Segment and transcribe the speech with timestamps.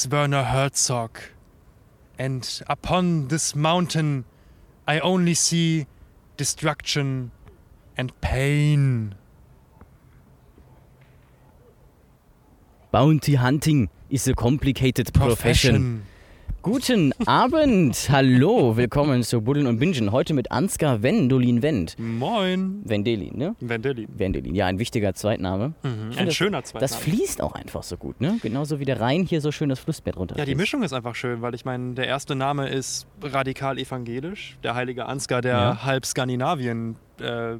[0.00, 1.18] Is Werner Herzog.
[2.18, 4.24] And upon this mountain
[4.88, 5.88] I only see
[6.38, 7.32] destruction
[7.98, 9.14] and pain.
[12.90, 16.06] Bounty Hunting is a complicated profession.
[16.62, 20.12] Guten Abend, hallo, willkommen zu Buddeln und Bingen.
[20.12, 21.96] Heute mit Ansgar Wendolin Wendt.
[21.98, 22.82] Moin.
[22.84, 23.56] Wendelin, ne?
[23.60, 24.06] Wendelin.
[24.14, 25.72] Wendelin, ja, ein wichtiger Zweitname.
[26.10, 26.80] Ich Ein das- schöner Zweitname.
[26.90, 28.38] Das fließt auch einfach so gut, ne?
[28.42, 30.36] Genauso wie der Rhein hier so schön das Flussbett runter.
[30.36, 34.58] Ja, die Mischung ist einfach schön, weil ich meine, der erste Name ist radikal evangelisch,
[34.62, 35.82] der heilige Ansgar, der Ja.
[35.84, 37.54] halb Skandinavien äh,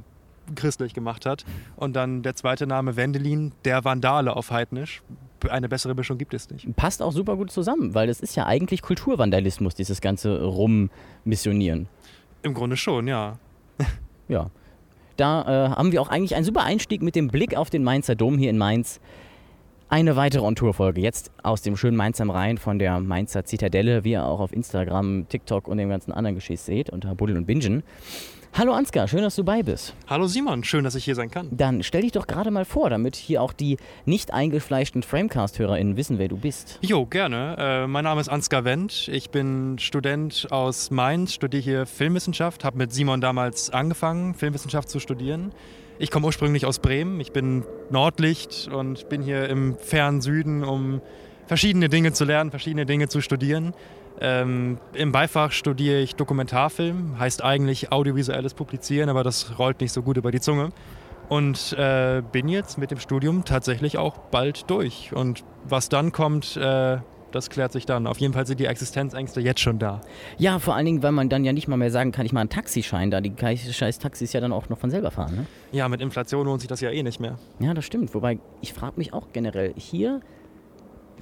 [0.53, 1.43] christlich gemacht hat.
[1.75, 5.01] Und dann der zweite Name Wendelin, der Vandale auf Heidnisch.
[5.49, 6.75] Eine bessere Mischung gibt es nicht.
[6.75, 11.87] Passt auch super gut zusammen, weil das ist ja eigentlich Kulturvandalismus, dieses ganze Rummissionieren.
[12.43, 13.37] Im Grunde schon, ja.
[14.27, 14.49] Ja.
[15.17, 18.15] Da äh, haben wir auch eigentlich einen super Einstieg mit dem Blick auf den Mainzer
[18.15, 18.99] Dom hier in Mainz.
[19.89, 21.01] Eine weitere On-Tour-Folge.
[21.01, 24.53] Jetzt aus dem schönen Mainz am Rhein von der Mainzer Zitadelle, wie ihr auch auf
[24.53, 27.83] Instagram, TikTok und dem ganzen anderen Geschiss seht, unter Buddeln und Bingen.
[28.53, 29.93] Hallo Ansgar, schön, dass du bei bist.
[30.07, 31.47] Hallo Simon, schön, dass ich hier sein kann.
[31.51, 36.19] Dann stell dich doch gerade mal vor, damit hier auch die nicht eingefleischten Framecast-HörerInnen wissen,
[36.19, 36.77] wer du bist.
[36.81, 37.55] Jo, gerne.
[37.57, 39.07] Äh, mein Name ist Ansgar Wendt.
[39.07, 44.99] Ich bin Student aus Mainz, studiere hier Filmwissenschaft, habe mit Simon damals angefangen, Filmwissenschaft zu
[44.99, 45.53] studieren.
[45.97, 47.21] Ich komme ursprünglich aus Bremen.
[47.21, 50.99] Ich bin Nordlicht und bin hier im fernen Süden, um
[51.47, 53.73] verschiedene Dinge zu lernen, verschiedene Dinge zu studieren.
[54.21, 60.03] Ähm, Im Beifach studiere ich Dokumentarfilm, heißt eigentlich audiovisuelles Publizieren, aber das rollt nicht so
[60.03, 60.69] gut über die Zunge.
[61.27, 65.11] Und äh, bin jetzt mit dem Studium tatsächlich auch bald durch.
[65.13, 66.97] Und was dann kommt, äh,
[67.31, 68.05] das klärt sich dann.
[68.05, 70.01] Auf jeden Fall sind die Existenzängste jetzt schon da.
[70.37, 72.41] Ja, vor allen Dingen, weil man dann ja nicht mal mehr sagen kann, ich mal
[72.41, 73.21] einen Taxischein da.
[73.21, 75.45] Die scheiß Taxis ja dann auch noch von selber fahren, ne?
[75.71, 77.39] Ja, mit Inflation lohnt sich das ja eh nicht mehr.
[77.59, 78.13] Ja, das stimmt.
[78.13, 80.19] Wobei, ich frage mich auch generell, hier,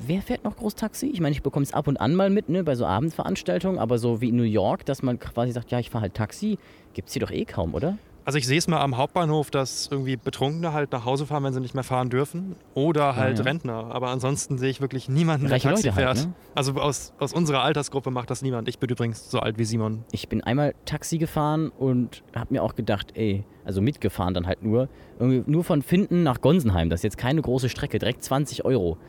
[0.06, 1.08] wer fährt noch groß Taxi?
[1.08, 3.98] Ich meine, ich bekomme es ab und an mal mit, ne, bei so Abendveranstaltungen, aber
[3.98, 6.58] so wie in New York, dass man quasi sagt, ja, ich fahre halt Taxi,
[6.94, 7.98] gibt es hier doch eh kaum, oder?
[8.26, 11.54] Also ich sehe es mal am Hauptbahnhof, dass irgendwie Betrunkene halt nach Hause fahren, wenn
[11.54, 12.56] sie nicht mehr fahren dürfen.
[12.76, 13.44] Oder halt ja.
[13.44, 13.88] Rentner.
[13.90, 16.28] Aber ansonsten sehe ich wirklich niemanden, der Reiche Taxi Leute halt, fährt.
[16.28, 16.34] ne?
[16.54, 18.68] Also aus, aus unserer Altersgruppe macht das niemand.
[18.68, 20.04] Ich bin übrigens so alt wie Simon.
[20.12, 24.62] Ich bin einmal Taxi gefahren und habe mir auch gedacht, ey, also mitgefahren dann halt
[24.62, 28.64] nur, irgendwie nur von Finden nach Gonsenheim, das ist jetzt keine große Strecke, direkt 20
[28.64, 29.00] Euro.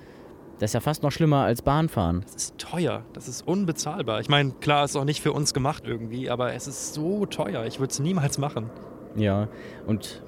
[0.61, 2.21] Das ist ja fast noch schlimmer als Bahnfahren.
[2.21, 3.03] Das ist teuer.
[3.15, 4.21] Das ist unbezahlbar.
[4.21, 7.65] Ich meine, klar, ist auch nicht für uns gemacht irgendwie, aber es ist so teuer.
[7.65, 8.69] Ich würde es niemals machen.
[9.17, 9.49] Ja,
[9.87, 10.23] und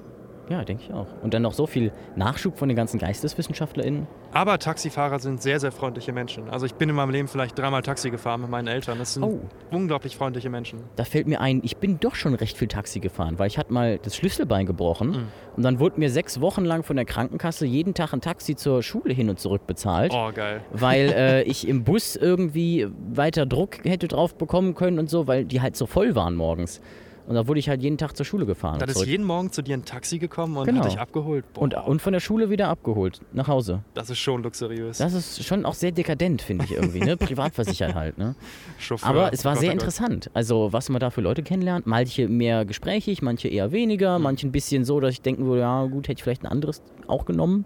[0.49, 1.07] ja, denke ich auch.
[1.21, 4.07] Und dann noch so viel Nachschub von den ganzen GeisteswissenschaftlerInnen.
[4.33, 6.49] Aber Taxifahrer sind sehr, sehr freundliche Menschen.
[6.49, 8.97] Also ich bin in meinem Leben vielleicht dreimal Taxi gefahren mit meinen Eltern.
[8.99, 9.39] Das sind Oh.
[9.71, 10.79] unglaublich freundliche Menschen.
[10.95, 13.71] Da fällt mir ein, ich bin doch schon recht viel Taxi gefahren, weil ich hatte
[13.71, 15.27] mal das Schlüsselbein gebrochen Mhm.
[15.57, 18.83] und dann wurde mir sechs Wochen lang von der Krankenkasse jeden Tag ein Taxi zur
[18.83, 20.11] Schule hin und zurück bezahlt.
[20.15, 20.61] Oh, geil.
[20.71, 25.45] weil äh, ich im Bus irgendwie weiter Druck hätte drauf bekommen können und so, weil
[25.45, 26.81] die halt so voll waren morgens.
[27.25, 28.79] Und da wurde ich halt jeden Tag zur Schule gefahren.
[28.79, 30.81] Da und ist jeden Morgen zu dir ein Taxi gekommen und Genau.
[30.83, 31.45] hat dich abgeholt.
[31.53, 33.81] Boah, und, und von der Schule wieder abgeholt, nach Hause.
[33.93, 34.97] das ist schon luxuriös.
[34.97, 37.15] Das ist schon auch sehr dekadent, finde ich irgendwie, ne?
[37.17, 38.35] Privatversichert halt, ne?
[38.77, 39.07] Chauffeur.
[39.09, 39.73] Aber es war Gott, sehr Gott.
[39.81, 40.29] interessant.
[40.33, 41.87] Also, was man da für Leute kennenlernt.
[41.87, 44.23] Manche mehr gesprächig, manche eher weniger, Mhm.
[44.23, 46.81] manche ein bisschen so, dass ich denken würde, ja, gut, hätte ich vielleicht ein anderes
[47.07, 47.63] auch genommen.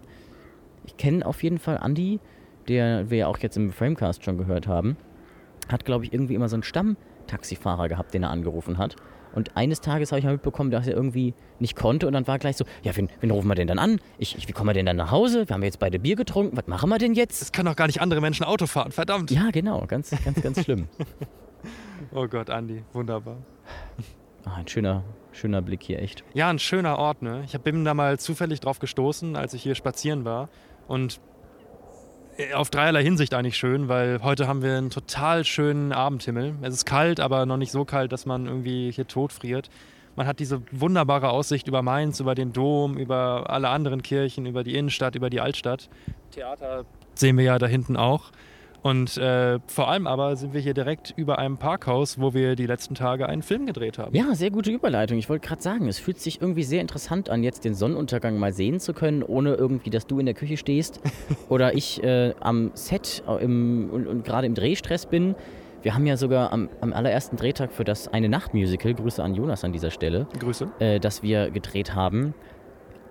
[0.86, 2.20] Ich kenne auf jeden Fall Andy,
[2.68, 4.96] der wir ja auch jetzt im Framecast schon gehört haben.
[5.68, 8.94] Hat, glaube ich, irgendwie immer so einen Stammtaxifahrer gehabt, den er angerufen hat.
[9.34, 12.38] Und eines Tages habe ich mal mitbekommen, dass er irgendwie nicht konnte und dann war
[12.38, 14.00] gleich so, ja, wen, wen rufen wir denn dann an?
[14.18, 15.48] Ich, ich, wie kommen wir denn dann nach Hause?
[15.48, 17.42] Wir haben jetzt beide Bier getrunken, was machen wir denn jetzt?
[17.42, 19.30] Es können doch gar nicht andere Menschen Auto fahren, verdammt.
[19.30, 20.88] Ja, genau, ganz, ganz, ganz schlimm.
[22.12, 23.38] Oh Gott, Andi, wunderbar.
[24.44, 25.02] Ah, ein schöner,
[25.32, 26.24] schöner Blick hier, echt.
[26.32, 27.42] Ja, ein schöner Ort, ne?
[27.44, 30.48] Ich bin da mal zufällig drauf gestoßen, als ich hier spazieren war.
[30.86, 31.20] Und
[32.54, 36.54] auf dreierlei Hinsicht eigentlich schön, weil heute haben wir einen total schönen Abendhimmel.
[36.62, 39.68] Es ist kalt, aber noch nicht so kalt, dass man irgendwie hier totfriert.
[40.16, 44.64] Man hat diese wunderbare Aussicht über Mainz, über den Dom, über alle anderen Kirchen, über
[44.64, 45.88] die Innenstadt, über die Altstadt.
[46.30, 48.30] Theater sehen wir ja da hinten auch.
[48.82, 52.66] Und äh, vor allem aber sind wir hier direkt über einem Parkhaus, wo wir die
[52.66, 54.14] letzten Tage einen Film gedreht haben.
[54.14, 55.18] Ja, sehr gute Überleitung.
[55.18, 58.52] Ich wollte gerade sagen, es fühlt sich irgendwie sehr interessant an, jetzt den Sonnenuntergang mal
[58.52, 61.00] sehen zu können, ohne irgendwie, dass du in der Küche stehst
[61.48, 65.34] oder ich äh, am Set äh, im, und, und gerade im Drehstress bin.
[65.82, 69.34] Wir haben ja sogar am, am allerersten Drehtag für das Eine Nacht Musical, Grüße an
[69.34, 70.68] Jonas an dieser Stelle, Grüße.
[70.80, 72.34] äh, das wir gedreht haben.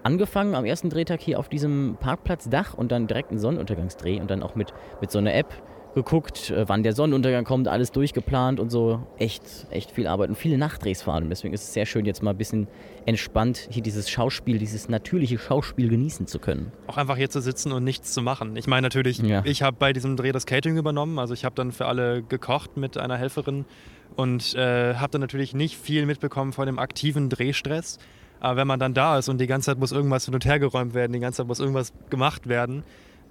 [0.07, 4.41] Angefangen am ersten Drehtag hier auf diesem Parkplatzdach und dann direkt einen Sonnenuntergangsdreh und dann
[4.41, 5.53] auch mit, mit so einer App,
[5.95, 9.01] geguckt, äh, wann der Sonnenuntergang kommt, alles durchgeplant und so.
[9.17, 11.27] Echt, echt viel Arbeit und viele Nachtdrehs vor allem.
[11.27, 12.67] Deswegen ist es sehr schön, jetzt mal ein bisschen
[13.05, 16.71] entspannt hier dieses Schauspiel, dieses natürliche Schauspiel genießen zu können.
[16.87, 18.55] Auch einfach hier zu sitzen und nichts zu machen.
[18.55, 19.41] Ich meine natürlich, Ja.
[19.43, 21.19] ich habe bei diesem Dreh das Catering übernommen.
[21.19, 23.65] Also ich habe dann für alle gekocht mit einer Helferin
[24.15, 27.97] und äh, habe dann natürlich nicht viel mitbekommen von dem aktiven Drehstress.
[28.39, 30.59] Aber wenn man dann da ist und die ganze Zeit muss irgendwas hin und her
[30.59, 32.83] geräumt werden, die ganze Zeit muss irgendwas gemacht werden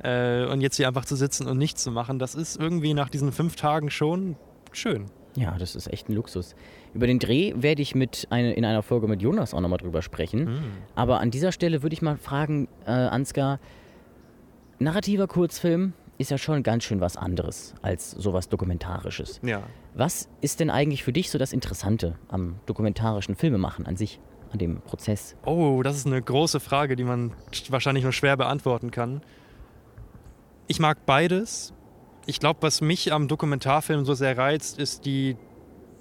[0.03, 3.09] äh, und jetzt hier einfach zu sitzen und nichts zu machen, das ist irgendwie nach
[3.09, 4.37] diesen fünf Tagen schon
[4.73, 5.07] schön.
[5.37, 6.55] Ja, das ist echt ein Luxus.
[6.95, 10.01] Über den Dreh werde ich mit eine, in einer Folge mit Jonas auch nochmal drüber
[10.01, 10.47] sprechen.
[10.47, 10.65] Hm.
[10.95, 13.61] Aber an dieser Stelle würde ich mal fragen, äh, Ansgar,
[14.79, 19.41] narrativer Kurzfilm ist ja schon ganz schön was anderes als sowas Dokumentarisches.
[19.43, 19.63] Ja.
[19.95, 24.21] Was ist denn eigentlich für dich so das Interessante am dokumentarischen Filmemachen an sich,
[24.53, 25.37] an dem Prozess?
[25.45, 27.33] Oh, das ist eine große Frage, die man
[27.69, 29.23] wahrscheinlich nur schwer beantworten kann.
[30.67, 31.73] Ich mag beides.
[32.27, 35.37] Ich glaube, was mich am Dokumentarfilm so sehr reizt, ist die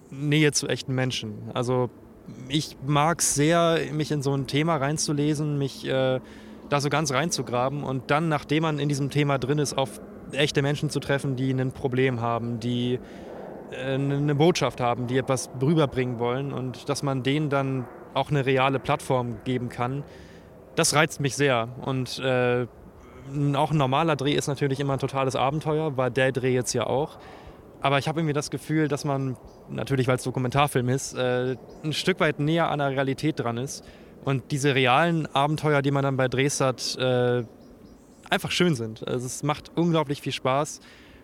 [0.10, 1.52] Nähe zu echten Menschen.
[1.54, 1.90] Also
[2.48, 6.20] ich mag es sehr, mich in so ein Thema reinzulesen, mich äh,
[6.70, 10.02] da so ganz reinzugraben und dann, nachdem man in diesem Thema drin ist, auf
[10.32, 13.00] echte Menschen zu treffen, die ein Problem haben, die
[13.72, 18.46] äh, eine Botschaft haben, die etwas rüberbringen wollen und dass man denen dann auch eine
[18.46, 20.04] reale Plattform geben kann,
[20.76, 21.70] das reizt mich sehr.
[21.86, 22.66] Und äh,
[23.56, 26.88] auch ein normaler Dreh ist natürlich immer ein totales Abenteuer, war der Dreh jetzt ja
[26.88, 27.18] auch.
[27.82, 29.38] Aber ich habe irgendwie das Gefühl, dass man,
[29.70, 33.84] natürlich weil es Dokumentarfilm ist, äh, ein Stück weit näher an der Realität dran ist.
[34.24, 37.44] Und diese realen Abenteuer, die man dann bei Drehs hat, äh,
[38.30, 39.08] einfach schön sind.
[39.08, 40.80] Also es macht unglaublich viel Spaß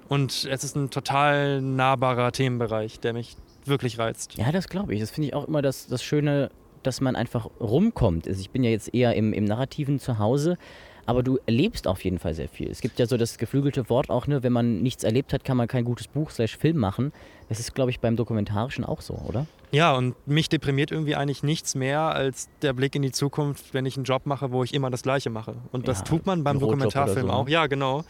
[0.07, 3.35] und es ist ein total nahbarer Themenbereich, der mich
[3.65, 4.37] wirklich reizt.
[4.37, 4.99] Ja, das glaube ich.
[4.99, 6.51] Das finde ich auch immer das, das Schöne,
[6.83, 8.27] dass man einfach rumkommt.
[8.27, 10.57] Also ich bin ja jetzt eher im, im Narrativen zu Hause,
[11.05, 12.69] aber du erlebst auf jeden Fall sehr viel.
[12.69, 15.57] Es gibt ja so das geflügelte Wort auch, ne, wenn man nichts erlebt hat, kann
[15.57, 17.11] man kein gutes Buch slash Film machen.
[17.49, 19.47] Das ist, glaube ich, beim Dokumentarischen auch so, oder?
[19.71, 23.85] Ja, und mich deprimiert irgendwie eigentlich nichts mehr als der Blick in die Zukunft, wenn
[23.85, 25.55] ich einen Job mache, wo ich immer das Gleiche mache.
[25.71, 27.45] Und das Ja, tut man beim Dokumentarfilm so, auch.
[27.45, 27.51] ne?
[27.51, 28.03] Ja, genau.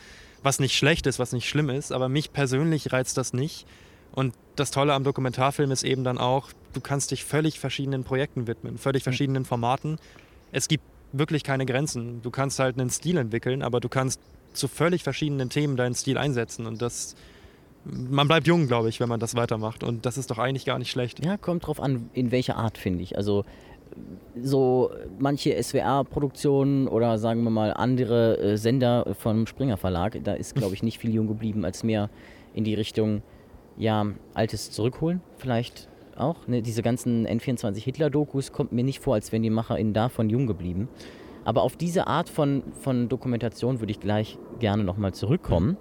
[0.43, 3.67] Was nicht schlecht ist, was nicht schlimm ist, aber mich persönlich reizt das nicht.
[4.13, 8.47] Und das Tolle am Dokumentarfilm ist eben dann auch, du kannst dich völlig verschiedenen Projekten
[8.47, 9.97] widmen, völlig verschiedenen Formaten.
[10.51, 12.21] Es gibt wirklich keine Grenzen.
[12.21, 14.19] Du kannst halt einen Stil entwickeln, aber du kannst
[14.53, 16.65] zu völlig verschiedenen Themen deinen Stil einsetzen.
[16.65, 17.15] Und das,
[17.85, 19.83] man bleibt jung, glaube ich, wenn man das weitermacht.
[19.83, 21.23] Und das ist doch eigentlich gar nicht schlecht.
[21.23, 23.17] Ja, kommt drauf an, in welcher Art, finde ich.
[23.17, 23.45] Also
[24.41, 30.55] so manche SWR-Produktionen oder sagen wir mal andere äh, Sender vom Springer Verlag, da ist,
[30.55, 32.09] glaube ich, nicht viel jung geblieben, als mehr
[32.53, 33.21] in die Richtung,
[33.77, 36.47] ja, Altes zurückholen, vielleicht auch.
[36.47, 36.61] Ne?
[36.61, 40.89] Diese ganzen N24 Hitler-Dokus kommt mir nicht vor, als wären die MacherInnen davon jung geblieben.
[41.43, 45.77] Aber auf diese Art von, von Dokumentation würde ich gleich gerne nochmal zurückkommen.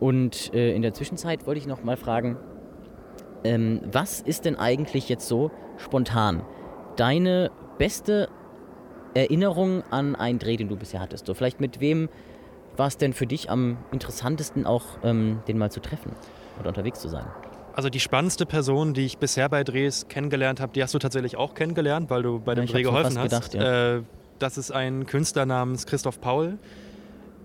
[0.00, 2.36] Und äh, in der Zwischenzeit wollte ich noch mal fragen,
[3.44, 6.42] ähm, was ist denn eigentlich jetzt so spontan
[6.96, 8.28] deine beste
[9.14, 11.26] Erinnerung an einen Dreh, den du bisher hattest?
[11.26, 12.08] So vielleicht mit wem
[12.76, 16.12] war es denn für dich am interessantesten auch, ähm, den mal zu treffen
[16.58, 17.26] oder unterwegs zu sein?
[17.74, 21.36] Also die spannendste Person, die ich bisher bei Drehs kennengelernt habe, die hast du tatsächlich
[21.36, 23.24] auch kennengelernt, weil du bei dem ich Dreh geholfen hast.
[23.24, 23.96] gedacht, ja.
[23.96, 24.02] äh,
[24.38, 26.58] das ist ein Künstler namens Christoph Paul.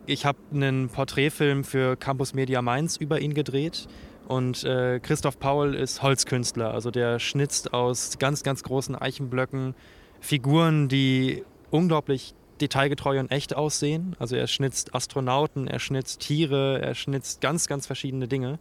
[0.06, 3.88] Ich habe einen Porträtfilm für Campus Media Mainz über ihn gedreht.
[4.28, 6.74] Und äh, Christoph Paul ist Holzkünstler.
[6.74, 9.74] Also der schnitzt aus ganz, ganz großen Eichenblöcken
[10.20, 14.16] Figuren, die unglaublich detailgetreu und echt aussehen.
[14.20, 18.60] Also er schnitzt Astronauten, er schnitzt Tiere, er schnitzt ganz, ganz verschiedene Dinge.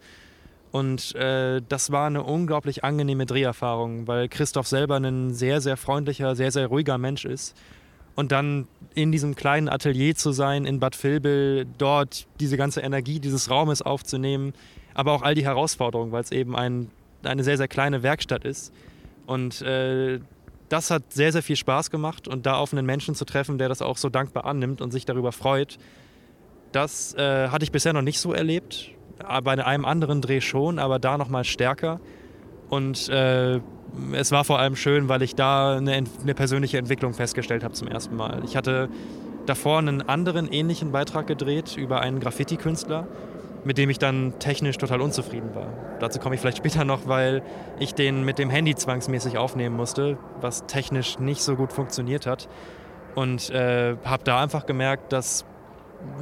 [0.77, 6.37] Und äh, das war eine unglaublich angenehme Dreherfahrung, weil Christoph selber ein sehr, sehr freundlicher,
[6.37, 7.57] sehr, sehr ruhiger Mensch ist.
[8.15, 13.21] Und dann in diesem kleinen Atelier zu sein in Bad Vilbel, dort diese ganze Energie
[13.21, 14.53] dieses Raumes aufzunehmen,
[14.93, 16.91] aber auch all die Herausforderungen, weil es eben ein,
[17.23, 18.71] eine sehr, sehr kleine Werkstatt ist.
[19.25, 20.21] Und äh,
[20.69, 23.71] das hat sehr, sehr viel Spaß gemacht und da auf einen Menschen zu treffen, der
[23.71, 25.79] das auch so dankbar annimmt und sich darüber freut,
[26.73, 28.91] das äh, hatte ich bisher noch nicht so erlebt.
[29.19, 32.01] Bei einem anderen Dreh schon, aber da noch mal stärker.
[32.69, 33.61] Und äh,
[34.13, 37.89] es war vor allem schön, weil ich da eine, eine persönliche Entwicklung festgestellt habe zum
[37.89, 38.43] ersten Mal.
[38.45, 38.89] Ich hatte
[39.47, 43.07] davor einen anderen ähnlichen Beitrag gedreht über einen Graffiti-Künstler,
[43.65, 45.69] mit dem ich dann technisch total unzufrieden war.
[45.99, 47.43] Dazu komme ich vielleicht später noch, weil
[47.79, 52.49] ich den mit dem Handy zwangsmäßig aufnehmen musste, was technisch nicht so gut funktioniert hat.
[53.15, 55.47] Und äh, habe da einfach gemerkt, dass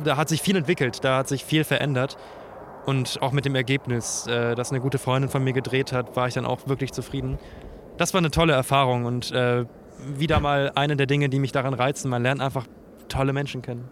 [0.05, 2.17] da hat sich viel entwickelt, da hat sich viel verändert.
[2.87, 6.29] Und auch mit dem Ergebnis, äh, das eine gute Freundin von mir gedreht hat, war
[6.29, 7.39] ich dann auch wirklich zufrieden.
[7.97, 9.65] Das war eine tolle Erfahrung und äh,
[9.99, 12.11] wieder mal eine der Dinge, die mich daran reizen.
[12.11, 12.67] Man lernt einfach
[13.09, 13.89] tolle Menschen kennen.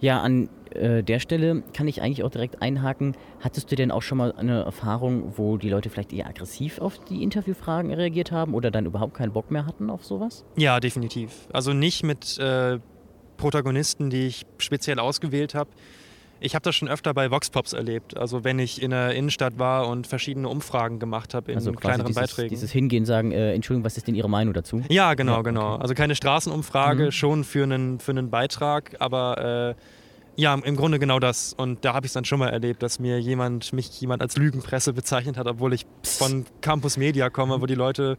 [0.00, 3.16] Ja, an äh, der Stelle kann ich eigentlich auch direkt einhaken.
[3.38, 6.98] Hattest du denn auch schon mal eine Erfahrung, wo die Leute vielleicht eher aggressiv auf
[7.04, 10.44] die Interviewfragen reagiert haben oder dann überhaupt keinen Bock mehr hatten auf sowas?
[10.56, 11.46] Ja, definitiv.
[11.52, 12.80] Also nicht mit äh,
[13.36, 15.70] Protagonisten, die ich speziell ausgewählt habe.
[16.42, 18.16] Ich habe das schon öfter bei Voxpops erlebt.
[18.16, 22.06] Also wenn ich in der Innenstadt war und verschiedene Umfragen gemacht habe in Also kleineren
[22.06, 22.48] dieses, Beiträgen.
[22.50, 24.82] dieses Hingehen, sagen, äh, Entschuldigung, was ist denn Ihre Meinung dazu?
[24.88, 25.48] Ja, genau, Ja, okay.
[25.50, 25.76] genau.
[25.76, 27.12] Also keine Straßenumfrage, Mhm.
[27.12, 31.52] schon für einen, für einen Beitrag, aber äh, ja, im Grunde genau das.
[31.52, 34.36] Und da habe ich es dann schon mal erlebt, dass mir jemand, mich jemand als
[34.36, 38.16] Lügenpresse bezeichnet hat, obwohl ich von Campus Media komme, wo die Leute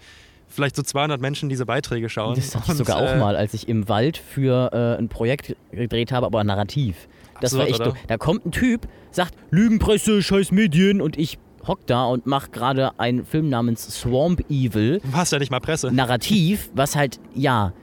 [0.48, 2.36] vielleicht so 200 Menschen diese Beiträge schauen.
[2.36, 5.56] Das hatte ich sogar auch äh, mal, als ich im Wald für äh, ein Projekt
[5.72, 7.08] gedreht habe, aber narrativ.
[7.44, 7.90] Das war echt oder?
[7.92, 7.98] dumm.
[8.08, 13.00] Da kommt ein Typ, sagt Lügenpresse, scheiß Medien und ich hock da und mach gerade
[13.00, 15.92] einen Film namens Swamp Evil, Du hast ja nicht mal Presse.
[15.92, 17.74] narrativ, was halt, ja,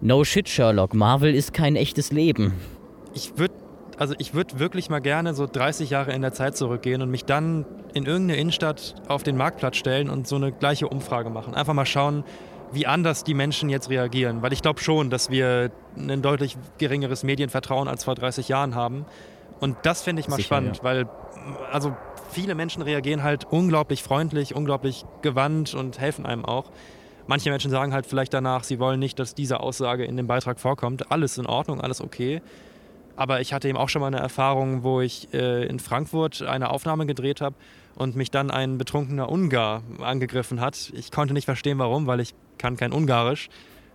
[0.00, 2.52] no shit Sherlock, Marvel ist kein echtes Leben.
[3.14, 3.54] Ich würde
[3.96, 7.26] also ich würde wirklich mal gerne so 30 Jahre in der Zeit zurückgehen und mich
[7.26, 11.54] dann in irgendeine Innenstadt auf den Marktplatz stellen und so eine gleiche Umfrage machen.
[11.54, 12.24] Einfach mal schauen,
[12.72, 14.40] wie anders die Menschen jetzt reagieren.
[14.40, 19.06] Weil ich glaube schon, dass wir ein deutlich geringeres Medienvertrauen als vor 30 Jahren haben.
[19.60, 20.84] Und das finde ich mal Sicher, spannend, ja.
[20.84, 21.08] weil
[21.70, 21.96] also
[22.30, 26.70] viele Menschen reagieren halt unglaublich freundlich, unglaublich gewandt und helfen einem auch.
[27.26, 30.58] Manche Menschen sagen halt vielleicht danach, sie wollen nicht, dass diese Aussage in dem Beitrag
[30.58, 31.12] vorkommt.
[31.12, 32.42] Alles in Ordnung, alles okay.
[33.16, 36.70] Aber ich hatte eben auch schon mal eine Erfahrung, wo ich äh, in Frankfurt eine
[36.70, 37.54] Aufnahme gedreht habe
[37.94, 40.90] und mich dann ein betrunkener Ungar angegriffen hat.
[40.94, 43.50] Ich konnte nicht verstehen, warum, weil ich kann kein Ungarisch.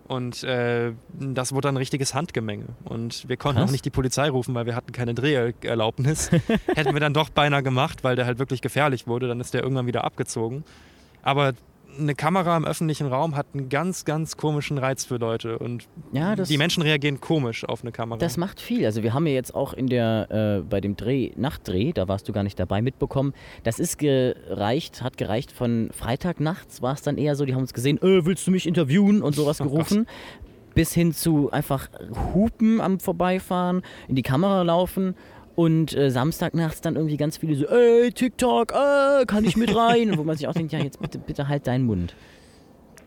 [0.08, 2.66] Und äh, das wurde dann ein richtiges Handgemenge.
[2.84, 3.70] Und wir konnten Krass.
[3.70, 6.30] auch nicht die Polizei rufen, weil wir hatten keine Dreherlaubnis.
[6.76, 9.28] Hätten wir dann doch beinahe gemacht, weil der halt wirklich gefährlich wurde.
[9.28, 10.64] Dann ist der irgendwann wieder abgezogen.
[11.24, 11.54] Aber
[12.00, 15.58] eine Kamera im öffentlichen Raum hat einen ganz, ganz komischen Reiz für Leute.
[15.60, 18.18] Und Ja, das- die Menschen reagieren komisch auf eine Kamera.
[18.20, 18.86] Das macht viel.
[18.86, 22.28] Also wir haben ja jetzt auch in der äh, bei dem Dreh Nachtdreh, da warst
[22.28, 23.34] du gar nicht dabei, mitbekommen.
[23.64, 27.62] Das ist gereicht, hat gereicht von Freitag nachts war es dann eher so, die haben
[27.62, 30.08] uns gesehen, äh, willst du mich interviewen und sowas Oh gerufen,
[30.74, 31.88] bis hin zu einfach
[32.34, 35.16] Hupen am Vorbeifahren, in die Kamera laufen.
[35.56, 40.12] Und äh, Samstagnachts dann irgendwie ganz viele so, ey, TikTok, äh, kann ich mit rein?
[40.12, 42.14] Und wo man sich auch denkt, ja, jetzt bitte, bitte halt deinen Mund.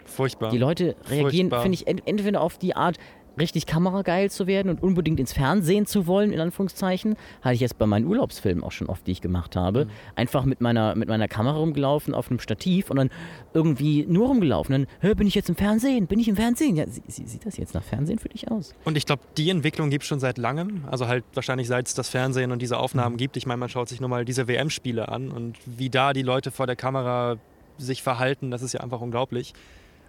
[0.06, 0.50] Furchtbar.
[0.50, 2.98] Die Leute reagieren, finde ich, ent entweder auf die Art,
[3.38, 7.16] richtig kamerageil zu werden und unbedingt ins Fernsehen zu wollen, in Anführungszeichen.
[7.42, 9.87] Hatte ich jetzt bei meinen Urlaubsfilmen auch schon oft, die ich gemacht habe.
[9.87, 9.90] Mhm.
[10.16, 13.11] Einfach mit meiner, mit meiner Kamera rumgelaufen auf einem Stativ und dann
[13.54, 14.73] irgendwie nur rumgelaufen.
[14.73, 16.07] Dann, hör, bin ich jetzt im Fernsehen?
[16.07, 16.76] Bin ich im Fernsehen?
[16.76, 18.75] Ja, sie, sie, sieht das jetzt nach Fernsehen für dich aus?
[18.85, 20.85] Und ich glaube, die Entwicklung gibt es schon seit langem.
[20.90, 23.18] Also halt wahrscheinlich seit es das Fernsehen und diese Aufnahmen Mhm.
[23.18, 23.37] gibt.
[23.37, 26.50] Ich meine, man schaut sich nur mal diese WM-Spiele an und wie da die Leute
[26.50, 27.37] vor der Kamera
[27.78, 29.54] sich verhalten, das ist ja einfach unglaublich.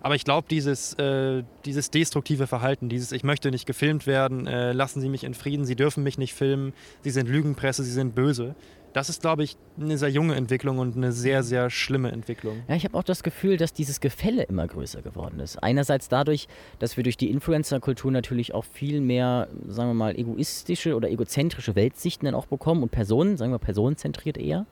[0.01, 4.71] Aber ich glaube, dieses, äh, dieses destruktive Verhalten, dieses Ich möchte nicht gefilmt werden, äh,
[4.71, 8.15] lassen Sie mich in Frieden, Sie dürfen mich nicht filmen, Sie sind Lügenpresse, Sie sind
[8.15, 8.55] böse.
[8.93, 12.63] Das ist, glaube ich, eine sehr junge Entwicklung und eine sehr, sehr schlimme Entwicklung.
[12.67, 15.61] Ja, ich habe auch das Gefühl, dass dieses Gefälle immer größer geworden ist.
[15.61, 16.47] Einerseits dadurch,
[16.79, 21.75] dass wir durch die Influencer-Kultur natürlich auch viel mehr, sagen wir mal, egoistische oder egozentrische
[21.75, 24.65] Weltsichten dann auch bekommen und Personen, sagen wir personenzentriert eher.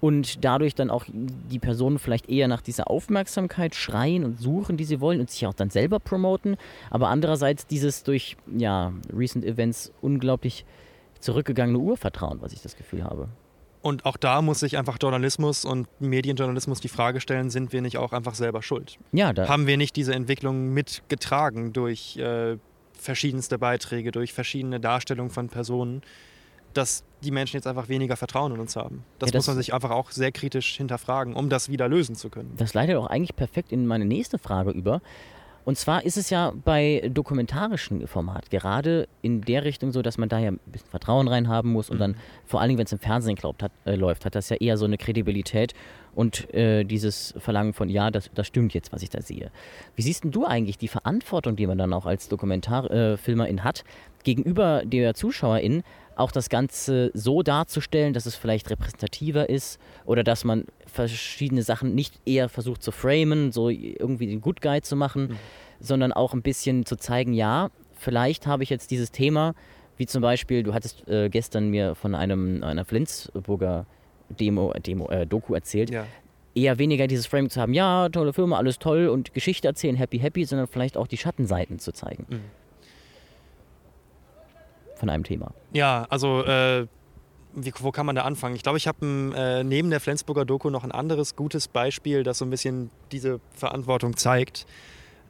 [0.00, 4.84] Und dadurch dann auch die Personen vielleicht eher nach dieser Aufmerksamkeit schreien und suchen, die
[4.84, 6.56] sie wollen und sich auch dann selber promoten.
[6.90, 10.64] Aber andererseits dieses durch ja, Recent Events unglaublich
[11.20, 13.28] zurückgegangene Urvertrauen, was ich das Gefühl habe.
[13.82, 17.96] Und auch da muss sich einfach Journalismus und Medienjournalismus die Frage stellen, sind wir nicht
[17.96, 18.98] auch einfach selber schuld?
[19.12, 22.58] Ja, da, haben wir nicht diese Entwicklung mitgetragen durch äh,
[22.92, 26.02] verschiedenste Beiträge, durch verschiedene Darstellungen von Personen,
[26.74, 29.04] dass die Menschen jetzt einfach weniger Vertrauen in uns haben.
[29.18, 32.14] Das, Ja, das- muss man sich einfach auch sehr kritisch hinterfragen, um das wieder lösen
[32.14, 32.54] zu können.
[32.56, 35.00] Das leitet auch eigentlich perfekt in meine nächste Frage über.
[35.66, 40.30] Und zwar ist es ja bei dokumentarischen Format gerade in der Richtung so, dass man
[40.30, 42.92] da ja ein bisschen Vertrauen rein haben muss und dann vor allen Dingen, wenn es
[42.92, 45.74] im Fernsehen glaubt, hat, äh, läuft, hat das ja eher so eine Kredibilität
[46.14, 49.50] und äh, dieses Verlangen von, ja, das, das stimmt jetzt, was ich da sehe.
[49.96, 53.84] Wie siehst denn du eigentlich die Verantwortung, die man dann auch als Dokumentarfilmerin äh, hat,
[54.24, 55.82] gegenüber der Zuschauerin
[56.20, 61.94] auch das Ganze so darzustellen, dass es vielleicht repräsentativer ist oder dass man verschiedene Sachen
[61.94, 65.36] nicht eher versucht zu framen, so irgendwie den Good Guy zu machen,
[65.80, 69.54] sondern auch ein bisschen zu zeigen, ja, vielleicht habe ich jetzt dieses Thema,
[69.96, 73.86] wie zum Beispiel, du hattest äh, gestern mir von einem einer Flensburger
[74.28, 76.06] Demo, Demo äh, Doku erzählt, Ja.
[76.54, 80.18] eher weniger dieses Framing zu haben, ja, tolle Firma, alles toll und Geschichte erzählen, happy,
[80.18, 82.26] happy, sondern vielleicht auch die Schattenseiten zu zeigen.
[82.28, 82.40] Mhm.
[85.00, 85.52] Von einem Thema.
[85.72, 86.86] Ja, also äh,
[87.54, 88.54] wie, wo kann man da anfangen?
[88.54, 88.98] Ich glaube, ich habe
[89.34, 93.40] äh, neben der Flensburger Doku noch ein anderes gutes Beispiel, das so ein bisschen diese
[93.54, 94.66] Verantwortung zeigt.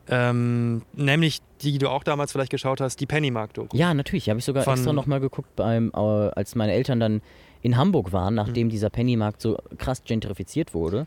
[0.09, 3.77] Ähm, nämlich die, die du auch damals vielleicht geschaut hast, die Pennymark-Doku.
[3.77, 4.29] Ja, natürlich.
[4.29, 7.23] Habe ich sogar Von- extra nochmal geguckt, beim, äh, als meine Eltern dann
[7.63, 8.71] in Hamburg waren, nachdem Mhm.
[8.71, 11.07] dieser Pennymarkt so krass gentrifiziert wurde.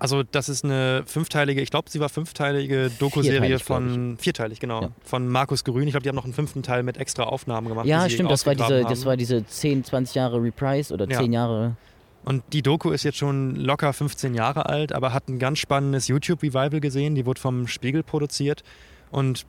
[0.00, 4.90] Also das ist eine fünfteilige, ich glaube, sie war fünfteilige Dokuserie von vierteilig, genau, Ja.
[5.04, 5.84] von Markus Grün.
[5.86, 7.86] Ich glaube, die haben noch einen fünften Teil mit extra Aufnahmen gemacht.
[7.86, 11.18] ja, stimmt, das war, diese, das war diese 10, 20 Jahre Reprise oder Ja.
[11.20, 11.76] 10 Jahre.
[12.24, 16.08] Und die Doku ist jetzt schon locker 15 Jahre alt, aber hat ein ganz spannendes
[16.08, 17.14] YouTube-Revival gesehen.
[17.14, 18.62] Die wurde vom Spiegel produziert.
[19.10, 19.46] Und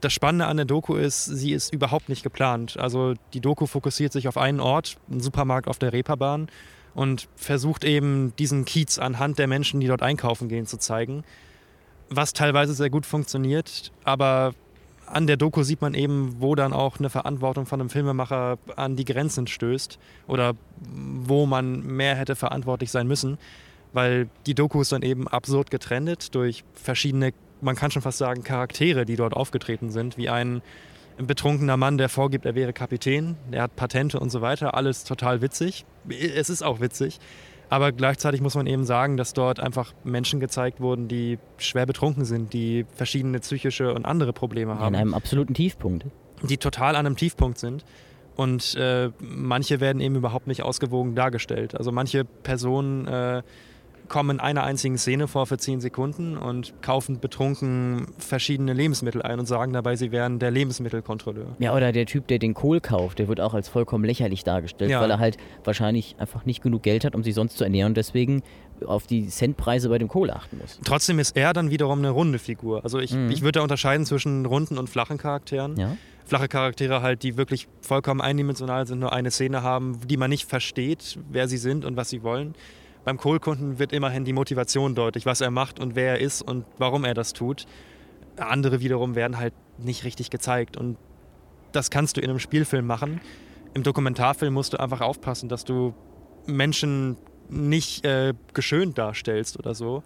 [0.00, 2.78] das Spannende an der Doku ist, sie ist überhaupt nicht geplant.
[2.78, 6.48] Also die Doku fokussiert sich auf einen Ort, einen Supermarkt auf der Reeperbahn
[6.94, 11.24] und versucht eben diesen Kiez anhand der Menschen, die dort einkaufen gehen, zu zeigen.
[12.08, 14.54] Was teilweise sehr gut funktioniert, aber
[15.06, 18.96] an der Doku sieht man eben, wo dann auch eine Verantwortung von einem Filmemacher an
[18.96, 23.38] die Grenzen stößt oder wo man mehr hätte verantwortlich sein müssen,
[23.92, 28.44] weil die Doku ist dann eben absurd getrennt durch verschiedene, man kann schon fast sagen,
[28.44, 30.62] Charaktere, die dort aufgetreten sind, wie ein
[31.18, 35.40] betrunkener Mann, der vorgibt, er wäre Kapitän, der hat Patente und so weiter, alles total
[35.42, 35.84] witzig.
[36.08, 37.18] Es ist auch witzig,
[37.68, 42.24] aber gleichzeitig muss man eben sagen, dass dort einfach Menschen gezeigt wurden, die schwer betrunken
[42.24, 46.06] sind, die verschiedene psychische und andere Probleme In haben einem absoluten Tiefpunkt.
[46.42, 47.84] die total an einem Tiefpunkt sind.
[48.36, 51.76] Und äh, manche werden eben überhaupt nicht ausgewogen dargestellt.
[51.76, 53.42] Also manche Personen äh,
[54.08, 59.38] kommen in einer einzigen Szene vor für zehn Sekunden und kaufen betrunken verschiedene Lebensmittel ein
[59.38, 61.56] und sagen dabei, sie wären der Lebensmittelkontrolleur.
[61.58, 64.90] Ja, oder der Typ, der den Kohl kauft, der wird auch als vollkommen lächerlich dargestellt,
[64.90, 65.00] Ja.
[65.00, 67.96] weil er halt wahrscheinlich einfach nicht genug Geld hat, um sich sonst zu ernähren und
[67.96, 68.42] deswegen
[68.86, 70.78] auf die Centpreise bei dem Kohl achten muss.
[70.84, 72.82] Trotzdem ist er dann wiederum eine runde Figur.
[72.84, 73.30] Also ich, Mhm.
[73.30, 75.76] ich würde da unterscheiden zwischen runden und flachen Charakteren.
[75.78, 75.96] Ja?
[76.26, 80.48] flache Charaktere halt, die wirklich vollkommen eindimensional sind, nur eine Szene haben, die man nicht
[80.48, 82.54] versteht, wer sie sind und was sie wollen.
[83.04, 86.64] Beim Kohlkunden wird immerhin die Motivation deutlich, was er macht und wer er ist und
[86.78, 87.66] warum er das tut.
[88.36, 90.96] Andere wiederum werden halt nicht richtig gezeigt und
[91.72, 93.20] das kannst du in einem Spielfilm machen.
[93.74, 95.92] Im Dokumentarfilm musst du einfach aufpassen, dass du
[96.46, 97.16] Menschen
[97.48, 100.02] nicht äh, geschönt darstellst oder so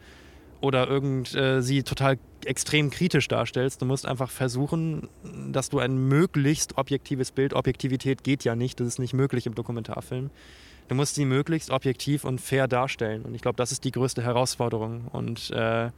[0.60, 3.80] oder irgend äh, sie total extrem kritisch darstellst.
[3.80, 5.08] Du musst einfach versuchen,
[5.52, 9.54] dass du ein möglichst objektives Bild, Objektivität geht ja nicht, das ist nicht möglich im
[9.54, 10.30] Dokumentarfilm.
[10.88, 13.22] Du musst sie möglichst objektiv und fair darstellen.
[13.22, 15.06] Und ich glaube, das ist die größte Herausforderung.
[15.12, 15.90] Und äh,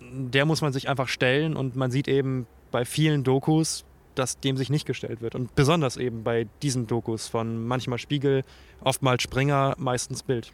[0.00, 1.56] der muss man sich einfach stellen.
[1.56, 5.34] Und man sieht eben bei vielen Dokus, dass dem sich nicht gestellt wird.
[5.34, 8.44] Und besonders eben bei diesen Dokus von manchmal Spiegel,
[8.82, 10.52] oftmals Springer, meistens Bild.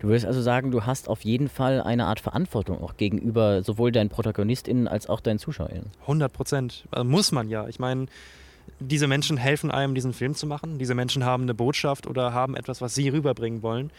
[0.00, 3.92] Du würdest also sagen, du hast auf jeden Fall eine Art Verantwortung auch gegenüber sowohl
[3.92, 5.90] deinen ProtagonistInnen als auch deinen ZuschauerInnen.
[6.02, 6.84] 100 Prozent.
[6.90, 7.68] Also muss man ja.
[7.68, 8.06] Ich meine,
[8.80, 10.78] diese Menschen helfen einem, diesen Film zu machen.
[10.78, 13.90] Diese Menschen haben eine Botschaft oder haben etwas, was sie rüberbringen wollen.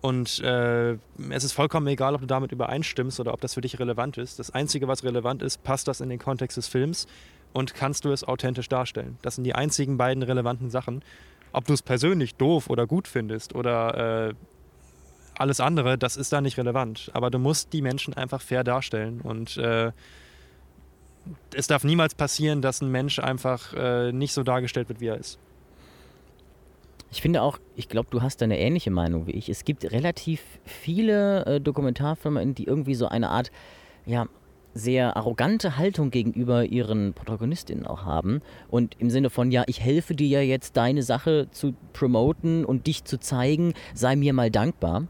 [0.00, 0.92] Und äh,
[1.30, 4.38] es ist vollkommen egal, ob du damit übereinstimmst oder ob das für dich relevant ist.
[4.38, 7.06] Das Einzige, was relevant ist, passt das in den Kontext des Films
[7.52, 9.16] und kannst du es authentisch darstellen.
[9.22, 11.02] Das sind die einzigen beiden relevanten Sachen.
[11.52, 14.34] Ob du es persönlich doof oder gut findest oder äh,
[15.38, 17.10] alles andere, das ist da nicht relevant.
[17.14, 19.92] Aber du musst die Menschen einfach fair darstellen und äh,
[21.54, 25.18] es darf niemals passieren, dass ein Mensch einfach äh, nicht so dargestellt wird, wie er
[25.18, 25.38] ist.
[27.10, 29.50] Ich finde auch, ich glaube, du hast da eine ähnliche Meinung wie ich.
[29.50, 33.50] Es gibt relativ viele äh, Dokumentarfilme, die irgendwie so eine Art,
[34.06, 34.26] ja,
[34.74, 38.40] sehr arrogante Haltung gegenüber ihren Protagonistinnen auch haben.
[38.68, 42.86] Und im Sinne von, ja, ich helfe dir ja jetzt, deine Sache zu promoten und
[42.86, 45.06] dich zu zeigen, sei mir mal dankbar.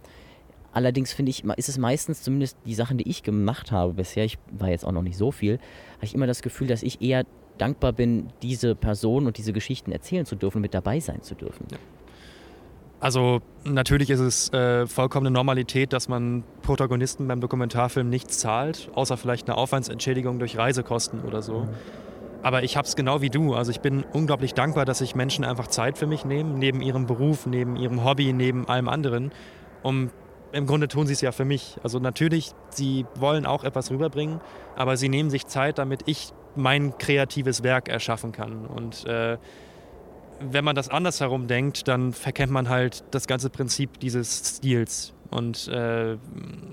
[0.73, 4.39] Allerdings finde ich, ist es meistens zumindest die Sachen, die ich gemacht habe bisher, ich
[4.51, 5.55] war jetzt auch noch nicht so viel,
[5.97, 7.25] habe ich immer das Gefühl, dass ich eher
[7.59, 11.35] dankbar bin, diese Person und diese Geschichten erzählen zu dürfen und mit dabei sein zu
[11.35, 11.67] dürfen.
[11.71, 11.79] Ja.
[13.03, 19.17] Also natürlich ist es äh, vollkommene Normalität, dass man Protagonisten beim Dokumentarfilm nichts zahlt, außer
[19.17, 21.67] vielleicht eine Aufwandsentschädigung durch Reisekosten oder so.
[22.43, 23.55] Aber ich habe es genau wie du.
[23.55, 27.07] Also ich bin unglaublich dankbar, dass sich Menschen einfach Zeit für mich nehmen, neben ihrem
[27.07, 29.33] Beruf, neben ihrem Hobby, neben allem anderen.
[29.83, 30.11] Um,
[30.53, 31.79] Im Grunde tun sie es ja für mich.
[31.83, 34.41] Also natürlich, sie wollen auch etwas rüberbringen,
[34.77, 38.67] aber sie nehmen sich Zeit, damit ich mein kreatives Werk erschaffen kann.
[38.67, 39.39] Und äh,
[40.41, 45.15] wenn man das andersherum denkt, dann verkennt man halt das ganze Prinzip dieses Stils.
[45.31, 46.19] Und äh,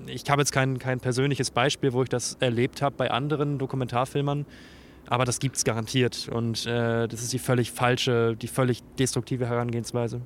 [0.07, 4.45] ich habe jetzt kein, kein persönliches Beispiel, wo ich das erlebt habe bei anderen Dokumentarfilmern,
[5.07, 6.27] aber das gibt es garantiert.
[6.29, 10.21] Und äh, das ist die völlig falsche, die völlig destruktive Herangehensweise.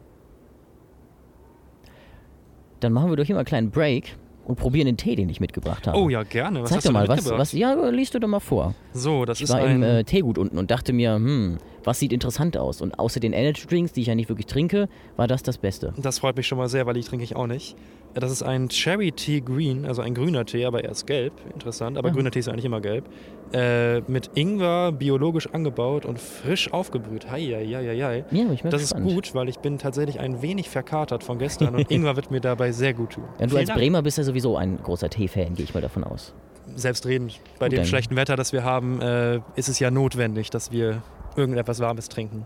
[2.83, 5.39] Dann machen wir doch hier mal einen kleinen Break und probieren den Tee, den ich
[5.39, 5.97] mitgebracht habe.
[5.97, 6.61] Oh ja, gerne.
[6.63, 8.73] Was Sag hast doch du mal, was, was, ja, liest du doch mal vor.
[8.91, 9.77] So, das Ich ist war ein...
[9.77, 12.81] im äh, Teegut unten und dachte mir, hm, was sieht interessant aus.
[12.81, 15.93] Und außer den Energy Drinks, die ich ja nicht wirklich trinke, war das das Beste.
[15.97, 17.75] Das freut mich schon mal sehr, weil die trinke ich auch nicht.
[18.15, 21.33] Das ist ein Cherry Tea Green, also ein grüner Tee, aber er ist gelb.
[21.53, 22.13] Interessant, aber Ja.
[22.13, 23.05] grüner Tee ist eigentlich immer gelb.
[23.53, 27.29] Äh, mit Ingwer, biologisch angebaut und frisch aufgebrüht.
[27.31, 28.23] Heieieiei.
[28.31, 29.13] Ja, aber ich bin Das ist gespannt.
[29.15, 32.71] gut, weil ich bin tatsächlich ein wenig verkatert von gestern und Ingwer wird mir dabei
[32.71, 33.23] sehr gut tun.
[33.39, 33.79] Ja, du Vielen als Dank.
[33.79, 36.33] Bremer bist ja sowieso ein großer Tee-Fan, gehe ich mal davon aus.
[36.75, 37.39] Selbstredend.
[37.59, 37.85] Bei Gut, dem dann.
[37.85, 41.01] schlechten Wetter, das wir haben, äh, ist es ja notwendig, dass wir
[41.37, 42.45] irgendetwas Warmes trinken.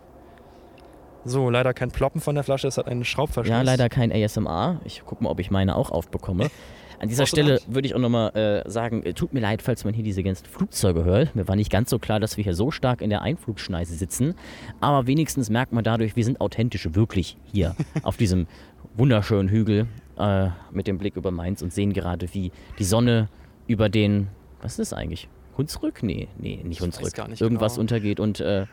[1.25, 3.51] So, leider kein Ploppen von der Flasche, es hat einen Schraubverschluss.
[3.51, 4.79] Ja, leider kein ASMR.
[4.85, 6.49] Ich gucke mal, ob ich meine auch aufbekomme.
[6.99, 9.93] An dieser Stelle würde ich auch nochmal äh, sagen, äh, tut mir leid, falls man
[9.93, 11.35] hier diese ganzen Flugzeuge hört.
[11.35, 14.33] Mir war nicht ganz so klar, dass wir hier so stark in der Einflugschneise sitzen.
[14.79, 18.47] Aber wenigstens merkt man dadurch, wir sind authentisch wirklich hier auf diesem
[18.95, 19.85] wunderschönen Hügel
[20.17, 23.29] äh, mit dem Blick über Mainz und sehen gerade, wie die Sonne
[23.67, 24.29] über den,
[24.61, 25.27] was ist das eigentlich?
[25.57, 26.03] Hunsrück?
[26.03, 27.27] Nee, nee, nicht Ich Hunsrück.
[27.29, 27.81] nicht Irgendwas genau.
[27.81, 28.65] untergeht und, äh,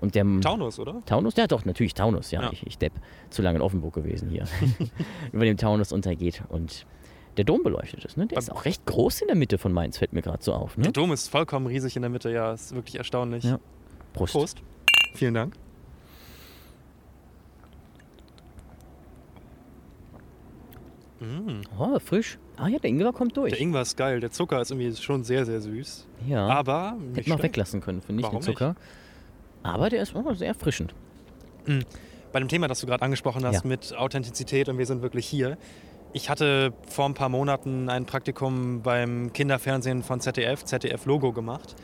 [0.00, 1.02] und der Taunus, oder?
[1.06, 1.34] Taunus?
[1.36, 2.42] Ja, doch, natürlich Taunus, ja.
[2.42, 2.52] Ja.
[2.52, 2.92] Ich, ich depp.
[3.30, 4.44] Zu lange in Offenburg gewesen hier.
[5.32, 6.86] Über dem Taunus untergeht und
[7.36, 8.16] der Dom beleuchtet ist.
[8.16, 8.26] Ne?
[8.26, 10.74] Der ist auch recht groß in der Mitte von Mainz, fällt mir gerade so auf.
[10.76, 10.92] Der Ne?
[10.92, 13.44] Dom ist vollkommen riesig in der Mitte, ja, ist wirklich erstaunlich.
[13.44, 13.60] Ja.
[14.12, 14.32] Prost.
[14.32, 14.62] Prost.
[15.14, 15.54] Vielen Dank.
[21.20, 22.38] Mm, Oh, frisch.
[22.58, 23.52] Ah ja, der Ingwer kommt durch.
[23.52, 26.06] der Ingwer ist geil, der Zucker ist irgendwie schon sehr, sehr süß.
[26.26, 28.74] ja, Aber nicht hätte man weglassen können, finde ich, den Zucker.
[29.62, 30.94] Aber der ist oh, sehr erfrischend.
[32.32, 33.68] Bei dem Thema, das du gerade angesprochen hast, Ja.
[33.68, 35.56] mit Authentizität und wir sind wirklich hier.
[36.12, 41.76] Ich hatte vor ein paar Monaten ein Praktikum beim Kinderfernsehen von ZDF, ZDF Logo gemacht.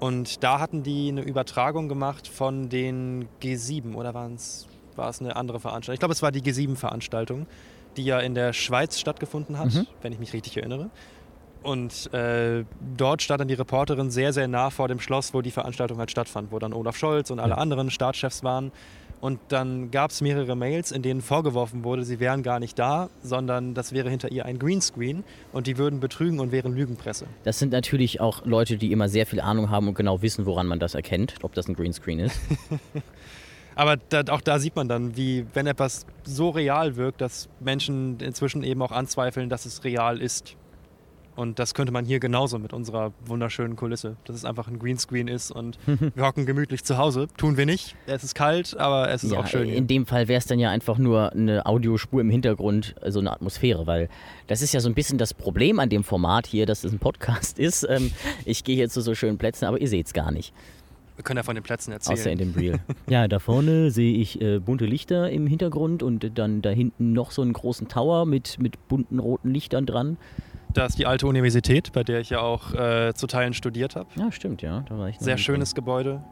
[0.00, 4.66] Und da hatten die eine Übertragung gemacht von den G7 oder war es
[5.20, 5.94] eine andere Veranstaltung?
[5.94, 7.46] Ich glaube, es war die G7-Veranstaltung,
[7.98, 9.86] die ja in der Schweiz stattgefunden hat, Mhm.
[10.00, 10.88] wenn ich mich richtig erinnere.
[11.62, 12.64] Und äh,
[12.96, 16.10] dort stand dann die Reporterin sehr, sehr nah vor dem Schloss, wo die Veranstaltung halt
[16.10, 17.58] stattfand, wo dann Olaf Scholz und alle Ja.
[17.58, 18.70] anderen Staatschefs waren.
[19.20, 23.10] Und dann gab es mehrere Mails, in denen vorgeworfen wurde, sie wären gar nicht da,
[23.24, 27.26] sondern das wäre hinter ihr ein Greenscreen und die würden betrügen und wären Lügenpresse.
[27.42, 30.68] Das sind natürlich auch Leute, die immer sehr viel Ahnung haben und genau wissen, woran
[30.68, 32.38] man das erkennt, ob das ein Greenscreen ist.
[33.78, 38.18] Aber da, auch da sieht man dann, wie, wenn etwas so real wirkt, dass Menschen
[38.18, 40.56] inzwischen eben auch anzweifeln, dass es real ist.
[41.36, 45.28] Und das könnte man hier genauso mit unserer wunderschönen Kulisse, dass es einfach ein Greenscreen
[45.28, 47.28] ist und wir hocken gemütlich zu Hause.
[47.36, 47.94] Tun wir nicht.
[48.06, 49.68] Es ist kalt, aber es ist ja, auch schön.
[49.68, 53.30] In dem Fall wäre es dann ja einfach nur eine Audiospur im Hintergrund, so eine
[53.30, 54.08] Atmosphäre, weil
[54.48, 56.98] das ist ja so ein bisschen das Problem an dem Format hier, dass es ein
[56.98, 57.86] Podcast ist.
[57.88, 58.10] Ähm,
[58.44, 60.52] ich gehe hier zu so schönen Plätzen, aber ihr seht es gar nicht,
[61.18, 62.16] Wir können ja von den Plätzen erzählen.
[62.16, 62.78] außer in dem Reel.
[63.08, 67.32] ja, da vorne sehe ich äh, bunte Lichter im Hintergrund und dann da hinten noch
[67.32, 70.16] so einen großen Tower mit, mit bunten roten Lichtern dran.
[70.72, 74.08] Da ist die alte Universität, bei der ich ja auch äh, zu Teilen studiert habe.
[74.14, 74.84] Ja, stimmt, ja.
[74.88, 76.22] Da war ich Sehr schönes Gebäude.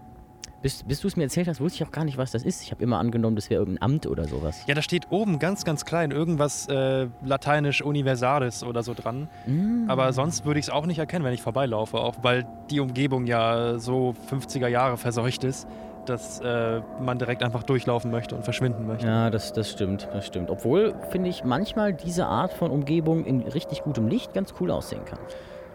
[0.67, 2.61] Bis, bis du es mir erzählt hast, wusste ich auch gar nicht, was das ist.
[2.61, 4.65] Ich habe immer angenommen, das wäre irgendein Amt oder sowas.
[4.67, 9.29] Ja, da steht oben ganz, ganz klein irgendwas äh, lateinisch Universalis oder so dran.
[9.47, 9.89] Mm.
[9.89, 11.99] Aber sonst würde ich es auch nicht erkennen, wenn ich vorbeilaufe.
[11.99, 15.69] Auch weil die Umgebung ja so 50er Jahre verseucht ist,
[16.05, 19.07] dass äh, man direkt einfach durchlaufen möchte und verschwinden möchte.
[19.07, 20.51] Ja, das, das stimmt, das stimmt.
[20.51, 25.05] Obwohl, finde ich, manchmal diese Art von Umgebung in richtig gutem Licht ganz cool aussehen
[25.05, 25.21] kann.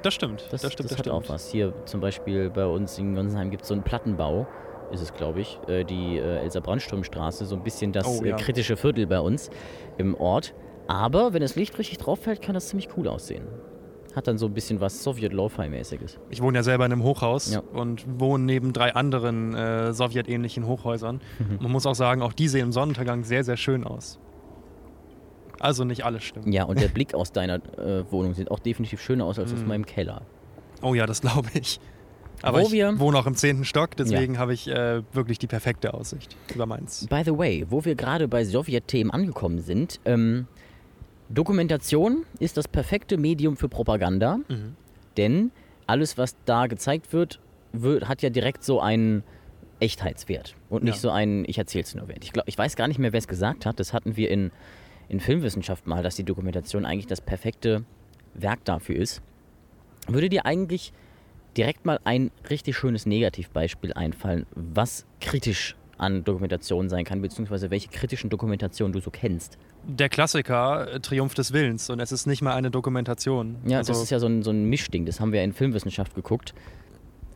[0.01, 0.43] Das stimmt.
[0.51, 1.15] Das, Das, stimmt, das das hat stimmt.
[1.15, 1.49] auch was.
[1.49, 4.47] Hier zum Beispiel bei uns in Gonsenheim gibt es so einen Plattenbau,
[4.91, 8.35] ist es, glaube ich, äh, die äh, Elsa Brandström-Straße, so ein bisschen das Oh, ja.
[8.35, 9.49] äh, kritische Viertel bei uns
[9.97, 10.53] im Ort.
[10.87, 13.45] Aber wenn das Licht richtig drauf fällt, kann das ziemlich cool aussehen.
[14.15, 16.19] Hat dann so ein bisschen was Sowjet-Lo-Fi-mäßiges.
[16.29, 17.61] Ich wohne ja selber in einem Hochhaus Ja.
[17.73, 21.21] und wohne neben drei anderen äh, sowjetähnlichen Hochhäusern.
[21.39, 21.59] Mhm.
[21.61, 24.19] Man muss auch sagen, auch die sehen im Sonnenuntergang sehr, sehr schön aus.
[25.59, 26.53] Also nicht alles stimmt.
[26.53, 29.61] Ja, und der Blick aus deiner äh, Wohnung sieht auch definitiv schöner aus als aus
[29.61, 29.67] Mhm.
[29.67, 30.23] meinem Keller.
[30.81, 31.79] Oh ja, das glaube ich.
[32.43, 35.47] Aber Wo ich wir- wohne auch im zehnten Stock, deswegen habe ich äh, wirklich die
[35.47, 37.05] perfekte Aussicht über Mainz.
[37.07, 40.47] By the way, wo wir gerade bei Sowjet-Themen angekommen sind, ähm,
[41.29, 44.75] Dokumentation ist das perfekte Medium für Propaganda, Mhm.
[45.17, 45.51] denn
[45.87, 47.39] alles, was da gezeigt wird,
[47.73, 49.23] wird hat ja direkt so einen
[49.79, 51.01] Echtheitswert und nicht Ja.
[51.01, 52.23] so einen Ich erzähl's nur Wert.
[52.23, 53.79] Ich, glaub, ich weiß gar nicht mehr, wer es gesagt hat.
[53.79, 54.51] Das hatten wir in,
[55.09, 57.83] in Filmwissenschaft mal, dass die Dokumentation eigentlich das perfekte
[58.33, 59.21] Werk dafür ist.
[60.07, 60.91] Würde dir eigentlich
[61.57, 67.89] direkt mal ein richtig schönes Negativbeispiel einfallen, was kritisch an Dokumentation sein kann, beziehungsweise welche
[67.89, 69.57] kritischen Dokumentationen du so kennst?
[69.87, 73.57] Der Klassiker äh, Triumph des Willens und es ist nicht mal eine Dokumentation.
[73.67, 76.15] Ja, also, das ist ja so ein, so ein Mischding, das haben wir in Filmwissenschaft
[76.15, 76.55] geguckt.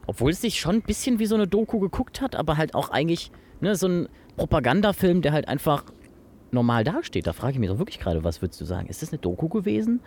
[0.07, 2.89] Obwohl es sich schon ein bisschen wie so eine Doku geguckt hat, aber halt auch
[2.89, 5.83] eigentlich ne, so ein Propagandafilm, der halt einfach
[6.51, 7.27] normal dasteht.
[7.27, 8.87] Da frage ich mich doch wirklich gerade, was würdest du sagen?
[8.87, 10.01] Ist das eine Doku gewesen?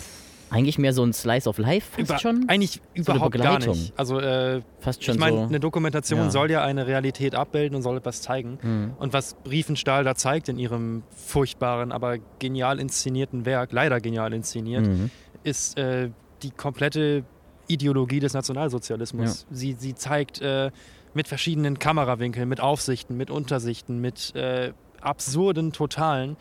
[0.50, 2.44] Eigentlich mehr so ein Slice of Life fast Über, schon.
[2.48, 3.92] Eigentlich So überhaupt gar nicht.
[3.96, 5.42] Also äh, Fast schon ich meine, so.
[5.44, 6.30] eine Dokumentation ja.
[6.30, 8.58] soll ja eine Realität abbilden und soll etwas zeigen.
[8.62, 8.92] Mhm.
[8.98, 14.86] Und was Riefenstahl da zeigt in ihrem furchtbaren, aber genial inszenierten Werk, leider genial inszeniert,
[14.86, 15.10] Mhm.
[15.44, 16.10] ist äh,
[16.42, 17.24] die komplette
[17.66, 19.46] Ideologie des Nationalsozialismus.
[19.50, 20.70] Sie, sie zeigt äh,
[21.14, 26.36] mit verschiedenen Kamerawinkeln, mit Aufsichten, mit Untersichten, mit äh, absurden Totalen,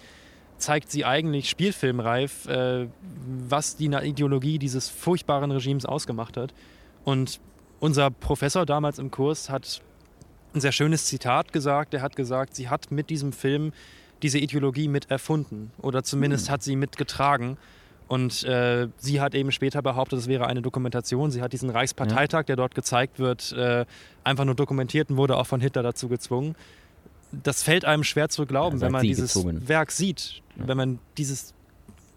[0.57, 2.87] zeigt sie eigentlich spielfilmreif, äh,
[3.47, 6.53] was die Ideologie dieses furchtbaren Regimes ausgemacht hat.
[7.03, 7.39] Und
[7.79, 9.81] unser Professor damals im Kurs hat
[10.53, 11.93] ein sehr schönes Zitat gesagt.
[11.93, 13.71] Er hat gesagt, sie hat mit diesem Film
[14.23, 17.57] diese Ideologie mit erfunden oder zumindest hat sie mitgetragen.
[18.07, 21.29] Und äh, sie hat eben später behauptet, es wäre eine Dokumentation.
[21.29, 23.85] Sie hat diesen Reichsparteitag, der dort gezeigt wird, äh,
[24.23, 26.55] einfach nur dokumentiert und wurde auch von Hitler dazu gezwungen.
[27.31, 29.67] Das fällt einem schwer zu glauben, Ja, wenn man sie dieses gezwungen.
[29.67, 30.41] Werk sieht.
[30.57, 30.67] Ja.
[30.67, 31.53] Wenn man dieses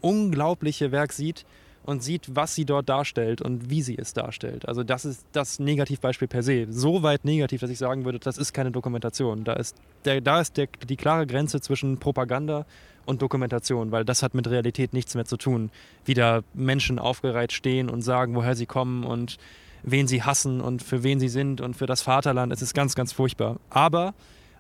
[0.01, 1.44] unglaubliche Werk sieht
[1.85, 4.68] und sieht, was sie dort darstellt und wie sie es darstellt.
[4.68, 6.66] Also das ist das Negativbeispiel per se.
[6.70, 9.44] So weit negativ, dass ich sagen würde, das ist keine Dokumentation.
[9.44, 12.66] Da ist, der, da ist der, die klare Grenze zwischen Propaganda
[13.07, 15.70] und Dokumentation, weil das hat mit Realität nichts mehr zu tun.
[16.05, 19.38] Wie da Menschen aufgereiht stehen und sagen, woher sie kommen und
[19.83, 22.53] wen sie hassen und für wen sie sind und für das Vaterland.
[22.53, 23.59] Es ist ganz, ganz furchtbar.
[23.70, 24.14] Aber,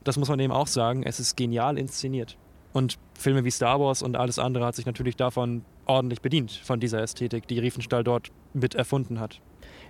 [0.04, 2.36] das muss man eben auch sagen, es ist genial inszeniert.
[2.72, 6.78] Und Filme wie Star Wars und alles andere hat sich natürlich davon ordentlich bedient, von
[6.78, 9.40] dieser Ästhetik, die Riefenstahl dort mit erfunden hat.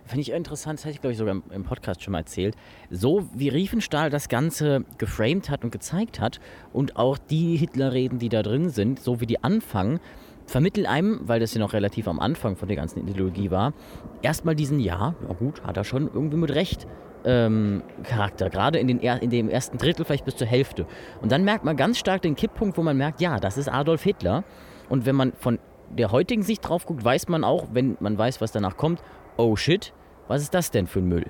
[0.07, 2.57] Finde ich interessant, das hatte ich glaube ich sogar im- Podcast schon mal erzählt.
[2.91, 6.41] So wie Riefenstahl das Ganze geframed hat und gezeigt hat
[6.73, 10.01] und auch die Hitlerreden, die da drin sind, so wie die anfangen,
[10.47, 13.75] vermitteln einem, weil das ja noch relativ am Anfang von der ganzen Ideologie war,
[14.23, 16.87] erstmal diesen, ja, ja gut, hat er schon irgendwie mit Recht.
[17.25, 20.87] Ähm, Charakter, gerade in, den in dem ersten Drittel, vielleicht bis zur Hälfte.
[21.21, 24.03] Und dann merkt man ganz stark den Kipppunkt, wo man merkt, ja, das ist Adolf
[24.03, 24.45] Hitler.
[24.89, 25.59] Und wenn man von
[25.91, 29.03] der heutigen Sicht drauf guckt, weiß man auch, wenn man weiß, was danach kommt,
[29.37, 29.93] oh shit,
[30.29, 31.27] was ist das denn für ein Müll?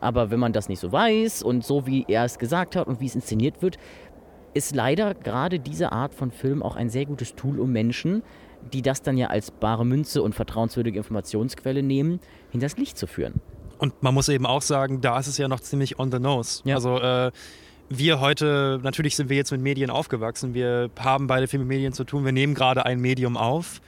[0.00, 3.00] Aber wenn man das nicht so weiß und so wie er es gesagt hat und
[3.00, 3.78] wie es inszeniert wird,
[4.54, 8.22] ist leider gerade diese Art von Film auch ein sehr gutes Tool, um Menschen,
[8.72, 13.40] die das dann ja als bare Münze und vertrauenswürdige Informationsquelle nehmen, hinters Licht zu führen.
[13.80, 16.60] Und man muss eben auch sagen, da ist es ja noch ziemlich on the nose.
[16.64, 16.74] Ja.
[16.76, 17.30] Also äh,
[17.88, 21.92] wir heute, natürlich sind wir jetzt mit Medien aufgewachsen, wir haben beide viel mit Medien
[21.94, 23.80] zu tun, wir nehmen gerade ein Medium auf.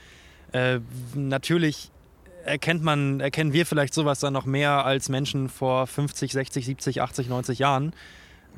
[0.53, 0.81] Äh,
[1.15, 1.91] natürlich
[2.45, 7.03] erkennt man, erkennen wir vielleicht sowas dann noch mehr als Menschen vor 50, 60, 70,
[7.03, 7.93] 80, 90 Jahren.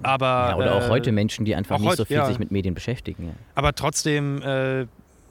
[0.03, 2.27] Aber, Ja, oder auch äh, heute Menschen, die einfach nicht heut- so viel ja.
[2.27, 3.27] sich mit Medien beschäftigen.
[3.27, 3.33] Ja.
[3.55, 4.87] Aber trotzdem, äh,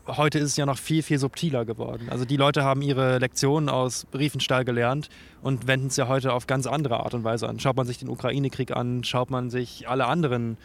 [0.07, 2.07] heute ist es ja noch viel, viel subtiler geworden.
[2.09, 5.09] Also die Leute haben ihre Lektionen aus Riefenstahl gelernt
[5.41, 7.59] und wenden es ja heute auf ganz andere Art und Weise an.
[7.59, 10.57] Schaut man sich den Ukraine-Krieg an, schaut man sich alle anderen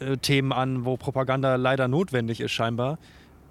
[0.00, 2.98] äh, Themen an, wo Propaganda leider notwendig ist scheinbar.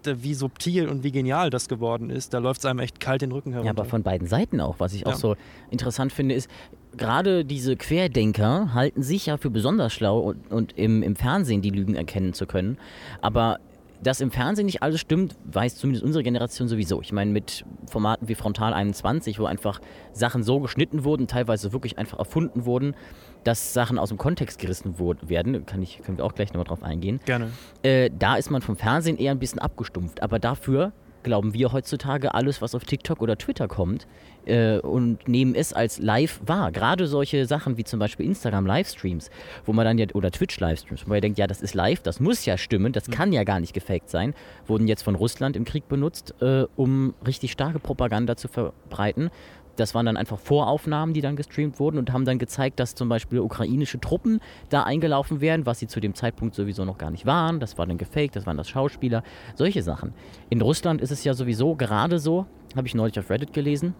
[0.05, 3.31] Wie subtil und wie genial das geworden ist, da läuft es einem echt kalt den
[3.31, 3.67] Rücken herunter.
[3.67, 4.75] Ja, aber von beiden Seiten auch.
[4.79, 5.17] Was ich auch Ja.
[5.17, 5.35] so
[5.71, 6.49] interessant finde, ist,
[6.97, 11.69] gerade diese Querdenker halten sich ja für besonders schlau und, und im, im Fernsehen die
[11.69, 12.77] Lügen erkennen zu können.
[13.21, 13.59] Aber
[14.03, 17.01] dass im Fernsehen nicht alles stimmt, weiß zumindest unsere Generation sowieso.
[17.01, 21.97] Ich meine, mit Formaten wie Frontal 21, wo einfach Sachen so geschnitten wurden, teilweise wirklich
[21.97, 22.95] einfach erfunden wurden,
[23.43, 26.65] dass Sachen aus dem Kontext gerissen wurden, werden, kann ich, können wir auch gleich nochmal
[26.65, 27.19] drauf eingehen.
[27.25, 27.51] Gerne.
[27.81, 30.21] Äh, da ist man vom Fernsehen eher ein bisschen abgestumpft.
[30.21, 34.07] Aber dafür glauben wir heutzutage alles, was auf TikTok oder Twitter kommt
[34.45, 36.71] äh, und nehmen es als live wahr.
[36.71, 39.29] Gerade solche Sachen wie zum Beispiel Instagram-Livestreams,
[39.65, 42.19] wo man dann ja, oder Twitch-Livestreams, wo man ja denkt, ja, das ist live, das
[42.19, 44.33] muss ja stimmen, das kann ja gar nicht gefaked sein,
[44.67, 49.29] wurden jetzt von Russland im Krieg benutzt, äh, um richtig starke Propaganda zu verbreiten.
[49.75, 53.09] Das waren dann einfach Voraufnahmen, die dann gestreamt wurden und haben dann gezeigt, dass zum
[53.09, 57.25] Beispiel ukrainische Truppen da eingelaufen wären, was sie zu dem Zeitpunkt sowieso noch gar nicht
[57.25, 57.59] waren.
[57.59, 59.23] Das war dann gefaked, das waren das Schauspieler,
[59.55, 60.13] solche Sachen.
[60.49, 63.95] In Russland ist es ja sowieso gerade so, habe ich neulich auf Reddit gelesen,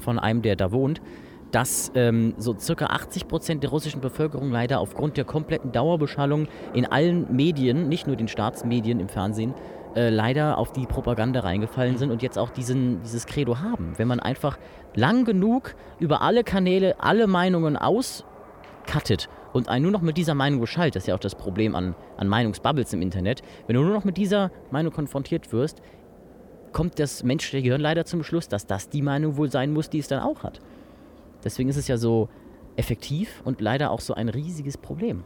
[0.00, 1.00] von einem, der da wohnt,
[1.54, 6.84] dass ähm, so circa 80 Prozent der russischen Bevölkerung leider aufgrund der kompletten Dauerbeschallung in
[6.84, 9.54] allen Medien, nicht nur den Staatsmedien im Fernsehen,
[9.94, 13.92] äh, leider auf die Propaganda reingefallen sind und jetzt auch diesen, dieses Credo haben.
[13.96, 14.58] Wenn man einfach
[14.96, 20.60] lang genug über alle Kanäle alle Meinungen auskattet und einen nur noch mit dieser Meinung
[20.60, 23.94] beschallt, das ist ja auch das Problem an, an Meinungsbubbles im Internet, wenn du nur
[23.94, 25.80] noch mit dieser Meinung konfrontiert wirst,
[26.74, 30.00] kommt das menschliche Gehirn leider zum Schluss, dass das die Meinung wohl sein muss, die
[30.00, 30.60] es dann auch hat.
[31.42, 32.28] Deswegen ist es ja so
[32.76, 35.24] effektiv und leider auch so ein riesiges Problem.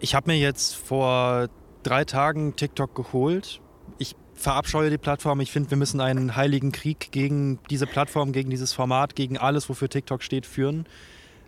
[0.00, 1.48] Ich habe mir jetzt vor
[1.82, 3.60] drei Tagen TikTok geholt.
[3.98, 5.40] Ich verabscheue die Plattform.
[5.40, 9.68] Ich finde, wir müssen einen heiligen Krieg gegen diese Plattform, gegen dieses Format, gegen alles,
[9.68, 10.86] wofür TikTok steht, führen.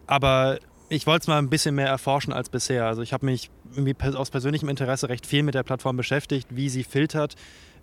[0.06, 0.58] Aber
[0.90, 2.84] ich wollte es mal ein bisschen mehr erforschen als bisher.
[2.84, 3.50] Also ich habe mich
[4.14, 7.34] aus persönlichem Interesse recht viel mit der Plattform beschäftigt, wie sie filtert,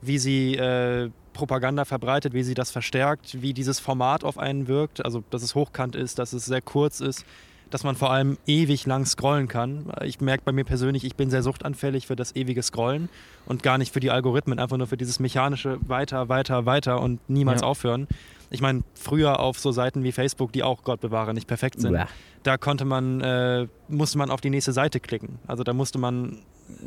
[0.01, 5.03] wie sie äh, Propaganda verbreitet, wie sie das verstärkt, wie dieses Format auf einen wirkt.
[5.05, 7.25] Also dass es hochkant ist, dass es sehr kurz ist,
[7.69, 9.91] dass man vor allem ewig lang scrollen kann.
[10.03, 13.09] Ich merke bei mir persönlich, ich bin sehr suchtanfällig für das ewige Scrollen
[13.45, 17.19] und gar nicht für die Algorithmen, einfach nur für dieses mechanische weiter, weiter, weiter und
[17.29, 17.67] niemals ja.
[17.67, 18.07] aufhören.
[18.51, 21.93] Ich meine, früher auf so Seiten wie Facebook, die auch Gott bewahre nicht perfekt sind,
[21.93, 22.07] ja.
[22.41, 25.37] da konnte man, äh, musste man auf die nächste Seite klicken.
[25.45, 26.39] Also da musste man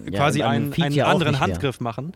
[0.04, 2.12] ja, quasi einen, einen anderen Handgriff machen.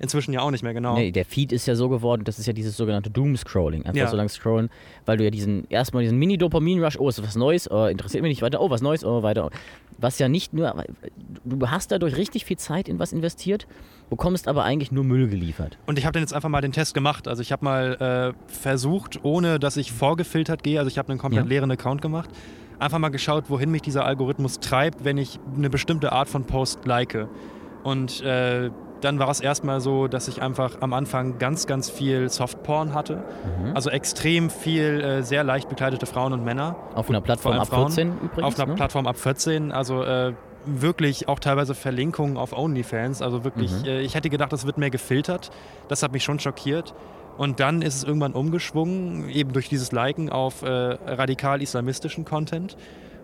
[0.00, 0.94] Inzwischen ja auch nicht mehr, genau.
[0.94, 3.84] Nee, der Feed ist ja so geworden, das ist ja dieses sogenannte Doom-Scrolling.
[3.84, 4.08] Einfach ja.
[4.08, 4.70] so lang scrollen,
[5.04, 8.42] weil du ja diesen, erstmal diesen Mini-Dopamin-Rush, oh, ist was Neues, oh, interessiert mich nicht
[8.42, 9.50] weiter, oh, was Neues, oh, weiter.
[9.98, 10.84] Was ja nicht nur,
[11.44, 13.66] du hast dadurch richtig viel Zeit in was investiert,
[14.08, 15.76] bekommst aber eigentlich nur Müll geliefert.
[15.84, 17.28] Und ich habe dann jetzt einfach mal den Test gemacht.
[17.28, 21.18] Also ich habe mal äh, versucht, ohne dass ich vorgefiltert gehe, also ich habe einen
[21.18, 21.48] komplett ja.
[21.48, 22.30] leeren Account gemacht,
[22.78, 26.86] einfach mal geschaut, wohin mich dieser Algorithmus treibt, wenn ich eine bestimmte Art von Post
[26.86, 27.28] like.
[27.82, 32.28] Und äh, dann war es erstmal so, dass ich einfach am Anfang ganz, ganz viel
[32.28, 33.16] Softporn hatte.
[33.16, 33.74] Mhm.
[33.74, 36.76] Also extrem viel äh, sehr leicht bekleidete Frauen und Männer.
[36.94, 38.42] Auf einer Plattform ab 14 übrigens?
[38.42, 38.74] Auf einer ne?
[38.74, 39.72] Plattform ab 14.
[39.72, 40.34] Also äh,
[40.66, 43.22] wirklich auch teilweise Verlinkungen auf OnlyFans.
[43.22, 43.84] Also wirklich, mhm.
[43.84, 45.50] äh, ich hätte gedacht, das wird mehr gefiltert.
[45.88, 46.94] Das hat mich schon schockiert.
[47.38, 52.76] Und dann ist es irgendwann umgeschwungen, eben durch dieses Liken auf äh, radikal-islamistischen Content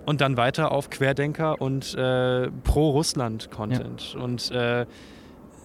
[0.07, 4.15] und dann weiter auf Querdenker und äh, Pro-Russland-Content.
[4.15, 4.21] Ja.
[4.21, 4.87] Und äh,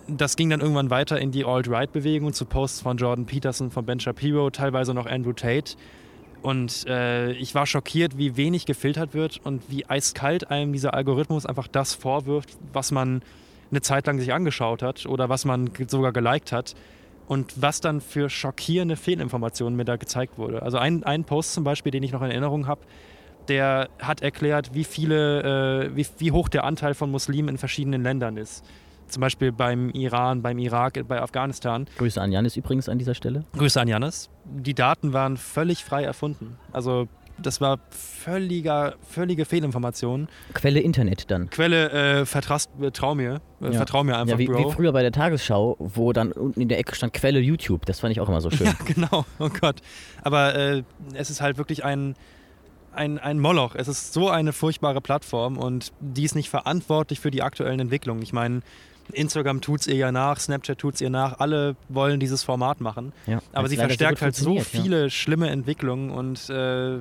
[0.07, 3.99] das ging dann irgendwann weiter in die Alt-Right-Bewegung zu Posts von Jordan Peterson, von Ben
[3.99, 5.75] Shapiro, teilweise noch Andrew Tate.
[6.41, 11.45] Und äh, ich war schockiert, wie wenig gefiltert wird und wie eiskalt einem dieser Algorithmus
[11.45, 13.21] einfach das vorwirft, was man
[13.69, 16.75] eine Zeit lang sich angeschaut hat oder was man sogar geliked hat.
[17.27, 20.63] Und was dann für schockierende Fehlinformationen mir da gezeigt wurde.
[20.63, 22.81] Also ein, ein Post zum Beispiel, den ich noch in Erinnerung habe,
[23.47, 28.03] der hat erklärt, wie viele, äh, wie, wie hoch der Anteil von Muslimen in verschiedenen
[28.03, 28.65] Ländern ist
[29.11, 31.85] zum Beispiel beim Iran, beim Irak, bei Afghanistan.
[31.97, 33.45] Grüße an Janis übrigens an dieser Stelle.
[33.57, 34.29] Grüße an Janis.
[34.45, 36.57] Die Daten waren völlig frei erfunden.
[36.71, 37.07] Also
[37.41, 40.27] das war völliger, völlige Fehlinformation.
[40.53, 41.49] Quelle Internet dann.
[41.49, 43.41] Quelle äh, vertraust, äh, trau mir.
[43.61, 43.71] Äh, ja.
[43.73, 44.69] Vertrau mir einfach, ja, wie, Bro.
[44.69, 47.85] Wie früher bei der Tagesschau, wo dann unten in der Ecke stand Quelle YouTube.
[47.85, 48.67] Das fand ich auch immer so schön.
[48.67, 49.25] Ja, genau.
[49.39, 49.77] Oh Gott.
[50.23, 52.15] Aber äh, es ist halt wirklich ein
[52.93, 53.75] ein, ein Moloch.
[53.75, 58.21] Es ist so eine furchtbare Plattform und die ist nicht verantwortlich für die aktuellen Entwicklungen.
[58.21, 58.61] Ich meine,
[59.13, 62.81] Instagram tut es ihr ja nach, Snapchat tut es ihr nach, alle wollen dieses Format
[62.81, 63.13] machen.
[63.27, 65.09] Ja, Aber sie verstärkt so halt so viele ja.
[65.09, 66.99] schlimme Entwicklungen und äh,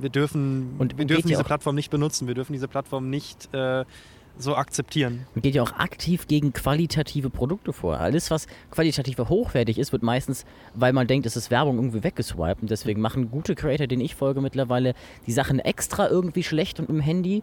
[0.00, 3.84] wir dürfen, und, wir dürfen diese Plattform nicht benutzen, wir dürfen diese Plattform nicht äh,
[4.38, 5.26] so akzeptieren.
[5.34, 7.98] Und geht ja auch aktiv gegen qualitative Produkte vor.
[7.98, 12.62] Alles, was qualitativ hochwertig ist, wird meistens, weil man denkt, es ist Werbung, irgendwie weggeswiped.
[12.62, 14.94] Und deswegen machen gute Creator, denen ich folge mittlerweile,
[15.26, 17.42] die Sachen extra irgendwie schlecht und im Handy,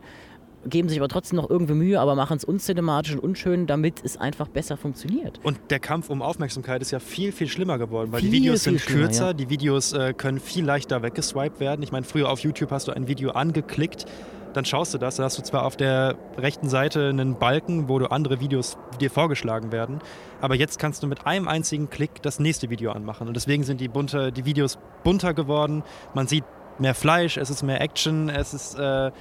[0.66, 4.18] geben sich aber trotzdem noch irgendwie Mühe, aber machen es uncinematisch und unschön, damit es
[4.18, 5.40] einfach besser funktioniert.
[5.44, 8.64] Und der Kampf um Aufmerksamkeit ist ja viel, viel schlimmer geworden, weil viel, die Videos
[8.64, 9.34] sind kürzer, ja.
[9.34, 11.84] die Videos äh, können viel leichter weggeswiped werden.
[11.84, 14.06] Ich meine, früher auf YouTube hast du ein Video angeklickt,
[14.54, 17.98] dann schaust du das, dann hast du zwar auf der rechten Seite einen Balken, wo
[17.98, 20.00] du andere Videos dir vorgeschlagen werden,
[20.42, 23.82] aber jetzt kannst du mit einem einzigen Klick das nächste Video anmachen und deswegen sind
[23.82, 26.44] die, bunte, die Videos bunter geworden, man sieht
[26.78, 28.80] mehr Fleisch, es ist mehr Action, es ist...
[28.80, 29.12] Äh,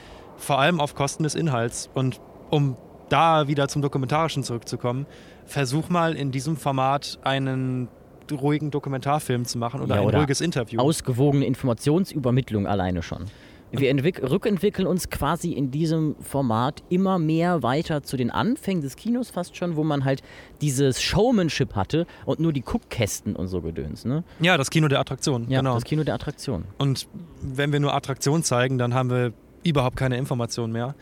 [0.42, 1.88] vor allem auf Kosten des Inhalts.
[1.94, 2.76] Und um
[3.09, 5.07] da wieder zum Dokumentarischen zurückzukommen,
[5.46, 7.88] versuch mal in diesem Format einen
[8.31, 10.81] ruhigen Dokumentarfilm zu machen oder ja, ein oder ruhiges Interview.
[10.81, 13.26] Ausgewogene Informationsübermittlung alleine schon.
[13.74, 13.94] Wir
[14.31, 19.57] rückentwickeln uns quasi in diesem Format immer mehr weiter zu den Anfängen des Kinos fast
[19.57, 20.22] schon, wo man halt
[20.61, 24.05] dieses Showmanship hatte und nur die Guckkästen und so gedöns.
[24.05, 24.24] Ne?
[24.40, 25.46] Ja, das Kino der Attraktion.
[25.48, 25.74] Ja, genau.
[25.74, 26.64] das Kino der Attraktion.
[26.76, 27.09] Und
[27.40, 30.94] wenn wir nur Attraktion zeigen, dann haben wir überhaupt keine Informationen mehr.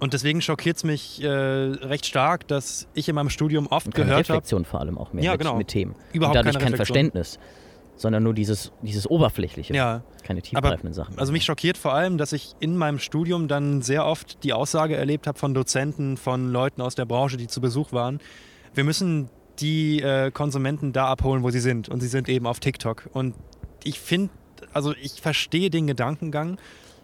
[0.00, 3.94] Und deswegen schockiert es mich äh, recht stark, dass ich in meinem Studium oft und
[3.94, 4.38] keine gehört habe.
[4.38, 5.56] Reflexion vor allem auch mehr ja, mit, genau.
[5.56, 5.94] mit Themen.
[6.12, 7.38] Überhaupt und dadurch kein Verständnis,
[7.96, 9.74] sondern nur dieses, dieses Oberflächliche.
[9.74, 10.02] Ja.
[10.22, 11.18] Keine tiefgreifenden Sachen.
[11.18, 14.96] Also mich schockiert vor allem, dass ich in meinem Studium dann sehr oft die Aussage
[14.96, 18.20] erlebt habe von Dozenten, von Leuten aus der Branche, die zu Besuch waren.
[18.74, 21.88] Wir müssen die äh, Konsumenten da abholen, wo sie sind.
[21.88, 23.08] Und sie sind eben auf TikTok.
[23.12, 23.34] Und
[23.82, 24.30] ich finde,
[24.72, 26.58] also ich verstehe den Gedankengang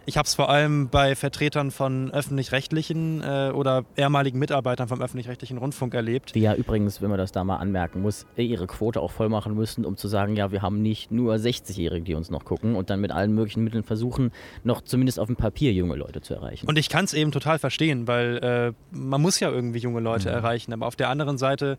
[0.07, 5.59] ich habe es vor allem bei Vertretern von öffentlich-rechtlichen äh, oder ehemaligen Mitarbeitern vom öffentlich-rechtlichen
[5.59, 6.35] Rundfunk erlebt.
[6.35, 9.55] Die ja übrigens, wenn man das da mal anmerken muss, ihre Quote auch voll machen
[9.55, 12.91] müssen, um zu sagen, ja, wir haben nicht nur 60-Jährige, die uns noch gucken und
[12.91, 16.67] dann mit allen möglichen Mitteln versuchen, noch zumindest auf dem Papier junge Leute zu erreichen.
[16.67, 20.29] Und ich kann es eben total verstehen, weil äh, man muss ja irgendwie junge Leute
[20.29, 20.35] mhm.
[20.35, 20.73] erreichen.
[20.73, 21.79] Aber auf der anderen Seite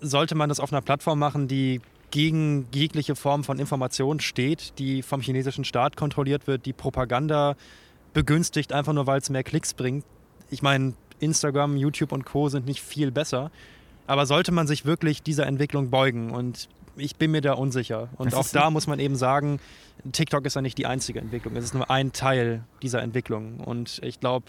[0.00, 1.80] sollte man das auf einer Plattform machen, die
[2.14, 7.56] gegen jegliche Form von Information steht, die vom chinesischen Staat kontrolliert wird, die Propaganda
[8.12, 10.04] begünstigt, einfach nur weil es mehr Klicks bringt.
[10.48, 12.48] Ich meine, Instagram, YouTube und Co.
[12.48, 13.50] sind nicht viel besser.
[14.06, 16.30] Aber sollte man sich wirklich dieser Entwicklung beugen?
[16.30, 18.10] Und ich bin mir da unsicher.
[18.16, 19.58] Und Das auch da muss man eben sagen,
[20.12, 21.56] TikTok ist ja nicht die einzige Entwicklung.
[21.56, 23.58] Es ist nur ein Teil dieser Entwicklung.
[23.58, 24.46] Und ich glaube,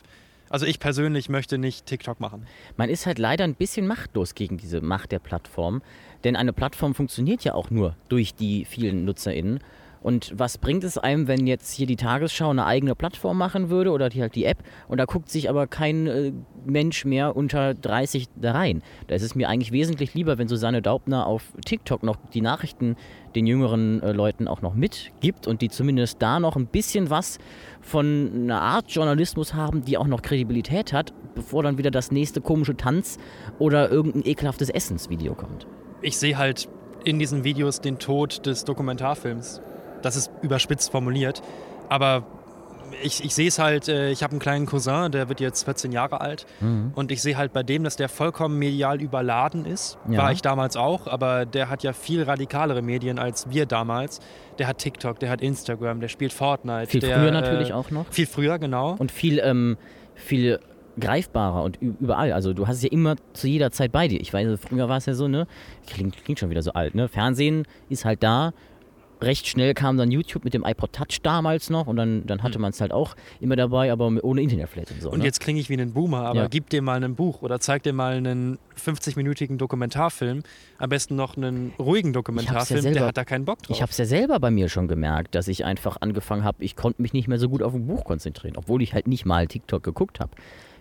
[0.50, 2.46] also ich persönlich möchte nicht TikTok machen.
[2.78, 5.82] Man ist halt leider ein bisschen machtlos gegen diese Macht der Plattform.
[6.24, 9.60] Denn eine Plattform funktioniert ja auch nur durch die vielen NutzerInnen.
[10.06, 13.90] Und was bringt es einem, wenn jetzt hier die Tagesschau eine eigene Plattform machen würde
[13.90, 16.32] oder die halt die App und da guckt sich aber kein äh,
[16.64, 18.84] Mensch mehr unter 30 da rein?
[19.08, 22.98] Da ist es mir eigentlich wesentlich lieber, wenn Susanne Daubner auf TikTok noch die Nachrichten
[23.36, 27.40] den jüngeren äh, Leuten auch noch mitgibt und die zumindest da noch ein bisschen was
[27.82, 32.42] von einer Art Journalismus haben, die auch noch Kredibilität hat, bevor dann wieder das nächste
[32.42, 33.18] komische Tanz
[33.58, 35.66] oder irgendein ekelhaftes Essensvideo kommt.
[36.04, 36.70] Ich sehe halt
[37.04, 39.64] in diesen Videos den Tod des Dokumentarfilms.
[40.06, 41.42] Das ist überspitzt formuliert.
[41.90, 42.26] Aber
[43.04, 45.92] ich, ich sehe es halt, äh, ich habe einen kleinen Cousin, der wird jetzt 14
[45.92, 46.46] Jahre alt.
[46.60, 46.92] Mhm.
[46.96, 49.98] Und ich sehe halt bei dem, dass der vollkommen medial überladen ist.
[50.10, 50.20] Ja.
[50.20, 54.20] War ich damals auch, aber der hat ja viel radikalere Medien als wir damals.
[54.60, 56.88] Der hat TikTok, der hat Instagram, der spielt Fortnite.
[56.88, 58.06] Viel der, früher natürlich äh, auch noch.
[58.12, 58.96] Viel früher, genau.
[58.98, 59.78] Und viel, ähm,
[60.14, 60.60] viel
[61.00, 62.32] greifbarer und überall.
[62.32, 64.22] Also du hast es ja immer zu jeder Zeit bei dir.
[64.22, 65.48] Ich weiß, früher war es ja so, ne?
[65.88, 67.08] Klingt, klingt schon wieder so alt, ne?
[67.08, 68.54] Fernsehen ist halt da.
[69.22, 72.60] Recht schnell kam dann YouTube mit dem iPod Touch damals noch und dann, dann hatte
[72.60, 75.10] man es halt auch immer dabei, aber ohne Internetflat und so.
[75.10, 75.26] Und ne?
[75.26, 76.48] jetzt klinge ich wie ein Boomer, aber Ja.
[76.48, 80.44] gib dir mal ein Buch oder zeig dir mal einen 50-minütigen Dokumentarfilm.
[80.78, 83.76] Am besten noch einen ruhigen Dokumentarfilm, selber- der hat da keinen Bock drauf.
[83.76, 86.76] Ich habe es ja selber bei mir schon gemerkt, dass ich einfach angefangen habe, ich
[86.76, 89.48] konnte mich nicht mehr so gut auf ein Buch konzentrieren, obwohl ich halt nicht mal
[89.48, 90.32] TikTok geguckt habe.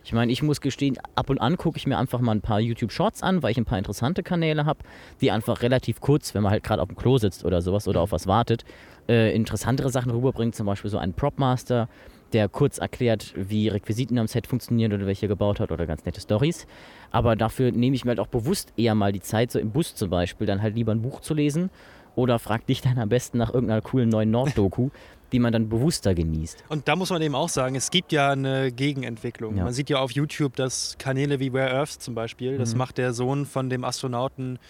[0.05, 2.61] Ich meine, ich muss gestehen, ab und an gucke ich mir einfach mal ein paar
[2.61, 4.81] YouTube-Shorts an, weil ich ein paar interessante Kanäle habe,
[5.23, 8.03] die einfach relativ kurz, wenn man halt gerade auf dem Klo sitzt oder sowas oder
[8.03, 8.67] auf was wartet,
[9.09, 10.53] äh, interessantere Sachen rüberbringen.
[10.53, 11.89] Zum Beispiel so ein Propmaster,
[12.35, 16.05] der kurz erklärt, wie Requisiten am Set funktionieren oder welche er gebaut hat oder ganz
[16.05, 16.67] nette Stories.
[17.11, 19.95] Aber dafür nehme ich mir halt auch bewusst eher mal die Zeit, so im Bus
[19.95, 21.71] zum Beispiel, dann halt lieber ein Buch zu lesen
[22.15, 24.91] oder frag dich dann am besten nach irgendeiner coolen neuen Nord-Doku,
[25.35, 26.63] die man dann bewusster genießt.
[26.69, 29.57] Und da muss man eben auch sagen, es gibt ja eine Gegenentwicklung.
[29.57, 29.65] Ja.
[29.65, 32.79] Man sieht ja auf YouTube, dass Kanäle wie Rare Earth zum Beispiel, das Mhm.
[32.79, 34.61] macht der Sohn von dem Astronauten,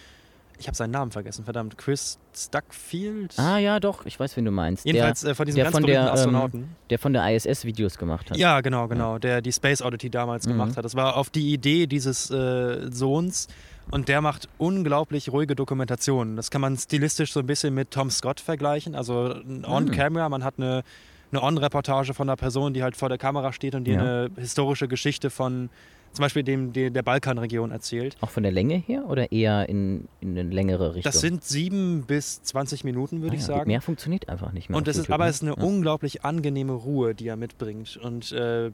[0.57, 3.37] ich habe seinen Namen vergessen, verdammt, Chris Stuckfield?
[3.37, 4.85] Ah ja, doch, ich weiß, wen du meinst.
[4.85, 6.75] Jedenfalls äh, von diesem der ganz von berühmten der, ähm, Astronauten.
[6.89, 8.37] der von der ISS Videos gemacht hat.
[8.37, 9.19] Ja, genau, genau.
[9.19, 10.51] Der die Space Oddity damals Mhm.
[10.53, 10.85] gemacht hat.
[10.85, 13.47] Das war auf die Idee dieses äh, Sohns
[13.91, 16.35] und der macht unglaublich ruhige Dokumentationen.
[16.35, 18.95] Das kann man stilistisch so ein bisschen mit Tom Scott vergleichen.
[18.95, 19.65] Also Mhm.
[19.65, 20.83] On-Camera, man hat eine,
[21.31, 23.99] eine On-Reportage von einer Person, die halt vor der Kamera steht und die Ja.
[23.99, 25.69] eine historische Geschichte von
[26.13, 28.15] zum Beispiel dem, der, der Balkanregion erzählt.
[28.21, 31.11] Auch von der Länge her oder eher in, in eine längere Richtung?
[31.11, 33.67] Das sind sieben bis 20 Minuten, würde Ah ich ja, sagen.
[33.67, 34.77] Mehr funktioniert einfach nicht mehr.
[34.77, 35.29] Und es ist, aber ne?
[35.29, 35.61] es ist eine ja.
[35.63, 37.97] unglaublich angenehme Ruhe, die er mitbringt.
[37.97, 38.71] Und äh,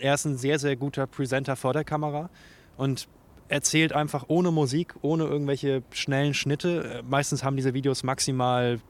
[0.00, 2.30] er ist ein sehr, sehr guter Presenter vor der Kamera
[2.78, 3.06] und
[3.52, 7.00] erzählt einfach ohne Musik, ohne irgendwelche schnellen Schnitte.
[7.00, 8.80] Äh, Meistens haben diese Videos maximal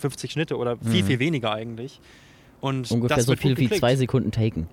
[0.00, 1.06] 50 Schnitte oder viel, Mhm.
[1.06, 2.00] viel weniger eigentlich.
[2.60, 4.68] Und Ungefähr das so viel wie zwei Sekunden taken.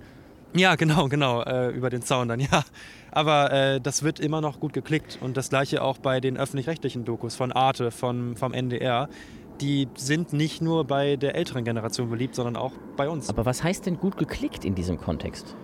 [0.53, 2.63] Ja, genau, genau, äh, über den Zaun dann, ja.
[3.11, 5.17] Aber äh, das wird immer noch gut geklickt.
[5.21, 9.09] Und das gleiche auch bei den öffentlich-rechtlichen Dokus von Arte, von, vom NDR.
[9.61, 13.29] Die sind nicht nur bei der älteren Generation beliebt, sondern auch bei uns.
[13.29, 15.55] Aber was heißt denn gut geklickt in diesem Kontext?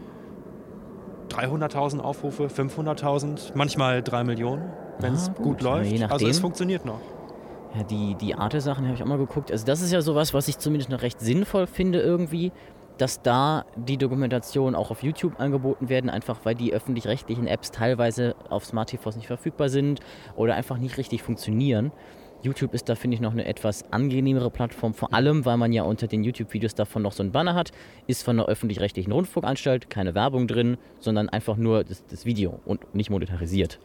[1.32, 4.64] 300.000 Aufrufe, 500.000, manchmal 3 Millionen,
[5.00, 5.92] wenn es Ah, gut, gut, läuft.
[5.92, 7.00] je Also es funktioniert noch.
[7.76, 9.52] Ja, die, die Arte-Sachen habe ich auch mal geguckt.
[9.52, 12.52] Also das ist ja sowas, was ich zumindest noch recht sinnvoll finde irgendwie,
[12.98, 18.36] dass da die Dokumentationen auch auf YouTube angeboten werden, einfach weil die öffentlich-rechtlichen Apps teilweise
[18.50, 20.02] auf Smart TVs nicht verfügbar sind
[20.36, 21.92] oder einfach nicht richtig funktionieren.
[22.44, 25.84] YouTube ist da, finde ich, noch eine etwas angenehmere Plattform, vor allem, weil man ja
[25.84, 27.72] unter den YouTube-Videos davon noch so ein Banner hat,
[28.08, 32.96] ist von der öffentlich-rechtlichen Rundfunkanstalt keine Werbung drin, sondern einfach nur das, das Video und
[32.96, 33.80] nicht monetarisiert.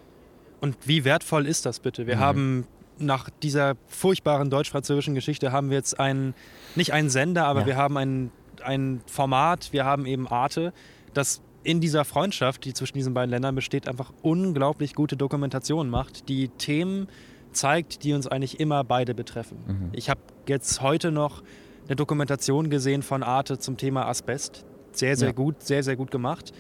[0.61, 2.07] Und wie wertvoll ist das bitte?
[2.07, 2.21] Wir Mhm.
[2.21, 2.67] haben
[2.99, 6.35] nach dieser furchtbaren deutsch-französischen Geschichte haben wir jetzt einen,
[6.77, 7.67] nicht einen Sender, aber Ja.
[7.67, 8.31] wir haben ein,
[8.65, 10.73] ein Format, wir haben eben Arte,
[11.13, 16.29] das in dieser Freundschaft, die zwischen diesen beiden Ländern besteht, einfach unglaublich gute Dokumentation macht,
[16.31, 17.09] die Themen
[17.57, 19.59] zeigt, die uns eigentlich immer beide betreffen.
[19.67, 19.89] Mhm.
[19.93, 21.43] Ich habe jetzt heute noch
[21.87, 24.65] eine Dokumentation gesehen von Arte zum Thema Asbest.
[24.93, 25.35] Sehr, sehr Ja.
[25.35, 26.53] gut, sehr, sehr gut gemacht.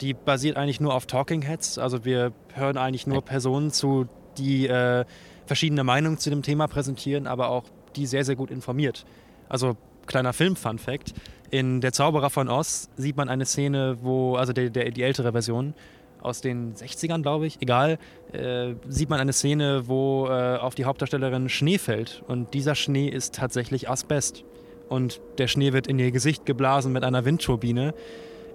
[0.00, 1.78] Die basiert eigentlich nur auf Talking Heads.
[1.78, 5.04] Also wir hören eigentlich nur Personen zu, die äh,
[5.46, 7.64] verschiedene Meinungen zu dem Thema präsentieren, aber auch
[7.96, 9.04] die sehr, sehr gut informiert.
[9.48, 9.76] Also
[10.06, 11.14] kleiner Film-Fun-Fact.
[11.50, 15.32] In Der Zauberer von Oz sieht man eine Szene, wo, also der, der, die ältere
[15.32, 15.74] Version
[16.20, 17.98] aus den 60ern, glaube ich, egal,
[18.32, 22.22] äh, sieht man eine Szene, wo äh, auf die Hauptdarstellerin Schnee fällt.
[22.26, 24.44] Und dieser Schnee ist tatsächlich Asbest.
[24.88, 27.94] und der Schnee wird in ihr Gesicht geblasen mit einer Windturbine.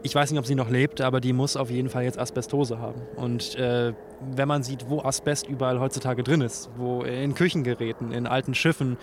[0.01, 2.79] Ich weiß nicht, ob sie noch lebt, aber die muss auf jeden Fall jetzt Asbestose
[2.79, 3.01] haben.
[3.15, 3.93] Und äh,
[4.35, 8.97] wenn man sieht, wo Asbest überall heutzutage drin ist, wo in Küchengeräten, in alten Schiffen,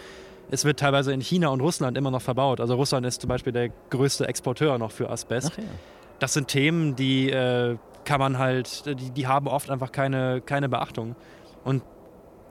[0.50, 2.60] es wird teilweise in China und Russland immer noch verbaut.
[2.60, 5.56] Also Russland ist zum Beispiel der größte Exporteur noch für Asbest.
[5.56, 5.64] Ja.
[6.18, 10.68] Das sind Themen, die äh, kann man halt, die, die haben oft einfach keine, keine
[10.68, 11.14] Beachtung.
[11.64, 11.82] Und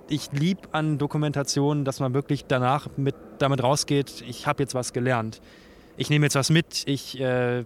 [0.09, 4.93] ich liebe an Dokumentationen, dass man wirklich danach mit, damit rausgeht, ich habe jetzt was
[4.93, 5.41] gelernt.
[5.97, 7.65] Ich nehme jetzt was mit, ich äh,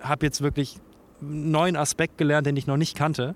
[0.00, 0.76] habe jetzt wirklich
[1.20, 3.34] einen neuen Aspekt gelernt, den ich noch nicht kannte.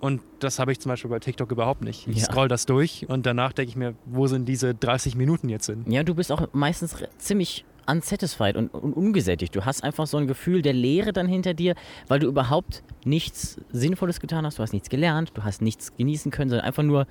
[0.00, 2.06] Und das habe ich zum Beispiel bei TikTok überhaupt nicht.
[2.06, 2.24] Ich Ja.
[2.26, 5.84] scroll das durch und danach denke ich mir, wo sind diese 30 Minuten jetzt hin?
[5.88, 9.54] Ja, du bist auch meistens ziemlich unsatisfied und, und ungesättigt.
[9.54, 11.74] Du hast einfach so ein Gefühl der Leere dann hinter dir,
[12.08, 14.58] weil du überhaupt nichts Sinnvolles getan hast.
[14.58, 17.06] Du hast nichts gelernt, du hast nichts genießen können, sondern einfach nur,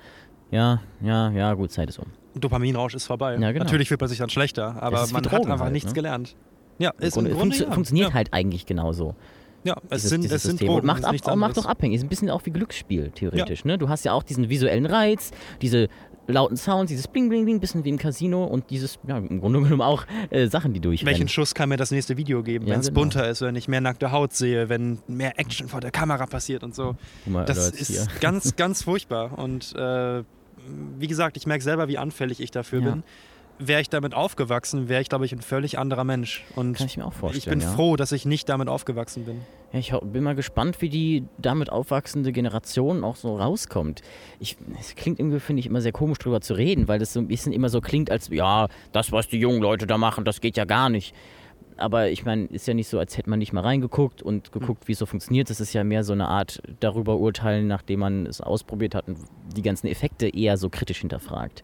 [0.50, 2.06] ja, ja, ja, gut, Zeit ist um.
[2.34, 3.36] Dopaminrausch ist vorbei.
[3.38, 3.64] Ja, genau.
[3.64, 5.94] Natürlich fühlt man sich dann schlechter, aber man hat Drogen einfach halt, nichts ne?
[5.94, 6.36] gelernt.
[6.78, 7.72] Ja, Im ist Grunde, im Grunde funktio- ja.
[7.72, 8.14] funktioniert ja.
[8.14, 9.16] halt eigentlich genauso.
[9.64, 10.60] Ja, es dieses, sind, dieses es sind.
[10.60, 11.96] Drogen, und macht, ab, macht doch abhängig.
[11.96, 13.64] Ist ein bisschen auch wie Glücksspiel, theoretisch.
[13.64, 13.76] Ne?
[13.76, 15.88] Du hast ja auch diesen visuellen Reiz, diese
[16.28, 19.60] lauten Sounds, dieses Bling, Bling, Bling, bisschen wie im Casino und dieses, ja, im Grunde
[19.60, 21.10] genommen auch äh, Sachen, die durchrennen.
[21.10, 23.00] Welchen Schuss kann mir das nächste Video geben, Ja, wenn es genau.
[23.00, 26.62] bunter ist, wenn ich mehr nackte Haut sehe, wenn mehr Action vor der Kamera passiert
[26.62, 26.96] und so.
[27.26, 28.06] Mal, Das ist hier.
[28.20, 29.38] ganz, ganz furchtbar.
[29.38, 30.22] Und äh,
[30.98, 32.90] wie gesagt, ich merke selber, wie anfällig ich dafür Ja.
[32.90, 33.02] bin.
[33.58, 36.44] Wäre ich damit aufgewachsen, wäre ich, glaube ich, ein völlig anderer Mensch.
[36.54, 37.58] Und Kann ich mir auch ich vorstellen.
[37.58, 37.74] bin ja.
[37.74, 39.40] froh, dass ich nicht damit aufgewachsen bin.
[39.72, 44.02] Ja, ich bin mal gespannt, wie die damit aufwachsende Generation auch so rauskommt.
[44.38, 47.20] Ich, es klingt irgendwie, finde ich, immer sehr komisch drüber zu reden, weil das so
[47.20, 50.40] ein bisschen immer so klingt, als ja, das, was die jungen Leute da machen, das
[50.40, 51.14] geht ja gar nicht.
[51.76, 54.88] Aber ich meine, ist ja nicht so, als hätte man nicht mal reingeguckt und geguckt,
[54.88, 55.48] wie es so funktioniert.
[55.48, 59.18] Das ist ja mehr so eine Art darüber urteilen, nachdem man es ausprobiert hat und
[59.56, 61.62] die ganzen Effekte eher so kritisch hinterfragt.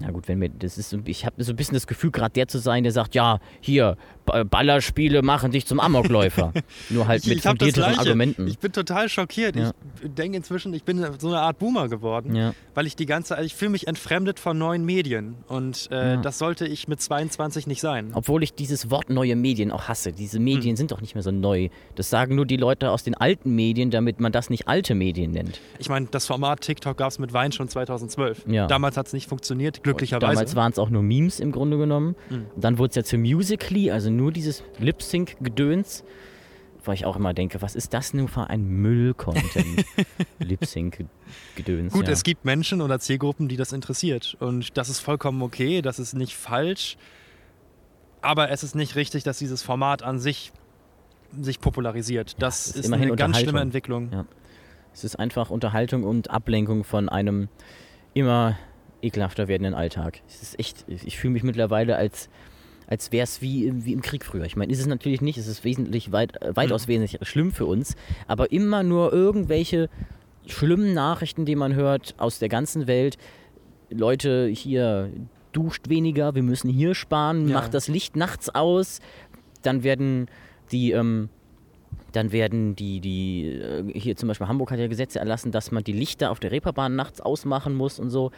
[0.00, 2.48] Na gut, wenn mir das ist, ich habe so ein bisschen das Gefühl, gerade der
[2.48, 3.96] zu sein, der sagt, ja, hier
[4.26, 6.52] Ba- Ballerspiele machen dich zum Amokläufer,
[6.90, 7.98] nur halt mit fundierteren.
[7.98, 8.46] Argumenten.
[8.46, 9.56] Ich bin total schockiert.
[9.56, 9.72] Ja.
[10.02, 12.54] Ich denke inzwischen, ich bin so eine Art Boomer geworden, Ja.
[12.74, 16.16] weil ich die ganze, ich fühle mich entfremdet von neuen Medien und äh, Ja.
[16.18, 18.10] das sollte ich mit 22 nicht sein.
[18.14, 20.12] Obwohl ich dieses Wort neue Medien auch hasse.
[20.12, 20.76] Diese Medien Hm.
[20.76, 21.68] sind doch nicht mehr so neu.
[21.94, 25.30] Das sagen nur die Leute aus den alten Medien, damit man das nicht alte Medien
[25.32, 25.60] nennt.
[25.78, 28.44] Ich meine, das Format TikTok gab es mit Wein schon 2012.
[28.46, 28.66] Ja.
[28.66, 30.32] Damals hat es nicht funktioniert, glücklicherweise.
[30.32, 32.16] Damals waren es auch nur Memes im Grunde genommen.
[32.28, 32.46] Mhm.
[32.56, 36.04] Dann wurde es ja zu Musically, also nur dieses Lip-Sync-Gedöns.
[36.82, 39.84] Wo ich auch immer denke, was ist das nun für ein Müll-Content?
[40.38, 41.92] Lip-Sync-Gedöns.
[41.92, 42.12] Gut, ja.
[42.12, 44.36] es gibt Menschen oder Zielgruppen, die das interessiert.
[44.40, 46.96] Und das ist vollkommen okay, das ist nicht falsch.
[48.22, 50.52] Aber es ist nicht richtig, dass dieses Format an sich
[51.38, 52.36] sich popularisiert.
[52.40, 53.60] Das es ist ist, eine ganz schlimme.
[53.60, 54.10] Entwicklung.
[54.12, 54.24] Ja.
[54.92, 57.48] Es ist einfach Unterhaltung und Ablenkung von einem
[58.14, 58.58] immer
[59.02, 60.20] ekelhafter werdenden Alltag.
[60.28, 62.28] Es ist echt, ich fühle mich mittlerweile als,
[62.86, 64.44] als wäre es wie, im- wie im Krieg früher.
[64.44, 67.66] Ich meine, ist es natürlich nicht, es ist wesentlich weit, äh, weitaus wesentlich schlimm für
[67.66, 67.94] uns,
[68.26, 69.88] aber immer nur irgendwelche
[70.46, 73.16] schlimmen Nachrichten, die man hört aus der ganzen Welt.
[73.90, 75.10] Leute, hier
[75.52, 77.54] duscht weniger, wir müssen hier sparen, Ja.
[77.54, 79.00] macht das Licht nachts aus.
[79.62, 80.28] Dann werden
[80.72, 81.28] die, ähm,
[82.12, 85.84] dann werden die, die, äh, hier zum Beispiel Hamburg hat ja Gesetze erlassen, dass man
[85.84, 88.30] die Lichter auf der Reeperbahn nachts ausmachen muss und so.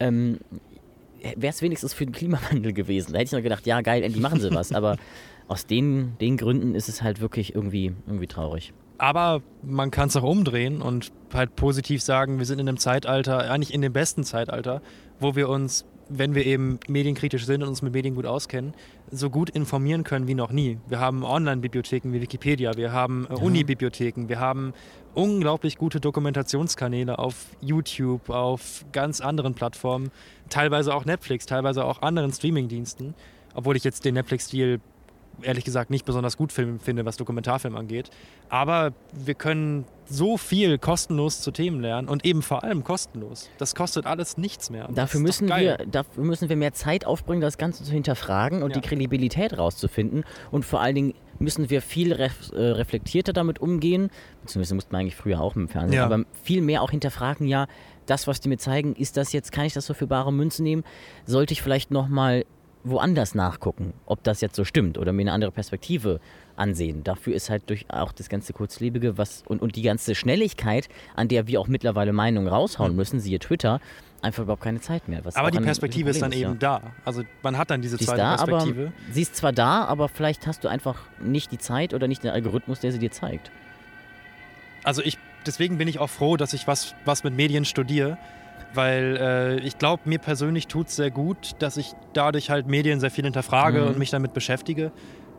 [0.00, 0.38] Ähm,
[1.22, 3.12] Wäre es wenigstens für den Klimawandel gewesen.
[3.12, 4.72] Da hätte ich noch gedacht, ja geil, endlich machen sie was.
[4.74, 4.96] Aber
[5.48, 8.72] aus den, den Gründen ist es halt wirklich irgendwie, irgendwie traurig.
[8.98, 13.50] Aber man kann es auch umdrehen und halt positiv sagen, wir sind in einem Zeitalter,
[13.50, 14.82] eigentlich in dem besten Zeitalter,
[15.18, 18.74] wo wir uns, wenn wir eben medienkritisch sind und uns mit Medien gut auskennen,
[19.10, 20.78] so gut informieren können wie noch nie.
[20.88, 24.74] Wir haben Online-Bibliotheken wie Wikipedia, wir haben äh, Uni-Bibliotheken, wir haben
[25.14, 30.10] unglaublich gute Dokumentationskanäle auf YouTube, auf ganz anderen Plattformen,
[30.48, 33.14] teilweise auch Netflix, teilweise auch anderen Streamingdiensten,
[33.54, 34.80] obwohl ich jetzt den Netflix-Stil
[35.42, 38.10] ehrlich gesagt nicht besonders gut finde, was Dokumentarfilm angeht.
[38.48, 43.48] Aber wir können so viel kostenlos zu Themen lernen und eben vor allem kostenlos.
[43.58, 44.88] Das kostet alles nichts mehr.
[44.92, 48.80] Dafür müssen, wir, dafür müssen wir mehr Zeit aufbringen, das Ganze zu hinterfragen und Ja.
[48.80, 50.24] die Kredibilität rauszufinden.
[50.50, 54.10] Und vor allen Dingen müssen wir viel ref, äh, reflektierter damit umgehen,
[54.42, 56.04] beziehungsweise mussten wir eigentlich früher auch im Fernsehen, Ja.
[56.06, 57.66] aber viel mehr auch hinterfragen, ja,
[58.06, 60.62] das, was die mir zeigen, ist das jetzt, kann ich das so für bare Münze
[60.62, 60.82] nehmen?
[61.24, 62.44] Sollte ich vielleicht nochmal
[62.82, 66.18] woanders nachgucken, ob das jetzt so stimmt oder mir eine andere Perspektive
[66.60, 67.02] ansehen.
[67.02, 71.26] Dafür ist halt durch auch das ganze Kurzlebige was und, und die ganze Schnelligkeit, an
[71.28, 73.80] der wir auch mittlerweile Meinungen raushauen müssen, siehe Twitter,
[74.22, 75.22] einfach überhaupt keine Zeit mehr.
[75.34, 76.82] Aber die Perspektive ist dann Problem eben da.
[77.04, 78.92] Also man hat dann diese Sie ist zweite da, aber Perspektive.
[79.10, 82.30] sie ist zwar da, aber vielleicht hast du einfach nicht die Zeit oder nicht den
[82.30, 83.50] Algorithmus, der sie dir zeigt.
[84.84, 88.18] Also ich, deswegen bin ich auch froh, dass ich was, was mit Medien studiere,
[88.74, 93.00] weil äh, ich glaube, mir persönlich tut es sehr gut, dass ich dadurch halt Medien
[93.00, 93.86] sehr viel hinterfrage Mhm.
[93.88, 94.92] und mich damit beschäftige,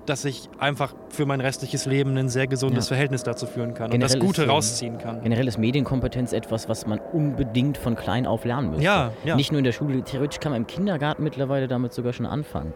[0.06, 2.96] dass ich einfach für mein restliches Leben ein sehr gesundes Ja.
[2.96, 5.22] Verhältnis dazu führen kann Generell und das Gute ist, rausziehen kann.
[5.24, 8.84] Generell ist Medienkompetenz etwas, was man unbedingt von klein auf lernen müsste.
[8.86, 9.36] Ja, ja.
[9.36, 12.74] Nicht nur in der Schule, theoretisch kann man im Kindergarten mittlerweile damit sogar schon anfangen.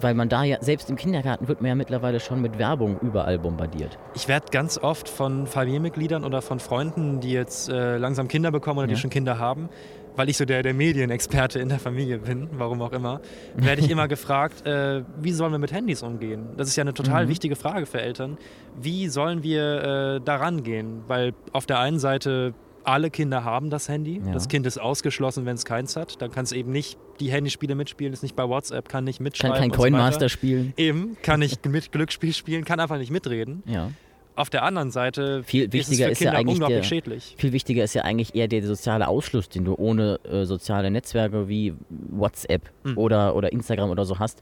[0.00, 3.38] Weil man da ja, selbst im Kindergarten wird man ja mittlerweile schon mit Werbung überall
[3.38, 3.98] bombardiert.
[4.14, 8.78] Ich werde ganz oft von Familienmitgliedern oder von Freunden, die jetzt äh, langsam Kinder bekommen
[8.78, 8.98] oder die Ja.
[8.98, 9.68] schon Kinder haben,
[10.16, 13.20] weil ich so der, der Medienexperte in der Familie bin, warum auch immer,
[13.56, 16.50] werde ich immer gefragt, äh, wie sollen wir mit Handys umgehen?
[16.56, 17.30] Das ist ja eine total Mhm.
[17.30, 18.38] wichtige Frage für Eltern.
[18.80, 21.02] Wie sollen wir äh, daran gehen?
[21.08, 22.54] Weil auf der einen Seite
[22.84, 24.20] alle Kinder haben das Handy.
[24.26, 24.32] Ja.
[24.32, 26.20] Das Kind ist ausgeschlossen, wenn es keins hat.
[26.20, 29.24] Dann kann es eben nicht die Handyspiele mitspielen, ist nicht bei WhatsApp, kann nicht Kann
[29.24, 29.56] mitschreiben.
[29.56, 29.82] kein und so.
[29.82, 30.72] Coinmaster spielen.
[30.76, 33.62] Eben, kann nicht mit Glücksspiel spielen, kann einfach nicht mitreden.
[33.66, 33.90] Ja.
[34.34, 37.34] Auf der anderen Seite Viel ist wichtiger es für ist ja eigentlich unglaublich der- schädlich.
[37.38, 41.48] Viel wichtiger ist ja eigentlich eher der soziale Ausschluss, den du ohne äh, soziale Netzwerke
[41.48, 42.98] wie WhatsApp Mhm.
[42.98, 44.40] oder, oder Instagram oder so hast.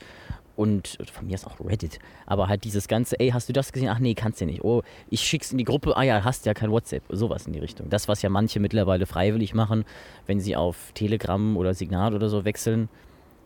[0.56, 1.98] Und von mir ist auch Reddit.
[2.26, 3.88] Aber halt dieses ganze, ey, hast du das gesehen?
[3.88, 4.62] Ach nee, kannst du nicht.
[4.62, 5.96] Oh, ich schick's in die Gruppe.
[5.96, 7.02] Ah ja, hast ja kein WhatsApp.
[7.08, 7.88] Sowas in die Richtung.
[7.88, 9.84] Das, was ja manche mittlerweile freiwillig machen,
[10.26, 12.90] wenn sie auf Telegram oder Signal oder so wechseln.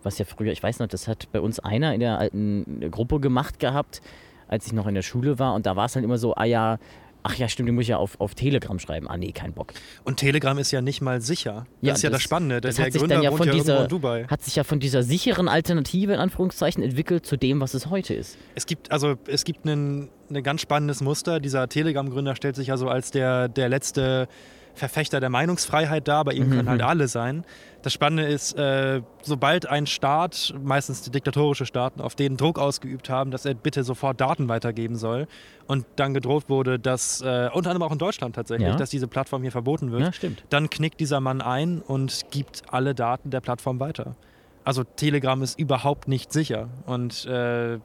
[0.02, 3.20] Was ja früher, ich weiß noch, das hat bei uns einer in der alten Gruppe
[3.20, 4.02] gemacht gehabt,
[4.48, 5.54] als ich noch in der Schule war.
[5.54, 6.78] Und da war es halt immer so, ah ja,
[7.26, 9.08] ach ja, stimmt, den muss ich ja auf, auf Telegram schreiben.
[9.08, 9.72] Ah nee, kein Bock.
[10.04, 11.66] Und Telegram ist ja nicht mal sicher.
[11.80, 12.60] Das Ja, ist ja das, das- Spannende.
[12.60, 14.26] Der, das der hat sich Gründer dann ja von ja dieser- in Dubai.
[14.28, 18.12] Hat sich ja von dieser sicheren Alternative in Anführungszeichen entwickelt zu dem, was es heute
[18.12, 18.36] ist.
[18.54, 21.40] Es gibt also es gibt ein, ein ganz spannendes Muster.
[21.40, 24.28] Dieser Telegram-Gründer stellt sich ja so als der, der letzte
[24.74, 26.24] Verfechter der Meinungsfreiheit dar.
[26.24, 27.44] Bei ihm können halt alle sein.
[27.82, 33.08] Das Spannende ist, äh, sobald ein Staat, meistens die diktatorische Staaten, auf den Druck ausgeübt
[33.10, 35.26] haben, dass er bitte sofort Daten weitergeben soll
[35.66, 38.76] und dann gedroht wurde, dass, äh, unter anderem auch in Deutschland tatsächlich, Ja.
[38.76, 42.94] dass diese Plattform hier verboten wird, Ja, dann knickt dieser Mann ein und gibt alle
[42.94, 44.16] Daten der Plattform weiter.
[44.64, 46.68] Also Telegram ist überhaupt nicht sicher.
[46.86, 47.78] Und äh,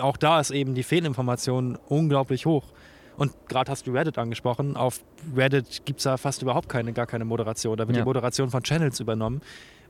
[0.00, 2.64] auch da ist eben die Fehlinformation unglaublich hoch.
[3.16, 4.76] Und gerade hast du Reddit angesprochen.
[4.76, 5.00] Auf
[5.36, 7.76] Reddit gibt es ja fast überhaupt keine, gar keine Moderation.
[7.76, 8.02] Da wird Ja.
[8.02, 9.40] die Moderation von Channels übernommen.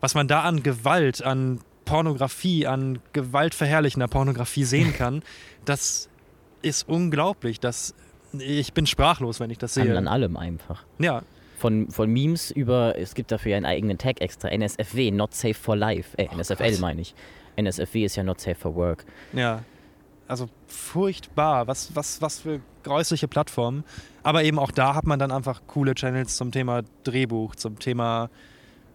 [0.00, 5.22] Was man da an Gewalt, an Pornografie, an gewaltverherrlichender Pornografie sehen kann,
[5.64, 6.08] das
[6.62, 7.60] ist unglaublich.
[7.60, 7.94] Das,
[8.38, 9.96] ich bin sprachlos, wenn ich das An, sehe.
[9.98, 10.84] an allem einfach.
[10.98, 11.22] Ja,
[11.58, 15.54] Von, von Memes über, es gibt dafür ja einen eigenen Tag extra, NSFW, Not Safe
[15.54, 16.16] for Life.
[16.18, 17.14] Äh, NSFL meine ich.
[17.56, 19.04] NSFW ist ja Not Safe for Work.
[19.32, 19.62] Ja,
[20.28, 21.66] also furchtbar.
[21.66, 23.84] Was, was, was für gräusliche Plattformen.
[24.22, 28.30] Aber eben auch da hat man dann einfach coole Channels zum Thema Drehbuch, zum Thema,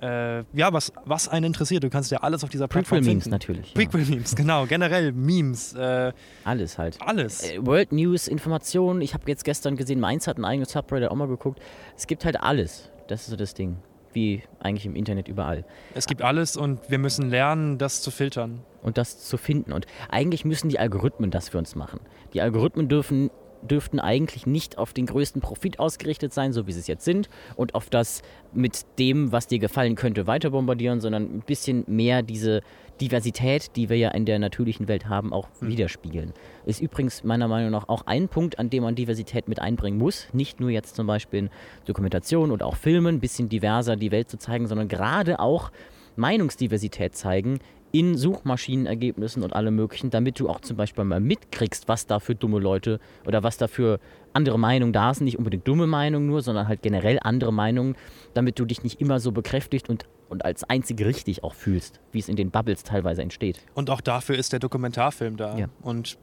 [0.02, 1.84] äh, ja, was, was einen interessiert.
[1.84, 3.74] Du kannst ja alles auf dieser Plattform Prequel-Memes natürlich.
[3.74, 3.74] Ja.
[3.76, 4.66] Prequel-Memes, genau.
[4.66, 6.14] Generell Memes, äh,
[6.46, 6.98] Alles halt.
[7.02, 7.44] alles.
[7.44, 9.02] Äh, World News, Informationen.
[9.02, 11.60] Ich habe jetzt gestern gesehen, Mainz hat ein eigenes Subreddit auch mal geguckt.
[11.98, 12.90] Es gibt halt alles.
[13.08, 13.78] Das ist so das Ding.
[14.14, 15.66] Wie eigentlich im Internet überall.
[15.93, 18.62] Es gibt alles und wir müssen lernen, das zu filtern.
[18.82, 19.74] und das zu finden.
[19.74, 21.99] Und eigentlich müssen die Algorithmen das für uns machen.
[22.34, 23.30] Die Algorithmen dürfen,
[23.62, 27.30] dürften eigentlich nicht auf den größten Profit ausgerichtet sein, so wie sie es jetzt sind,
[27.55, 28.22] und auf das
[28.53, 32.62] mit dem, was dir gefallen könnte, weiter bombardieren, sondern ein bisschen mehr diese
[32.99, 36.34] Diversität, die wir ja in der natürlichen Welt haben, auch widerspiegeln.
[36.66, 40.28] Ist übrigens meiner Meinung nach auch ein Punkt, an dem man Diversität mit einbringen muss.
[40.34, 41.49] Nicht nur jetzt zum Beispiel in
[41.86, 45.72] Dokumentation oder auch Filmen, ein bisschen diverser die Welt zu zeigen, sondern gerade auch
[46.16, 47.60] Meinungsdiversität zeigen
[47.92, 52.36] in Suchmaschinenergebnissen und allem möglichen, damit du auch zum Beispiel mal mitkriegst, was da für
[52.36, 54.00] dumme Leute oder was da für
[54.34, 55.26] andere Meinungen da sind.
[55.26, 57.96] Nicht unbedingt dumme Meinungen nur, sondern halt generell andere Meinungen,
[58.34, 62.20] damit du dich nicht immer so bekräftigt und, und als einzig richtig auch fühlst, wie
[62.20, 63.62] es in den Bubbles teilweise entsteht.
[63.74, 65.58] Und auch dafür ist der Dokumentarfilm da.
[65.58, 65.68] Ja.
[65.82, 66.18] Und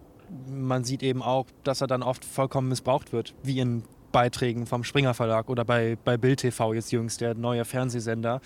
[0.49, 4.85] man sieht eben auch, dass er dann oft vollkommen missbraucht wird, wie in Beiträgen vom
[4.85, 8.41] Springer Verlag oder bei, bei Bild TV jetzt jüngst, der neue Fernsehsender.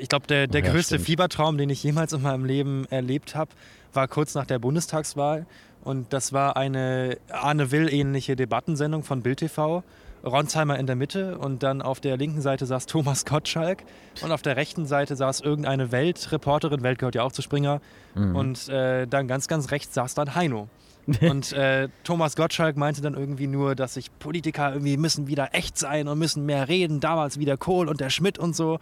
[0.00, 1.06] Ich glaube, der, der ja, größte stimmt.
[1.06, 3.50] Fiebertraum, den ich jemals in meinem Leben erlebt habe,
[3.92, 5.46] war kurz nach der Bundestagswahl.
[5.84, 9.82] Und das war eine Arne Will-ähnliche Debattensendung von Bild TV.
[10.22, 13.84] Ronsheimer in der Mitte und dann auf der linken Seite saß Thomas Gottschalk
[14.22, 17.80] und auf der rechten Seite saß irgendeine Weltreporterin, Welt gehört ja auch zu Springer,
[18.14, 18.36] Mhm.
[18.36, 20.68] und äh, dann ganz, ganz rechts saß dann Heino.
[21.22, 25.78] Und äh, Thomas Gottschalk meinte dann irgendwie nur, dass sich Politiker irgendwie müssen wieder echt
[25.78, 27.00] sein und müssen mehr reden.
[27.00, 28.78] Damals wie der Kohl und der Schmidt und so.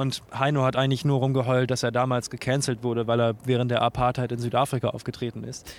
[0.00, 3.82] Und Heino hat eigentlich nur rumgeheult, dass er damals gecancelt wurde, weil er während der
[3.82, 5.74] Apartheid in Südafrika aufgetreten ist.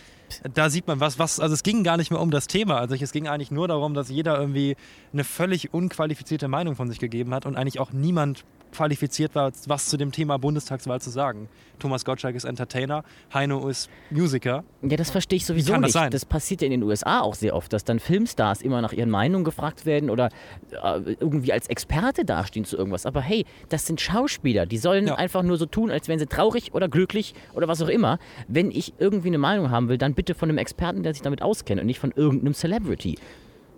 [0.53, 2.77] Da sieht man was, was, also es ging gar nicht mehr um das Thema.
[2.77, 4.75] Also es ging eigentlich nur darum, dass jeder irgendwie
[5.11, 9.87] eine völlig unqualifizierte Meinung von sich gegeben hat und eigentlich auch niemand qualifiziert war, was
[9.87, 11.49] zu dem Thema Bundestagswahl zu sagen.
[11.79, 13.03] Thomas Gottschalk ist Entertainer,
[13.33, 14.63] Heino ist Musiker.
[14.83, 15.93] Ja, das verstehe ich sowieso kann das nicht.
[15.93, 16.11] sein?
[16.11, 19.09] Das passiert ja in den USA auch sehr oft, dass dann Filmstars immer nach ihren
[19.09, 20.29] Meinungen gefragt werden oder
[20.71, 23.05] äh, irgendwie als Experte dastehen zu irgendwas.
[23.07, 25.15] Aber hey, das sind Schauspieler, die sollen Ja.
[25.15, 28.19] einfach nur so tun, als wären sie traurig oder glücklich oder was auch immer.
[28.47, 31.41] Wenn ich irgendwie eine Meinung haben will, dann bitte von einem Experten, der sich damit
[31.41, 33.17] auskennt und nicht von irgendeinem Celebrity.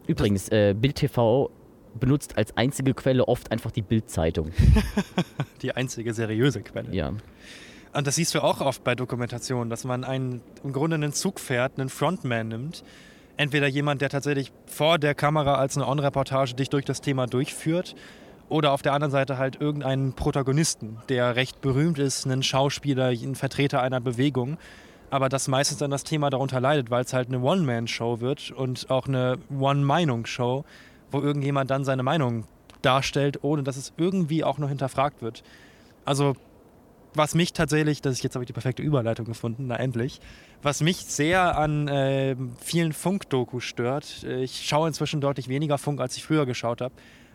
[0.08, 1.50] Übrigens, äh, Bild TV
[2.00, 4.52] benutzt als einzige Quelle oft einfach die Bild-Zeitung.
[5.62, 6.94] Die einzige seriöse Quelle.
[6.94, 7.14] Ja.
[7.94, 11.40] Und das siehst du auch oft bei Dokumentationen, dass man einen, im Grunde einen Zug
[11.40, 12.84] fährt, einen Frontman nimmt.
[13.38, 17.96] Entweder jemand, der tatsächlich vor der Kamera als eine On-Reportage dich durch das Thema durchführt,
[18.50, 23.36] oder auf der anderen Seite halt irgendeinen Protagonisten, der recht berühmt ist, einen Schauspieler, ein
[23.36, 24.58] Vertreter einer Bewegung.
[25.10, 28.90] Aber das meistens dann das Thema darunter leidet, weil es halt eine One-Man-Show wird und
[28.90, 30.66] auch eine One-Meinung-Show,
[31.14, 32.46] wo irgendjemand dann seine Meinung
[32.82, 35.44] darstellt, ohne dass es irgendwie auch noch hinterfragt wird.
[36.06, 36.36] Also
[37.16, 40.20] was mich tatsächlich, das ist jetzt habe ich die perfekte Überleitung gefunden, na endlich,
[40.62, 46.02] was mich sehr an äh, vielen Funk-Dokus stört, äh, ich schaue inzwischen deutlich weniger Funk,
[46.02, 46.94] als ich früher geschaut habe.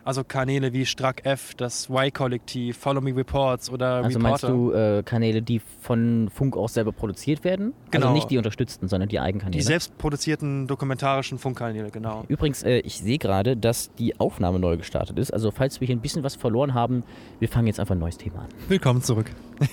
[0.09, 4.21] Also Kanäle wie Strack F, das Y-Kollektiv, Follow Me Reports oder Also Reporter.
[4.21, 7.75] meinst du äh, Kanäle, die von Funk auch selber produziert werden?
[7.91, 8.07] Genau.
[8.07, 9.59] Also nicht die unterstützten, sondern die Eigenkanäle.
[9.59, 12.25] die selbstproduzierten dokumentarischen Funkkanäle, genau.
[12.29, 15.31] Übrigens, äh, ich sehe gerade, dass die Aufnahme neu gestartet ist.
[15.31, 17.05] Also falls wir hier ein bisschen was verloren haben,
[17.39, 18.49] wir fangen jetzt einfach ein neues Thema an.
[18.69, 19.31] Willkommen zurück.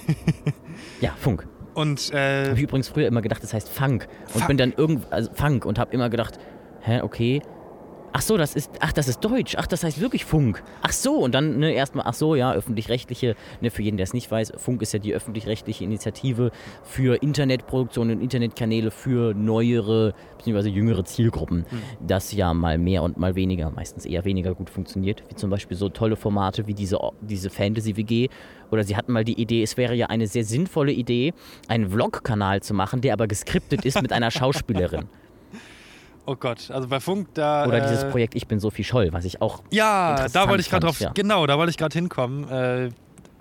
[0.99, 1.47] Ja, Funk.
[1.75, 4.09] Und äh, Habe ich übrigens früher immer gedacht, das heißt Funk.
[4.25, 4.47] Und Funk.
[4.47, 6.37] bin dann irgend also Funk und habe immer gedacht,
[6.81, 7.41] hä, okay.
[8.17, 9.57] Ach so, das ist, ach, das ist Deutsch.
[9.57, 10.63] Ach, das heißt wirklich Funk.
[10.81, 14.13] Ach so, und dann ne, erstmal, ach so, ja, öffentlich-rechtliche, ne, für jeden, der es
[14.13, 16.51] nicht weiß, Funk ist ja die öffentlich-rechtliche Initiative
[16.85, 20.69] für Internetproduktion und Internetkanäle für neuere bzw.
[20.69, 21.65] jüngere Zielgruppen,
[21.99, 25.75] das ja mal mehr und mal weniger, meistens eher weniger gut funktioniert, wie zum Beispiel
[25.75, 28.29] so tolle Formate wie diese, diese Fantasy-WG
[28.71, 31.33] oder sie hatten mal die Idee, es wäre ja eine sehr sinnvolle Idee,
[31.67, 35.09] einen Vlog-Kanal zu machen, der aber geskriptet ist mit einer Schauspielerin.
[36.25, 37.65] oh Gott, also bei Funk da.
[37.65, 39.63] Oder äh, dieses Projekt Ich bin Sophie Scholl, was ich auch.
[39.71, 40.99] Ja, da wollte ich gerade drauf.
[40.99, 41.11] ja.
[41.13, 42.49] Genau, da wollte ich gerade hinkommen.
[42.49, 42.89] Äh,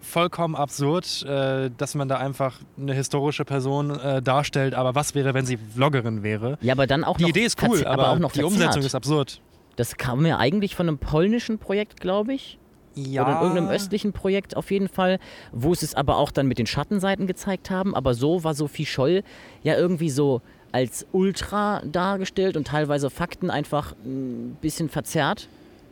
[0.01, 4.75] vollkommen absurd, äh, dass man da einfach eine historische Person äh, darstellt.
[4.75, 6.59] Aber was wäre, wenn sie Vloggerin wäre?
[6.61, 7.31] Ja, aber dann auch Die noch.
[7.31, 8.43] Idee ist cool, aber, auch noch die.
[8.43, 9.41] Umsetzung ist absurd.
[9.77, 12.59] Das kam ja eigentlich von einem polnischen Projekt, glaube ich.
[12.95, 13.23] Ja.
[13.23, 15.19] Oder irgendeinem östlichen Projekt auf jeden Fall,
[15.51, 17.95] wo sie es aber auch dann mit den Schattenseiten gezeigt haben.
[17.97, 19.25] Aber so war Sophie Scholl
[19.65, 20.43] ja irgendwie so
[20.75, 25.49] als Ultra dargestellt und teilweise Fakten einfach ein bisschen verzerrt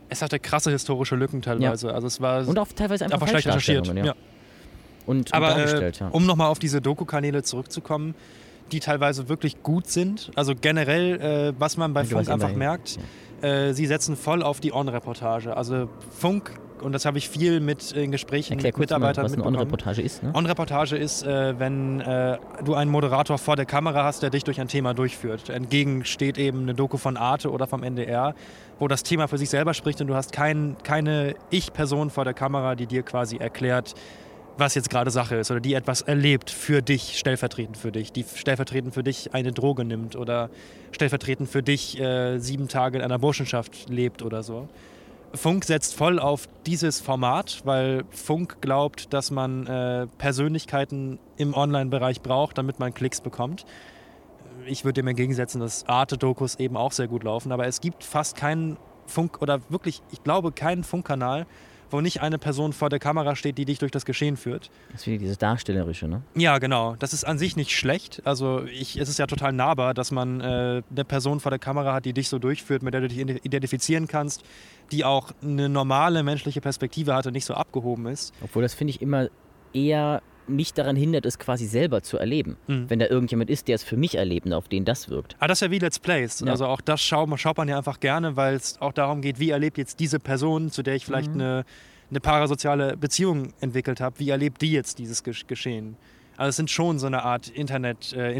[0.09, 1.93] Es hatte krasse historische Lücken teilweise.
[1.93, 3.87] Also es war und auch teilweise einfach, einfach schlecht recherchiert.
[3.87, 4.13] Falschdarstellungen, Ja.
[5.05, 6.07] Und, Aber äh, ja.
[6.09, 8.13] um nochmal auf diese Doku-Kanäle zurückzukommen,
[8.73, 10.31] die teilweise wirklich gut sind.
[10.35, 12.99] Also generell, äh, was man bei Funk einfach merkt,
[13.41, 15.55] äh, sie setzen voll auf die On-Reportage.
[15.55, 16.51] Also Funk,
[16.83, 19.45] und das habe ich viel mit in Gesprächen Erklär mit kurz mal, Mitarbeitern was eine.
[19.45, 20.23] On-Reportage ist.
[20.23, 20.31] Ne?
[20.33, 24.59] On-Reportage ist, äh, wenn äh, du einen Moderator vor der Kamera hast, der dich durch
[24.59, 25.49] ein Thema durchführt.
[25.49, 28.35] Entgegen steht eben eine Doku von Arte oder vom NDR,
[28.79, 32.33] wo das Thema für sich selber spricht und du hast kein, keine Ich-Person vor der
[32.33, 33.95] Kamera, die dir quasi erklärt,
[34.57, 38.23] was jetzt gerade Sache ist oder die etwas erlebt für dich, stellvertretend für dich, die
[38.23, 40.49] stellvertretend für dich eine Droge nimmt oder
[40.91, 44.67] stellvertretend für dich äh, sieben Tage in einer Burschenschaft lebt oder so.
[45.35, 52.21] Funk setzt voll auf dieses Format, weil Funk glaubt, dass man äh, Persönlichkeiten im Online-Bereich
[52.21, 53.65] braucht, damit man Klicks bekommt.
[54.67, 58.35] Ich würde dem entgegensetzen, dass Arte-Dokus eben auch sehr gut laufen, aber es gibt fast
[58.35, 58.77] keinen
[59.07, 61.47] Funk oder wirklich, ich glaube, keinen Funkkanal,
[61.93, 64.69] wo nicht eine Person vor der Kamera steht, die dich durch das Geschehen führt.
[64.91, 66.21] Das ist wieder dieses Darstellerische, ne?
[66.35, 66.95] Ja, genau.
[66.97, 68.21] Das ist an sich nicht schlecht.
[68.25, 71.93] Also ich, es ist ja total nahbar, dass man äh, eine Person vor der Kamera
[71.93, 74.43] hat, die dich so durchführt, mit der du dich ide- identifizieren kannst,
[74.91, 78.33] die auch eine normale menschliche Perspektive hat und nicht so abgehoben ist.
[78.43, 79.27] Obwohl das finde ich immer
[79.73, 82.57] eher mich daran hindert, es quasi selber zu erleben.
[82.67, 82.89] Mhm.
[82.89, 85.35] Wenn da irgendjemand ist, der es für mich erlebt und auf den das wirkt.
[85.39, 86.39] Aber das ist ja wie Let's Plays.
[86.41, 86.47] Ja.
[86.51, 89.49] Also auch das schaut, schaut man ja einfach gerne, weil es auch darum geht, wie
[89.51, 91.41] erlebt jetzt diese Person, zu der ich vielleicht Mhm.
[91.41, 91.65] eine,
[92.09, 95.95] eine parasoziale Beziehung entwickelt habe, wie erlebt die jetzt dieses Gesch- Geschehen?
[96.37, 97.47] Also es sind schon so eine Art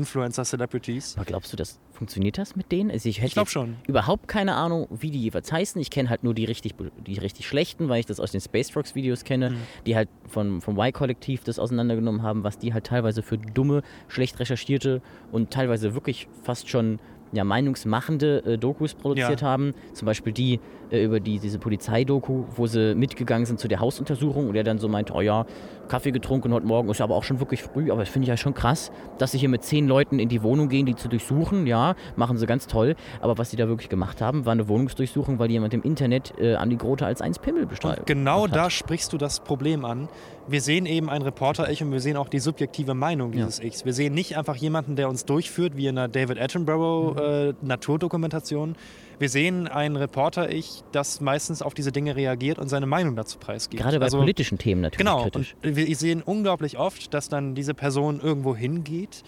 [0.04, 1.16] Internet-Influencer-Celebrities.
[1.16, 2.90] Aber glaubst du, das funktioniert das mit denen?
[2.92, 3.76] Also ich hätte Ich glaube schon.
[3.88, 5.80] überhaupt keine Ahnung, wie die jeweils heißen.
[5.82, 6.74] Ich kenne halt nur die richtig,
[7.06, 9.58] die richtig schlechten, weil ich das aus den Space Frogs Videos kenne, Mhm.
[9.86, 14.40] die halt von, vom Y-Kollektiv das auseinandergenommen haben, was die halt teilweise für dumme, schlecht
[14.40, 17.00] recherchierte und teilweise wirklich fast schon
[17.32, 19.48] ja, meinungsmachende äh, Dokus produziert Ja.
[19.48, 19.74] haben.
[19.94, 20.60] Zum Beispiel die
[20.92, 24.78] äh, über die, diese Polizeidoku, wo sie mitgegangen sind zu der Hausuntersuchung und er dann
[24.78, 25.48] so meinte, oh ja,
[25.88, 28.38] Kaffee getrunken heute Morgen, ist aber auch schon wirklich früh, aber das finde ich ja
[28.38, 31.68] schon krass, dass sie hier mit zehn Leuten in die Wohnung gehen, die zu durchsuchen.
[31.68, 32.96] Ja, machen sie ganz toll.
[33.22, 36.56] Aber was sie da wirklich gemacht haben, war eine Wohnungsdurchsuchung, weil jemand im Internet äh,
[36.56, 38.00] Andi Grote als eins Pimmel beschreibt.
[38.00, 40.10] Und genau da sprichst du das Problem an.
[40.48, 43.86] Wir sehen eben ein Reporter-Ich und wir sehen auch die subjektive Meinung dieses Ichs.
[43.86, 48.76] Wir sehen nicht einfach jemanden, der uns durchführt, wie in einer David Attenborough äh, Naturdokumentation.
[49.20, 53.82] Wir sehen ein Reporter-Ich, das meistens auf diese Dinge reagiert und seine Meinung dazu preisgibt.
[53.82, 55.56] Gerade bei Also- politischen Themen natürlich Genau, kritisch.
[55.64, 59.24] und wir sehen unglaublich oft, dass dann diese Person irgendwo hingeht.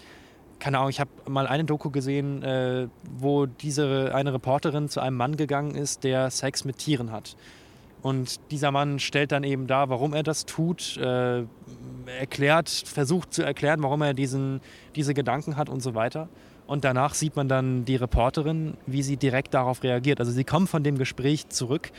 [0.58, 5.16] Keine Ahnung, ich habe mal eine Doku gesehen, äh, wo diese eine Reporterin zu einem
[5.16, 7.36] Mann gegangen ist, der Sex mit Tieren hat.
[8.02, 11.42] Und dieser Mann stellt dann eben dar, warum er das tut, äh,
[12.18, 14.60] erklärt, versucht zu erklären, warum er diesen,
[14.94, 16.28] diese Gedanken hat und so weiter.
[16.66, 20.18] Und danach sieht man dann die Reporterin, wie sie direkt darauf reagiert.
[20.20, 21.92] Also sie kommt von dem Gespräch zurück.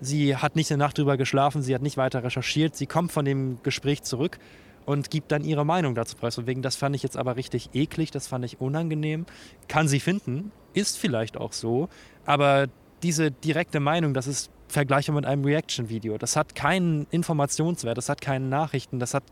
[0.00, 2.76] Sie hat nicht eine Nacht drüber geschlafen, sie hat nicht weiter recherchiert.
[2.76, 4.38] Sie kommt von dem Gespräch zurück
[4.86, 6.38] und gibt dann ihre Meinung dazu preis.
[6.38, 9.26] Und wegen das fand ich jetzt aber richtig eklig, das fand ich unangenehm.
[9.68, 11.88] Kann sie finden, ist vielleicht auch so,
[12.26, 12.68] aber
[13.02, 16.18] diese direkte Meinung, das ist vergleichbar mit einem Reaction-Video.
[16.18, 19.24] Das hat keinen Informationswert, das hat keinen Nachrichten, das hat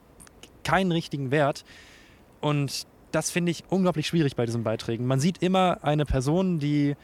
[0.62, 1.64] keinen richtigen Wert.
[2.40, 5.06] Und das finde ich unglaublich schwierig bei diesen Beiträgen.
[5.06, 6.96] Man sieht immer eine Person, die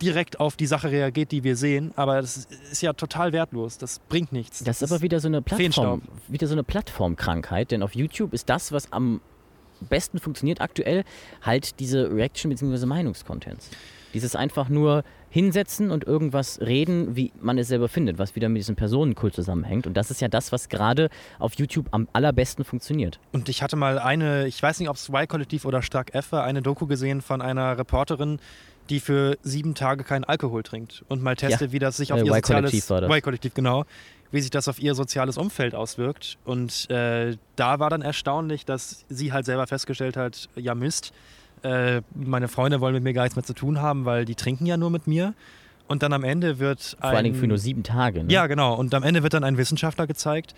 [0.00, 3.78] direkt auf die Sache reagiert, die wir sehen, aber das ist ja total wertlos.
[3.78, 4.64] Das bringt nichts.
[4.64, 5.42] Das ist aber wieder so eine.
[5.42, 9.20] Plattform, wieder so eine Plattformkrankheit, denn auf YouTube ist das, was am
[9.88, 11.04] besten funktioniert aktuell,
[11.40, 12.86] halt diese Reaction bzw.
[12.86, 13.70] Meinungskontents.
[14.14, 18.58] Dieses einfach nur hinsetzen und irgendwas reden, wie man es selber findet, was wieder mit
[18.60, 19.86] diesem Personenkult zusammenhängt.
[19.86, 21.08] Und das ist ja das, was gerade
[21.38, 23.18] auf YouTube am allerbesten funktioniert.
[23.32, 26.44] Und ich hatte mal eine, ich weiß nicht, ob es Y-Kollektiv oder Stark F war,
[26.44, 28.38] eine Doku gesehen von einer Reporterin,
[28.90, 31.72] die für sieben Tage keinen Alkohol trinkt und mal testet, Ja.
[31.72, 32.90] wie das sich auf Äh, ihr soziales.
[32.90, 33.84] Y-Kollektiv genau,
[34.32, 36.36] wie sich das auf ihr soziales Umfeld auswirkt.
[36.44, 41.12] Und äh, da war dann erstaunlich, dass sie halt selber festgestellt hat, ja Mist,
[41.62, 44.66] äh, meine Freunde wollen mit mir gar nichts mehr zu tun haben, weil die trinken
[44.66, 45.34] ja nur mit mir.
[45.88, 48.24] Und dann am Ende wird Vor ein, allen Dingen für nur sieben Tage.
[48.24, 48.32] Ne?
[48.32, 48.74] ja, genau.
[48.74, 50.54] Und am Ende wird dann ein Wissenschaftler gezeigt,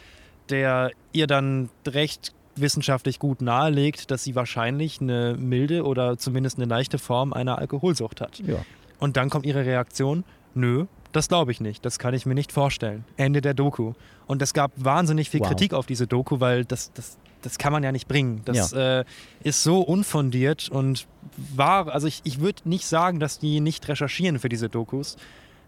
[0.51, 6.67] der ihr dann recht wissenschaftlich gut nahelegt, dass sie wahrscheinlich eine milde oder zumindest eine
[6.67, 8.39] leichte Form einer Alkoholsucht hat.
[8.41, 8.57] ja.
[9.01, 10.25] Und dann kommt ihre Reaktion,
[10.55, 13.05] nö, das glaube ich nicht, das kann ich mir nicht vorstellen.
[13.17, 13.93] Ende der Doku.
[14.27, 15.49] Und es gab wahnsinnig viel Wow.
[15.49, 18.41] Kritik auf diese Doku, weil das, das, das kann man ja nicht bringen.
[18.45, 19.05] Das äh,
[19.43, 21.07] ist so unfundiert und
[21.55, 25.17] war, also ich, ich würde nicht sagen, dass die nicht recherchieren für diese Dokus,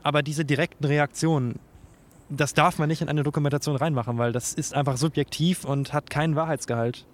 [0.03, 1.59] aber diese direkten Reaktionen,
[2.29, 6.11] das darf man nicht in eine Dokumentation reinmachen, weil das ist einfach subjektiv und hat
[6.11, 7.07] keinen Wahrheitsgehalt.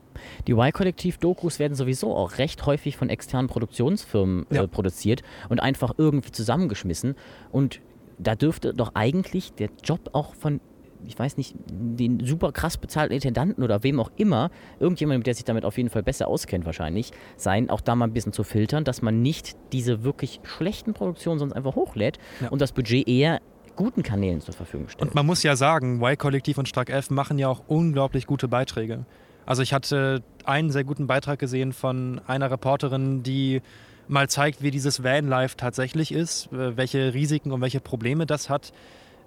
[0.47, 4.63] Die Y-Kollektiv-Dokus werden sowieso auch recht häufig von externen Produktionsfirmen Ja.
[4.65, 7.17] äh, produziert und einfach irgendwie zusammengeschmissen.
[7.51, 7.81] Und
[8.19, 10.61] da dürfte doch eigentlich der Job auch von,
[11.07, 14.51] ich weiß nicht, den super krass bezahlten Intendanten oder wem auch immer,
[14.81, 18.13] irgendjemandem, der sich damit auf jeden Fall besser auskennt wahrscheinlich, sein, auch da mal ein
[18.13, 22.49] bisschen zu filtern, dass man nicht diese wirklich schlechten Produktionen sonst einfach hochlädt Ja.
[22.51, 23.41] und das Budget eher
[23.77, 25.03] guten Kanälen zur Verfügung stellt.
[25.03, 29.07] Und man muss ja sagen, Y-Kollektiv und Stark F machen ja auch unglaublich gute Beiträge.
[29.47, 33.61] Also ich hatte einen sehr guten Beitrag gesehen von einer Reporterin, die
[34.09, 38.73] mal zeigt, wie dieses Vanlife tatsächlich ist, äh, welche Risiken und welche Probleme das hat.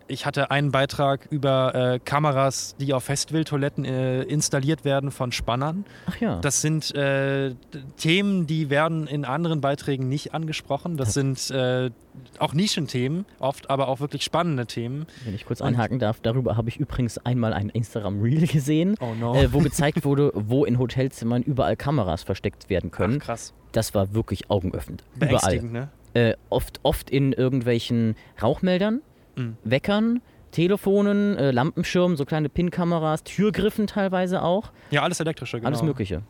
[0.07, 5.83] Ich hatte einen Beitrag über äh, Kameras, die auf Festwildtoiletten äh, installiert werden von Spannern.
[6.05, 6.39] Ach ja.
[6.41, 7.55] Das sind äh,
[7.97, 10.95] Themen, die werden in anderen Beiträgen nicht angesprochen.
[10.97, 11.89] Das sind äh,
[12.37, 15.07] auch Nischenthemen, oft aber auch wirklich spannende Themen.
[15.23, 19.33] Wenn ich kurz einhaken darf, darüber habe ich übrigens einmal ein Instagram-Reel gesehen, Oh no.
[19.33, 23.17] äh, wo gezeigt wurde, wo in Hotelzimmern überall Kameras versteckt werden können.
[23.21, 23.53] Ach, krass.
[23.71, 25.03] Das war wirklich augenöffnend.
[25.19, 25.61] Überall.
[25.63, 25.89] Ne?
[26.13, 29.01] Äh, oft, oft in irgendwelchen Rauchmeldern,
[29.35, 29.57] Mhm.
[29.63, 30.21] Weckern,
[30.51, 34.71] Telefonen, äh, Lampenschirmen, so kleine PIN-Kameras, Türgriffen teilweise auch.
[34.91, 35.67] Ja, alles elektrische, genau.
[35.67, 36.21] Alles Mögliche.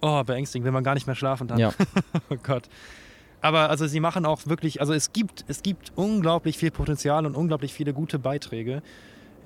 [0.00, 1.58] Oh, beängstigend, wenn man gar nicht mehr schlafen kann.
[1.58, 1.72] Ja.
[2.30, 2.68] oh Gott.
[3.42, 7.34] Aber also sie machen auch wirklich, also es gibt, es gibt unglaublich viel Potenzial und
[7.34, 8.82] unglaublich viele gute Beiträge.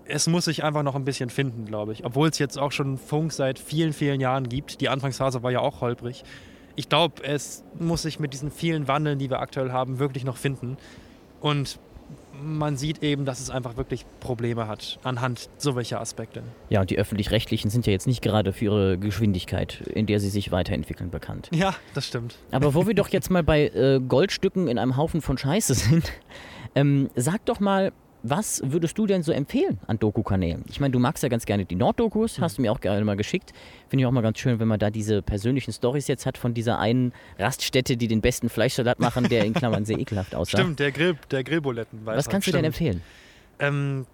[0.06, 2.04] Es muss sich einfach noch ein bisschen finden, glaube ich.
[2.04, 4.80] Obwohl es jetzt auch schon Funk seit vielen, vielen Jahren gibt.
[4.80, 6.24] Die Anfangsphase war ja auch holprig.
[6.76, 10.36] Ich glaube, es muss sich mit diesen vielen Wandeln, die wir aktuell haben, wirklich noch
[10.36, 10.76] finden.
[11.40, 11.78] Und
[12.42, 16.42] man sieht eben, dass es einfach wirklich Probleme hat anhand so welcher Aspekte.
[16.68, 20.30] Ja, und die Öffentlich-Rechtlichen sind ja jetzt nicht gerade für ihre Geschwindigkeit, in der sie
[20.30, 21.50] sich weiterentwickeln, bekannt.
[21.52, 22.36] Ja, das stimmt.
[22.50, 26.12] Aber wo wir doch jetzt mal bei äh, Goldstücken in einem Haufen von Scheiße sind,
[26.74, 27.92] ähm, sag doch mal,
[28.24, 30.64] was würdest du denn so empfehlen an Doku-Kanälen?
[30.68, 33.16] Ich meine, du magst ja ganz gerne die Norddokus, hast du mir auch gerne mal
[33.16, 33.52] geschickt.
[33.88, 36.54] Finde ich auch mal ganz schön, wenn man da diese persönlichen Stories jetzt hat von
[36.54, 40.56] dieser einen Raststätte, die den besten Fleischsalat machen, der in Klammern sehr ekelhaft aussah.
[40.56, 42.00] Stimmt, der, Grill, der Grillbuletten.
[42.04, 43.02] Was kannst du denn empfehlen?
[43.58, 44.06] Ähm,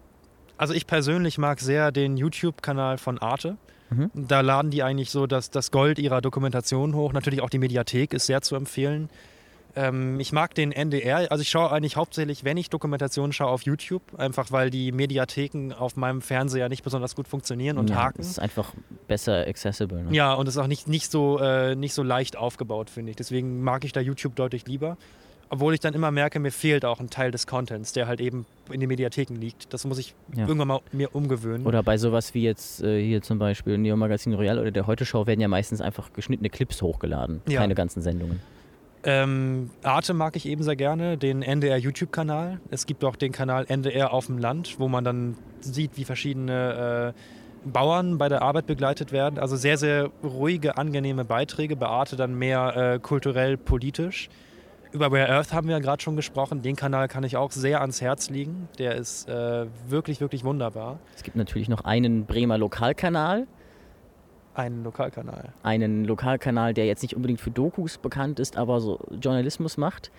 [0.57, 3.59] also ich persönlich mag sehr den YouTube-Kanal von Arte.
[3.91, 4.11] Mhm.
[4.13, 7.13] Da laden die eigentlich so das, das Gold ihrer Dokumentation hoch.
[7.13, 9.09] Natürlich auch die Mediathek ist sehr zu empfehlen.
[9.77, 13.63] Ähm, ich mag den NDR, also ich schaue eigentlich hauptsächlich, wenn ich Dokumentationen schaue, auf
[13.63, 18.21] YouTube, einfach weil die Mediatheken auf meinem Fernseher nicht besonders gut funktionieren und ja, haken.
[18.21, 18.73] Es ist einfach
[19.09, 20.05] besser accessible.
[20.05, 20.15] Ne?
[20.15, 23.17] Ja, und es ist auch nicht, nicht, so, äh, nicht so leicht aufgebaut, finde ich.
[23.17, 24.97] Deswegen mag ich da YouTube deutlich lieber.
[25.53, 28.47] Obwohl ich dann immer merke, mir fehlt auch ein Teil des Contents, der halt eben
[28.71, 29.75] in den Mediatheken liegt.
[29.75, 30.47] Das muss ich ja.
[30.47, 31.67] irgendwann mal mir umgewöhnen.
[31.67, 35.05] Oder bei sowas wie jetzt äh, hier zum Beispiel Neo Magazin Royal oder der Heute
[35.05, 37.59] Show werden ja meistens einfach geschnittene Clips hochgeladen, ja.
[37.59, 38.41] keine ganzen Sendungen.
[39.03, 42.61] Ähm, Arte mag ich eben sehr gerne, den NDR YouTube-Kanal.
[42.71, 47.15] Es gibt auch den Kanal NDR auf dem Land, wo man dann sieht, wie verschiedene
[47.15, 49.39] äh, Bauern bei der Arbeit begleitet werden.
[49.39, 51.77] Also sehr, sehr ruhige, angenehme Beiträge.
[51.77, 54.29] Bei Arte dann mehr äh, kulturell, politisch.
[54.93, 56.63] Über Rare Earth haben wir ja gerade schon gesprochen.
[56.63, 58.69] Den Kanal kann ich auch sehr ans Herz legen.
[58.79, 60.99] Der ist äh, wirklich, wirklich wunderbar.
[61.15, 63.47] Es gibt natürlich noch einen Bremer Lokalkanal.
[64.55, 65.53] Einen Lokalkanal.
[65.63, 70.11] Einen Lokalkanal, der jetzt nicht unbedingt für Dokus bekannt ist, aber so Journalismus macht.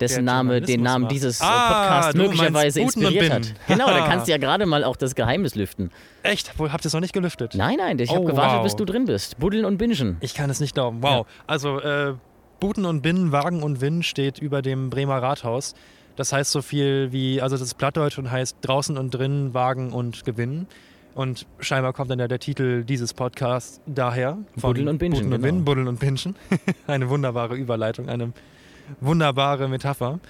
[0.00, 1.12] Dessen Name den Namen macht.
[1.12, 3.54] dieses ah, Podcasts möglicherweise inspiriert hat.
[3.66, 5.90] Genau, da kannst du ja gerade mal auch das Geheimnis lüften.
[6.22, 6.56] Echt?
[6.56, 7.54] Habt ihr es noch nicht gelüftet?
[7.56, 8.62] Nein, nein, ich oh, habe gewartet, wow.
[8.62, 9.38] bis du drin bist.
[9.38, 10.18] Buddeln und Bingen.
[10.20, 11.02] Ich kann es nicht glauben.
[11.02, 11.26] Wow.
[11.26, 11.44] Ja.
[11.48, 12.14] Also, äh,
[12.60, 15.74] Buten und Binnen, Wagen und Winn steht über dem Bremer Rathaus.
[16.16, 19.92] Das heißt so viel wie, also das ist Plattdeutsch und heißt draußen und drinnen Wagen
[19.92, 20.66] und Gewinnen.
[21.14, 24.38] Und scheinbar kommt dann ja der Titel dieses Podcasts daher.
[24.56, 25.30] Buddeln und Bingen.
[25.30, 25.64] Buddeln und, genau.
[25.64, 26.36] Buddeln und Bingen.
[26.86, 28.32] eine wunderbare Überleitung, eine
[29.00, 30.20] wunderbare Metapher.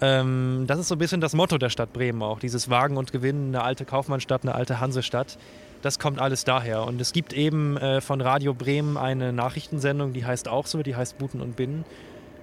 [0.00, 2.38] Ähm, das ist so ein bisschen das Motto der Stadt Bremen auch.
[2.38, 5.38] Dieses Wagen und Gewinnen, eine alte Kaufmannstadt, eine alte Hansestadt.
[5.82, 6.84] Das kommt alles daher.
[6.84, 10.96] Und es gibt eben äh, von Radio Bremen eine Nachrichtensendung, die heißt auch so, die
[10.96, 11.84] heißt Buten und Binnen.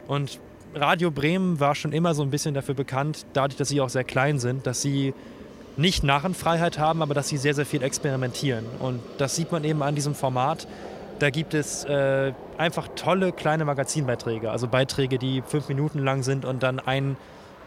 [0.08, 0.40] Und
[0.76, 4.04] Radio Bremen war schon immer so ein bisschen dafür bekannt, dadurch, dass sie auch sehr
[4.04, 5.14] klein sind, dass sie
[5.80, 8.66] nicht Narrenfreiheit haben, aber dass sie sehr, sehr viel experimentieren.
[8.80, 10.68] Und das sieht man eben an diesem Format.
[11.20, 16.46] Da gibt es äh, einfach tolle kleine Magazinbeiträge, also Beiträge, die fünf Minuten lang sind
[16.46, 17.18] und dann ein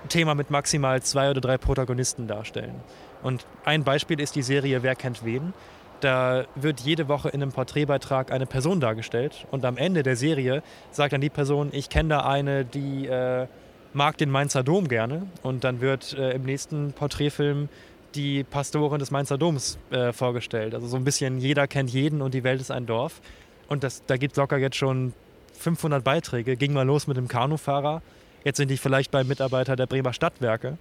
[0.09, 2.75] Thema mit maximal zwei oder drei Protagonisten darstellen.
[3.23, 5.55] Und ein Beispiel ist die Serie Wer kennt wen.
[6.01, 10.63] Da wird jede Woche in einem Porträtbeitrag eine Person dargestellt und am Ende der Serie
[10.91, 13.47] sagt dann die Person, ich kenne da eine, die äh,
[13.93, 17.69] mag den Mainzer Dom gerne und dann wird äh, im nächsten Porträtfilm
[18.15, 20.75] die Pastorin des Mainzer Doms äh, vorgestellt.
[20.75, 23.21] Also so ein bisschen jeder kennt jeden und die Welt ist ein Dorf.
[23.69, 25.13] Und das, da gibt locker jetzt schon
[25.59, 26.57] 500 Beiträge.
[26.57, 28.03] Ging mal los mit dem Kanufahrer.
[28.45, 30.79] Jetzt sind die vielleicht bei Mitarbeiter der Bremer Stadtwerke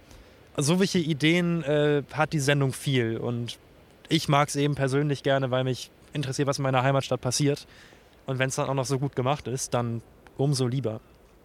[0.56, 3.16] so welche Ideen äh, hat die Sendung viel.
[3.16, 3.58] Und
[4.08, 7.66] ich mag es eben persönlich gerne, weil mich interessiert, was in meiner Heimatstadt passiert.
[8.26, 10.02] Und wenn es dann auch noch so gut gemacht ist, dann
[10.36, 11.00] umso lieber.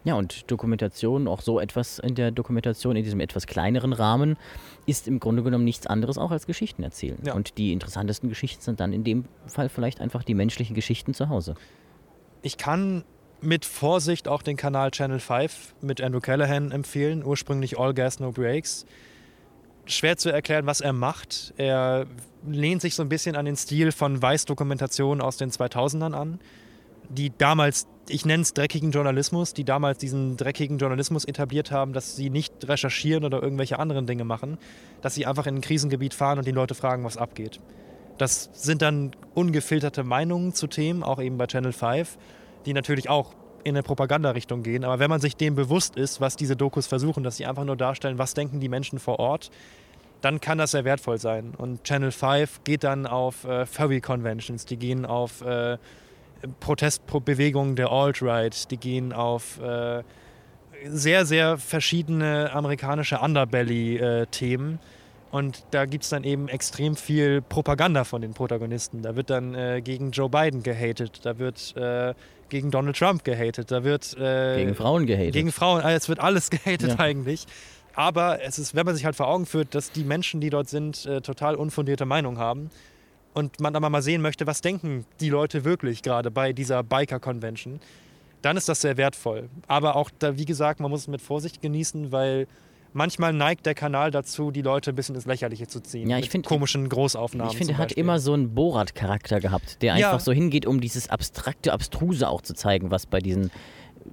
[0.08, 4.38] Ja, und Dokumentation, auch so etwas in der Dokumentation, in diesem etwas kleineren Rahmen,
[4.86, 7.18] ist im Grunde genommen nichts anderes auch als Geschichten erzählen.
[7.26, 7.34] Ja.
[7.34, 11.28] Und die interessantesten Geschichten sind dann in dem Fall vielleicht einfach die menschlichen Geschichten zu
[11.28, 11.56] Hause.
[12.42, 13.04] Ich kann
[13.42, 18.32] mit Vorsicht auch den Kanal Channel 5 mit Andrew Callahan empfehlen, ursprünglich All Gas No
[18.32, 18.86] Breaks.
[19.88, 21.54] Schwer zu erklären, was er macht.
[21.58, 22.06] Er
[22.50, 26.40] lehnt sich so ein bisschen an den Stil von Weiß-Dokumentationen aus den 2000ern an,
[27.10, 32.16] die damals, ich nenne es dreckigen Journalismus, die damals diesen dreckigen Journalismus etabliert haben, dass
[32.16, 34.58] sie nicht recherchieren oder irgendwelche anderen Dinge machen,
[35.02, 37.60] dass sie einfach in ein Krisengebiet fahren und die Leute fragen, was abgeht.
[38.18, 42.18] Das sind dann ungefilterte Meinungen zu Themen, auch eben bei Channel 5
[42.68, 43.34] die natürlich auch
[43.64, 44.84] in eine Propagandarichtung gehen.
[44.84, 47.78] Aber wenn man sich dem bewusst ist, was diese Dokus versuchen, dass sie einfach nur
[47.78, 49.50] darstellen, was denken die Menschen vor Ort,
[50.22, 51.54] dann kann das sehr wertvoll sein.
[51.58, 55.78] Und Channel 5 geht dann auf äh, Furry-Conventions, die gehen auf äh,
[56.60, 60.04] Protestbewegungen der Alt-Right, die gehen auf äh,
[60.86, 64.76] sehr, sehr verschiedene amerikanische Underbelly-Themen.
[64.76, 64.78] Äh,
[65.30, 69.02] und da gibt es dann eben extrem viel Propaganda von den Protagonisten.
[69.02, 72.14] Da wird dann äh, gegen Joe Biden gehatet, da wird äh,
[72.50, 74.18] gegen Donald Trump gehatet, da wird.
[74.18, 75.34] Äh, gegen Frauen gehatet.
[75.34, 77.00] Gegen Frauen, also es wird alles gehatet ja.
[77.00, 77.46] eigentlich.
[77.94, 80.70] Aber es ist, wenn man sich halt vor Augen führt, dass die Menschen, die dort
[80.70, 82.70] sind, äh, total unfundierte Meinung haben
[83.38, 87.80] und man dann mal sehen möchte, was denken die Leute wirklich gerade bei dieser Biker-Convention,
[88.42, 89.50] dann ist das sehr wertvoll.
[89.68, 92.48] Aber auch da, wie gesagt, man muss es mit Vorsicht genießen, weil
[92.94, 96.10] manchmal neigt der Kanal dazu, die Leute ein bisschen ins Lächerliche zu ziehen.
[96.10, 97.52] Ja, ich finde komischen Großaufnahmen.
[97.52, 100.20] Ich finde, er hat immer so einen Borat-Charakter gehabt, der einfach ja.
[100.20, 103.52] so hingeht, um dieses abstrakte, abstruse auch zu zeigen, was bei diesen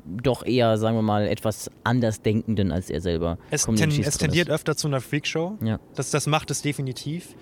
[0.04, 3.38] doch eher, sagen wir mal, etwas andersdenkenden als er selber.
[3.50, 4.54] Es, ten, es tendiert ist.
[4.54, 5.56] öfter zu einer Freakshow.
[5.62, 5.78] Ja.
[5.94, 7.36] Das, das macht es definitiv.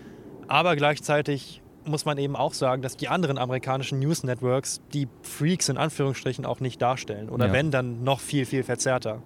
[0.49, 5.69] Aber gleichzeitig muss man eben auch sagen, dass die anderen amerikanischen News Networks die Freaks
[5.69, 7.29] in Anführungsstrichen auch nicht darstellen.
[7.29, 7.53] Oder Ja.
[7.53, 9.23] wenn, dann noch viel, viel verzerrter.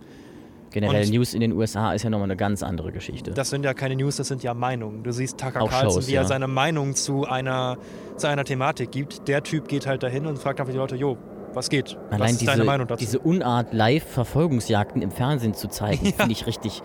[0.71, 3.31] Generell Und- News in den USA ist ja nochmal eine ganz andere Geschichte.
[3.31, 5.03] Das sind ja keine News, das sind ja Meinungen.
[5.05, 6.29] Du siehst Tucker Auch Carlson, Shows, wie er ja.
[6.29, 7.79] seine Meinung zu einer,
[8.17, 9.29] zu einer Thematik gibt.
[9.29, 11.17] Der Typ geht halt dahin und fragt einfach die Leute, jo,
[11.55, 11.97] was geht?
[12.11, 12.99] was Allein ist diese, deine Meinung dazu?
[13.03, 16.83] diese Unart, Live-Verfolgungsjagden im Fernsehen zu zeigen, finde ich richtig.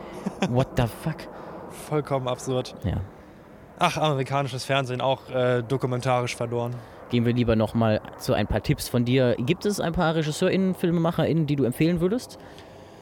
[0.49, 1.17] What the fuck?
[1.89, 2.75] Vollkommen absurd.
[2.85, 3.01] Ja.
[3.83, 6.75] Ach, amerikanisches Fernsehen, auch äh, dokumentarisch verloren.
[7.09, 9.35] Gehen wir lieber nochmal zu ein paar Tipps von dir.
[9.39, 12.37] Gibt es ein paar RegisseurInnen, FilmemacherInnen, die du empfehlen würdest?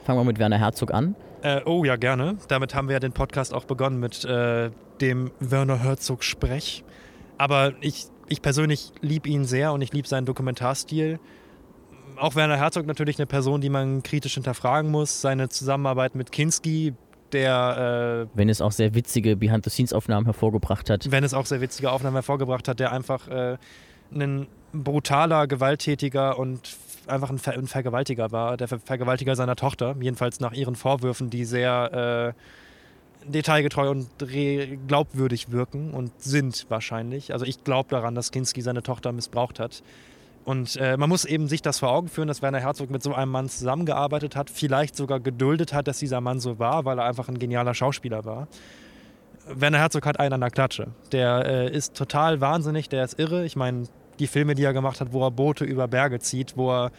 [0.05, 1.15] Fangen wir mit Werner Herzog an.
[1.41, 2.37] Äh, oh ja, gerne.
[2.47, 4.71] Damit haben wir ja den Podcast auch begonnen mit äh,
[5.01, 6.85] dem Werner Herzog Sprech.
[7.37, 11.19] Aber ich, ich persönlich liebe ihn sehr und ich liebe seinen Dokumentarstil.
[12.15, 15.19] Auch Werner Herzog natürlich eine Person, die man kritisch hinterfragen muss.
[15.19, 16.93] Seine Zusammenarbeit mit Kinski,
[17.33, 21.05] der, Wenn es auch sehr witzige Behind-the-Scenes-Aufnahmen hervorgebracht hat.
[21.05, 23.57] äh, wenn es auch sehr witzige Aufnahmen hervorgebracht hat, der einfach äh,
[24.13, 26.77] ein brutaler, gewalttätiger und
[27.07, 28.57] einfach ein, Ver ein Vergewaltiger war.
[28.57, 34.07] Der Ver Vergewaltiger seiner Tochter, jedenfalls nach ihren Vorwürfen, die sehr äh, detailgetreu und
[34.87, 37.33] glaubwürdig wirken und sind wahrscheinlich.
[37.33, 39.83] Also ich glaube daran, dass Kinski seine Tochter missbraucht hat.
[40.49, 43.13] Und äh, man muss eben sich das vor Augen führen, dass Werner Herzog mit so
[43.13, 47.05] einem Mann zusammengearbeitet hat, vielleicht sogar geduldet hat, dass dieser Mann so war, weil er
[47.05, 48.47] einfach ein genialer Schauspieler war.
[49.47, 50.87] Werner Herzog hat einen an der Klatsche.
[51.11, 53.45] Der äh, ist total wahnsinnig, der ist irre.
[53.45, 53.83] Ich meine,
[54.17, 56.91] die Filme, die er gemacht hat, wo er Boote über Berge zieht, wo er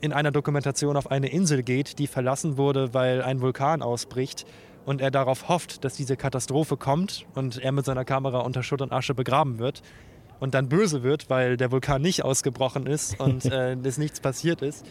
[0.00, 4.46] in einer Dokumentation auf eine Insel geht, die verlassen wurde, weil ein Vulkan ausbricht
[4.86, 8.80] und er darauf hofft, dass diese Katastrophe kommt und er mit seiner Kamera unter Schutt
[8.80, 9.82] und Asche begraben wird
[10.40, 14.62] und dann böse wird, weil der Vulkan nicht ausgebrochen ist und äh, es nichts passiert
[14.62, 14.86] ist.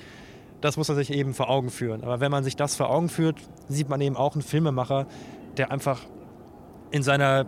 [0.61, 2.03] Das muss man sich eben vor Augen führen.
[2.03, 3.37] Aber wenn man sich das vor Augen führt,
[3.67, 5.05] sieht man eben auch einen Filmemacher,
[5.57, 6.01] der einfach
[6.91, 7.45] in seiner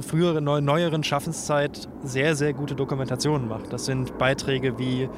[0.00, 3.72] früheren, neu, neueren Schaffenszeit sehr, sehr gute Dokumentationen macht.
[3.72, 5.08] Das sind Beiträge wie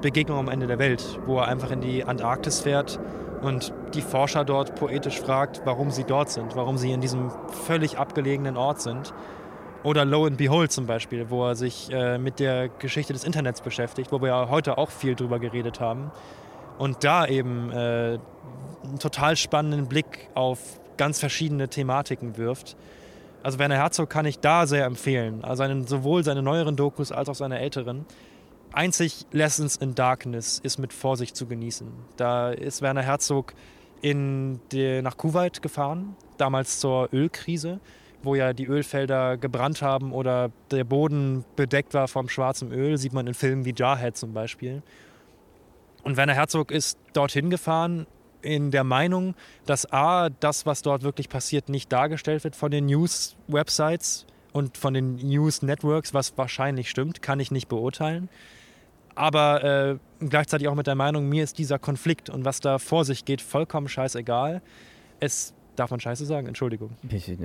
[0.00, 3.00] Begegnung am Ende der Welt, wo er einfach in die Antarktis fährt
[3.40, 7.30] und die Forscher dort poetisch fragt, warum sie dort sind, warum sie in diesem
[7.66, 9.12] völlig abgelegenen Ort sind.
[9.84, 13.60] Oder Lo and Behold zum Beispiel, wo er sich äh, mit der Geschichte des Internets
[13.60, 16.12] beschäftigt, wo wir ja heute auch viel drüber geredet haben.
[16.78, 18.18] Und da eben äh,
[18.84, 22.76] einen total spannenden Blick auf ganz verschiedene Thematiken wirft.
[23.42, 25.42] Also Werner Herzog kann ich da sehr empfehlen.
[25.42, 28.06] Also seine, sowohl seine neueren Dokus als auch seine älteren.
[28.72, 31.88] Einzig Lessons in Darkness ist mit Vorsicht zu genießen.
[32.16, 33.52] Da ist Werner Herzog
[34.00, 37.80] in die, nach Kuwait gefahren, damals zur Ölkrise,
[38.22, 43.12] wo ja die Ölfelder gebrannt haben oder der Boden bedeckt war vom schwarzen Öl, sieht
[43.12, 44.82] man in Filmen wie Jarhead zum Beispiel.
[46.02, 48.06] Und Werner Herzog ist dorthin gefahren
[48.42, 49.34] in der Meinung,
[49.66, 54.94] dass A, das, was dort wirklich passiert, nicht dargestellt wird von den News-Websites und von
[54.94, 58.28] den News-Networks, was wahrscheinlich stimmt, kann ich nicht beurteilen.
[59.14, 63.04] Aber äh, gleichzeitig auch mit der Meinung, mir ist dieser Konflikt und was da vor
[63.04, 64.62] sich geht, vollkommen scheißegal.
[65.20, 66.90] Es darf man Scheiße sagen, Entschuldigung.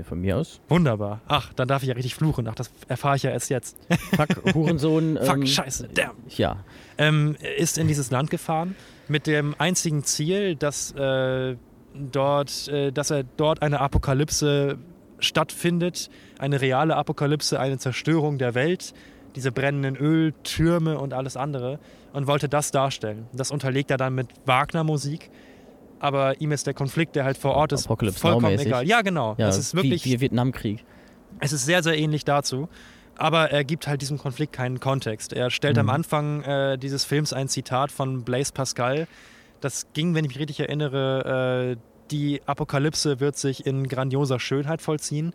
[0.03, 0.59] Von mir aus.
[0.69, 1.21] Wunderbar.
[1.27, 2.47] Ach, dann darf ich ja richtig fluchen.
[2.47, 3.77] Ach, das erfahre ich ja erst jetzt.
[4.15, 5.17] Fuck, Hurensohn.
[5.21, 6.11] Fuck, ähm, scheiße, damn.
[6.29, 6.63] Ja.
[6.97, 8.75] ähm, ist in dieses Land gefahren
[9.07, 11.55] mit dem einzigen Ziel, dass, äh,
[11.93, 14.77] dort, äh, dass er dort eine Apokalypse
[15.19, 18.93] stattfindet, eine reale Apokalypse, eine Zerstörung der Welt,
[19.35, 21.79] diese brennenden Öltürme und alles andere
[22.13, 23.27] und wollte das darstellen.
[23.33, 25.29] Das unterlegt er dann mit Wagner-Musik.
[25.99, 28.85] Aber ihm ist der Konflikt, der halt vor Ort ist, Apocalypse vollkommen egal.
[28.87, 29.35] Ja, genau.
[29.37, 30.83] ja das ist wirklich wie, wie Vietnamkrieg.
[31.39, 32.69] es ist sehr, sehr ähnlich dazu.
[33.19, 35.33] Aber er gibt halt diesem Konflikt keinen Kontext.
[35.33, 35.91] Er stellt am Mhm.
[35.91, 39.07] Anfang äh, dieses Films ein Zitat von Blaise Pascal.
[39.59, 41.77] Das ging, wenn ich mich richtig erinnere, äh,
[42.11, 45.33] die Apokalypse wird sich in grandioser Schönheit vollziehen.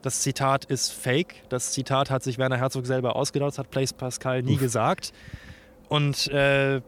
[0.00, 1.42] Das Zitat ist fake.
[1.48, 4.60] Das Zitat hat sich Werner Herzog selber ausgedacht, das hat Blaise Pascal nie Uff.
[4.60, 5.12] gesagt.
[5.88, 6.82] Und äh,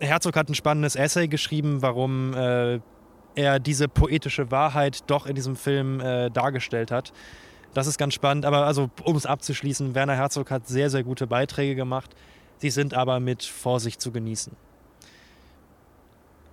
[0.00, 2.80] Herzog hat ein spannendes Essay geschrieben, warum äh,
[3.34, 7.12] er diese poetische Wahrheit doch in diesem Film äh, dargestellt hat.
[7.74, 11.26] Das ist ganz spannend, aber also um es abzuschließen, Werner Herzog hat sehr, sehr gute
[11.26, 12.14] Beiträge gemacht.
[12.58, 14.54] Sie sind aber mit Vorsicht zu genießen.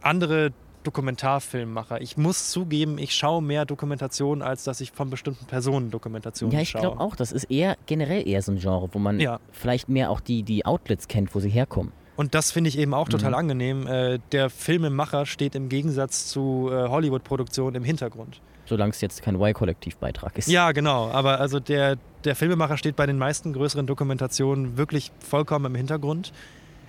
[0.01, 0.51] Andere
[0.83, 2.01] Dokumentarfilmmacher.
[2.01, 6.61] Ich muss zugeben, ich schaue mehr Dokumentationen, als dass ich von bestimmten Personen Dokumentationen Ja,
[6.61, 6.81] ich schaue.
[6.81, 9.39] glaube auch, das ist eher generell eher so ein Genre, wo man Ja.
[9.53, 11.93] vielleicht mehr auch die, die Outlets kennt, wo sie herkommen.
[12.15, 13.35] Und das finde ich eben auch total Mhm.
[13.37, 13.87] angenehm.
[13.87, 18.39] Äh, der Filmemacher steht im Gegensatz zu äh, Hollywood-Produktionen im Hintergrund.
[18.65, 20.47] Solange es jetzt kein Y-Kollektivbeitrag ist.
[20.47, 21.09] Ja, genau.
[21.11, 26.31] Aber also der, der Filmemacher steht bei den meisten größeren Dokumentationen wirklich vollkommen im Hintergrund.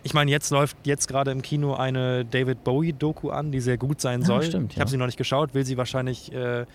[0.03, 4.01] Ich meine, jetzt läuft jetzt gerade im Kino eine David Bowie-Doku an, die sehr gut
[4.03, 4.43] sein Ja, soll.
[4.43, 4.91] stimmt, ich habe ja.
[4.91, 6.67] sie noch nicht geschaut, will sie wahrscheinlich äh,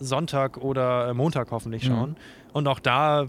[0.00, 1.88] Sonntag oder äh, Montag hoffentlich Mhm.
[1.88, 2.16] schauen.
[2.52, 3.28] Und auch da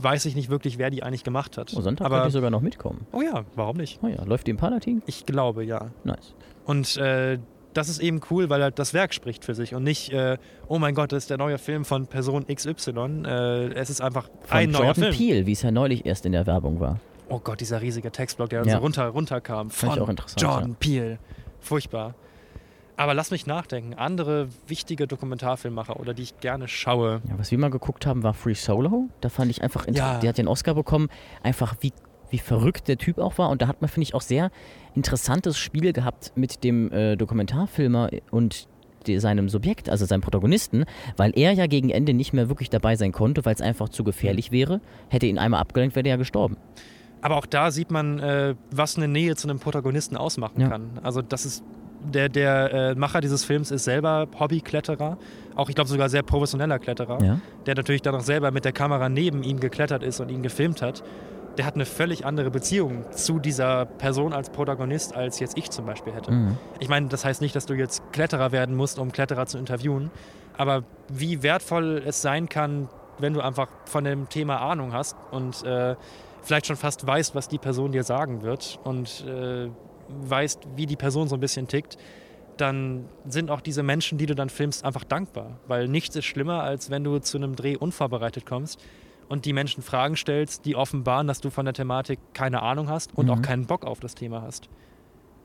[0.00, 1.72] weiß ich nicht wirklich, wer die eigentlich gemacht hat.
[1.76, 3.06] Oh, Sonntag Aber könnte ich sogar noch mitkommen.
[3.12, 3.98] oh ja, warum nicht?
[4.02, 5.02] Oh ja, läuft die im Palatin?
[5.06, 5.90] Ich glaube ja.
[6.04, 6.34] Nice.
[6.64, 7.38] Und äh,
[7.74, 10.38] das ist eben cool, weil halt das Werk spricht für sich und nicht, äh,
[10.68, 13.24] oh mein Gott, das ist der neue Film von Person XY.
[13.26, 15.14] Äh, es ist einfach Von ein neuer Jordan Film.
[15.16, 17.00] Peele, wie es ja neulich erst in der Werbung war.
[17.28, 18.74] Oh Gott, dieser riesige Textblock, der Ja.
[18.74, 19.70] so runter, runterkam.
[19.70, 21.18] Fand ich Von auch interessant, Jordan Peele.
[21.60, 22.14] Furchtbar.
[22.96, 23.94] Aber lass mich nachdenken.
[23.94, 27.20] Andere wichtige Dokumentarfilmmacher oder die ich gerne schaue.
[27.28, 29.08] Ja, was wir mal geguckt haben, war Free Solo.
[29.20, 30.14] Da fand ich einfach interessant.
[30.14, 30.20] Ja.
[30.20, 31.08] Der hat den Oscar bekommen,
[31.42, 31.92] einfach wie,
[32.30, 33.50] wie verrückt der Typ auch war.
[33.50, 34.50] Und da hat man, finde ich, auch sehr
[34.94, 38.68] interessantes Spiel gehabt mit dem äh, Dokumentarfilmer und
[39.18, 40.86] seinem Subjekt, also seinem Protagonisten,
[41.18, 44.02] weil er ja gegen Ende nicht mehr wirklich dabei sein konnte, weil es einfach zu
[44.02, 44.80] gefährlich wäre.
[45.10, 46.56] Hätte ihn einmal abgelenkt, wäre er ja gestorben.
[47.20, 50.68] Aber auch da sieht man, äh, was eine Nähe zu einem Protagonisten ausmachen Ja.
[50.68, 51.00] kann.
[51.02, 51.62] Also das ist
[52.04, 55.18] der, der äh, Macher dieses Films ist selber Hobbykletterer,
[55.56, 57.40] auch ich glaube sogar sehr professioneller Kletterer, Ja.
[57.66, 60.82] der natürlich dann auch selber mit der Kamera neben ihm geklettert ist und ihn gefilmt
[60.82, 61.02] hat.
[61.58, 65.86] Der hat eine völlig andere Beziehung zu dieser Person als Protagonist, als jetzt ich zum
[65.86, 66.32] Beispiel hätte.
[66.32, 66.58] Mhm.
[66.80, 70.10] Ich meine, das heißt nicht, dass du jetzt Kletterer werden musst, um Kletterer zu interviewen,
[70.56, 75.62] aber wie wertvoll es sein kann, wenn du einfach von dem Thema Ahnung hast und
[75.64, 75.94] äh,
[76.42, 79.68] vielleicht schon fast weißt, was die Person dir sagen wird und äh,
[80.08, 81.96] weißt, wie die Person so ein bisschen tickt,
[82.56, 85.58] dann sind auch diese Menschen, die du dann filmst, einfach dankbar.
[85.66, 88.80] Weil nichts ist schlimmer, als wenn du zu einem Dreh unvorbereitet kommst
[89.28, 93.16] und die Menschen Fragen stellst, die offenbaren, dass du von der Thematik keine Ahnung hast
[93.16, 93.32] und Mhm.
[93.32, 94.68] auch keinen Bock auf das Thema hast.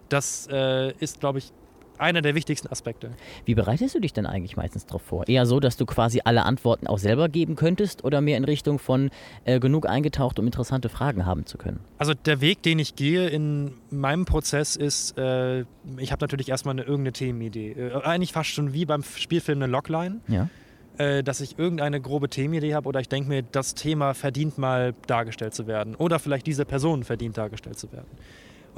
[0.09, 1.51] Das äh, ist, glaube ich,
[1.99, 3.11] einer der wichtigsten Aspekte.
[3.45, 5.27] Wie bereitest du dich denn eigentlich meistens darauf vor?
[5.27, 8.79] Eher so, dass du quasi alle Antworten auch selber geben könntest oder mehr in Richtung
[8.79, 9.09] von
[9.45, 11.79] äh, genug eingetaucht, um interessante Fragen haben zu können?
[11.97, 15.61] Also der Weg, den ich gehe in meinem Prozess ist, äh,
[15.97, 17.71] ich habe natürlich erstmal eine irgendeine Themenidee.
[17.71, 20.49] Äh, eigentlich fast schon wie beim Spielfilm eine Logline, Ja.
[20.97, 24.93] äh, dass ich irgendeine grobe Themenidee habe oder ich denke mir, das Thema verdient mal
[25.07, 28.07] dargestellt zu werden oder vielleicht diese Person verdient dargestellt zu werden.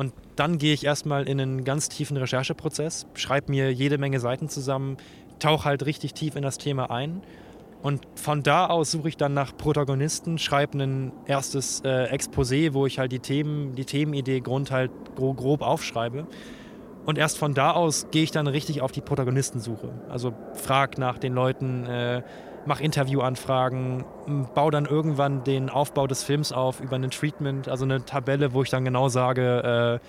[0.01, 4.49] Und dann gehe ich erstmal in einen ganz tiefen Rechercheprozess, schreibe mir jede Menge Seiten
[4.49, 4.97] zusammen,
[5.37, 7.21] tauche halt richtig tief in das Thema ein.
[7.83, 12.87] Und von da aus suche ich dann nach Protagonisten, schreibe ein erstes äh, Exposé, wo
[12.87, 16.25] ich halt die Themen, die Themenidee Grund halt gro grob aufschreibe.
[17.05, 19.91] Und erst von da aus gehe ich dann richtig auf die Protagonistensuche.
[20.09, 22.23] Also frag nach den Leuten, äh,
[22.65, 24.05] mach Interviewanfragen,
[24.53, 28.63] baue dann irgendwann den Aufbau des Films auf über ein Treatment, also eine Tabelle, wo
[28.63, 30.05] ich dann genau sage, äh,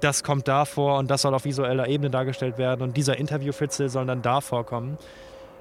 [0.00, 3.88] das kommt da vor und das soll auf visueller Ebene dargestellt werden und dieser Interviewfitzel
[3.88, 4.98] soll dann da vorkommen.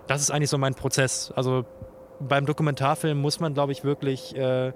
[0.08, 1.32] Das ist eigentlich so mein Prozess.
[1.36, 1.66] Also
[2.20, 4.74] beim Dokumentarfilm muss man, glaube ich, wirklich äh,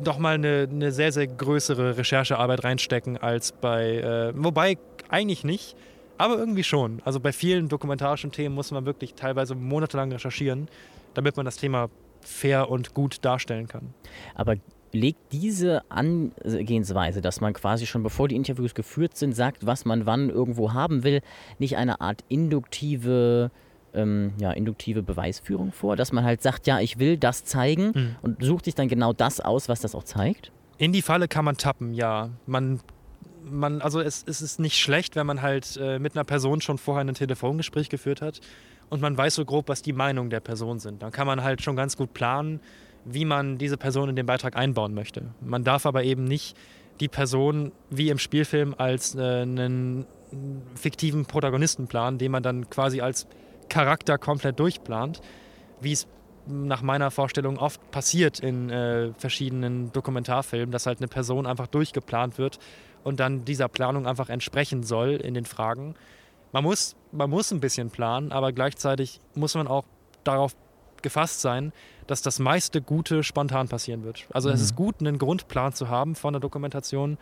[0.00, 4.78] doch mal eine, eine sehr, sehr größere Recherchearbeit reinstecken als bei, äh, wobei
[5.08, 5.76] eigentlich nicht,
[6.18, 7.00] aber irgendwie schon.
[7.04, 10.68] Also bei vielen dokumentarischen Themen muss man wirklich teilweise monatelang recherchieren,
[11.14, 11.88] damit man das Thema
[12.20, 13.92] fair und gut darstellen kann.
[14.34, 14.56] Aber
[14.92, 20.06] legt diese Angehensweise, dass man quasi schon bevor die Interviews geführt sind, sagt, was man
[20.06, 21.20] wann irgendwo haben will,
[21.58, 23.50] nicht eine Art induktive,
[23.92, 25.96] ähm, ja, induktive Beweisführung vor?
[25.96, 28.16] Dass man halt sagt, ja, ich will das zeigen Mhm.
[28.22, 30.52] und sucht sich dann genau das aus, was das auch zeigt?
[30.78, 32.30] In die Falle kann man tappen, ja.
[32.46, 32.80] Man,
[33.44, 36.78] man, also es, es ist nicht schlecht, wenn man halt äh, mit einer Person schon
[36.78, 38.40] vorher ein Telefongespräch geführt hat
[38.90, 41.02] und man weiß so grob, was die Meinungen der Person sind.
[41.02, 42.60] Dann kann man halt schon ganz gut planen,
[43.04, 45.22] wie man diese Person in den Beitrag einbauen möchte.
[45.40, 46.56] Man darf aber eben nicht
[47.00, 50.06] die Person wie im Spielfilm als äh, einen
[50.74, 53.26] fiktiven Protagonisten planen, den man dann quasi als
[53.68, 55.20] Charakter komplett durchplant,
[55.80, 56.06] wie es
[56.46, 62.38] nach meiner Vorstellung oft passiert in äh, verschiedenen Dokumentarfilmen, dass halt eine Person einfach durchgeplant
[62.38, 62.58] wird
[63.04, 65.94] und dann dieser Planung einfach entsprechen soll in den Fragen.
[66.52, 69.84] Man muss, man muss ein bisschen planen, aber gleichzeitig muss man auch
[70.24, 70.56] darauf
[71.02, 71.72] gefasst sein,
[72.06, 74.26] dass das meiste Gute spontan passieren wird.
[74.32, 74.64] Also es Mhm.
[74.64, 77.18] ist gut, einen Grundplan zu haben von der Dokumentation,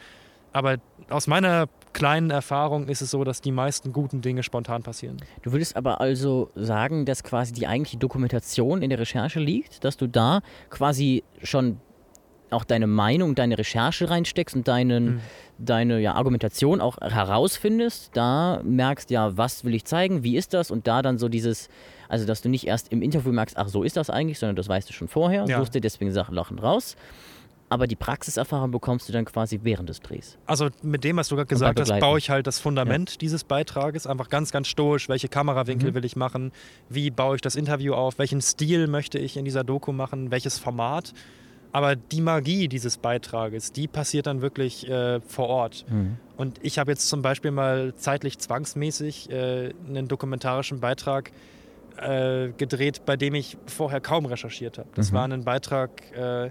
[0.53, 0.77] aber
[1.09, 5.17] aus meiner kleinen Erfahrung ist es so, dass die meisten guten Dinge spontan passieren.
[5.43, 9.97] Du würdest aber also sagen, dass quasi die eigentliche Dokumentation in der Recherche liegt, dass
[9.97, 11.81] du da quasi schon
[12.53, 15.21] auch deine Meinung, deine Recherche reinsteckst und deinen, Mhm.
[15.59, 20.71] deine ja, Argumentation auch herausfindest, da merkst, ja, was will ich zeigen, wie ist das
[20.71, 21.69] und da dann so dieses,
[22.09, 24.69] also dass du nicht erst im Interview merkst, ach, so ist das eigentlich, sondern das
[24.69, 25.59] weißt du schon vorher, Ja.
[25.59, 26.97] suchst dir deswegen Sachen lachend raus.
[27.69, 30.37] Aber die Praxiserfahrung bekommst du dann quasi während des Drehs.
[30.45, 34.07] Also mit dem, was du gerade gesagt hast, baue ich halt das Fundament dieses Beitrages.
[34.07, 35.09] Einfach ganz, ganz stoisch.
[35.09, 35.95] Welche Kamerawinkel Mhm.
[35.95, 36.53] will ich machen?
[36.91, 38.19] Wie baue ich das Interview auf?
[38.19, 40.31] Welchen Stil möchte ich in dieser Doku machen?
[40.31, 41.15] Welches Format?
[41.73, 45.87] Aber die Magie dieses Beitrages, die passiert dann wirklich äh, vor Ort.
[45.89, 46.19] Mhm.
[46.37, 51.33] Und ich habe jetzt zum Beispiel mal zeitlich zwangsmäßig äh, einen dokumentarischen Beitrag
[51.97, 54.89] äh, gedreht, bei dem ich vorher kaum recherchiert habe.
[54.95, 55.17] Das Mhm.
[55.17, 56.51] war ein Beitrag, äh,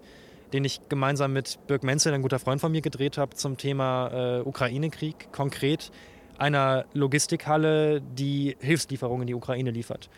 [0.53, 4.39] den ich gemeinsam mit Birk Menzel, ein guter Freund von mir, gedreht habe zum Thema
[4.39, 5.31] äh, Ukraine-Krieg.
[5.31, 5.91] Konkret
[6.37, 10.09] einer Logistikhalle, die Hilfslieferungen in die Ukraine liefert.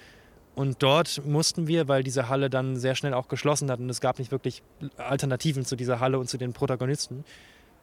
[0.56, 4.02] Und dort mussten wir, weil diese Halle dann sehr schnell auch geschlossen hat und es
[4.02, 4.62] gab nicht wirklich
[4.98, 7.26] Alternativen zu dieser Halle und zu den Protagonisten,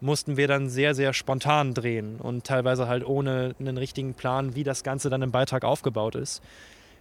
[0.01, 4.64] mussten wir dann sehr, sehr spontan drehen und teilweise halt ohne einen richtigen Plan, wie
[4.64, 6.42] das Ganze dann im Beitrag aufgebaut ist.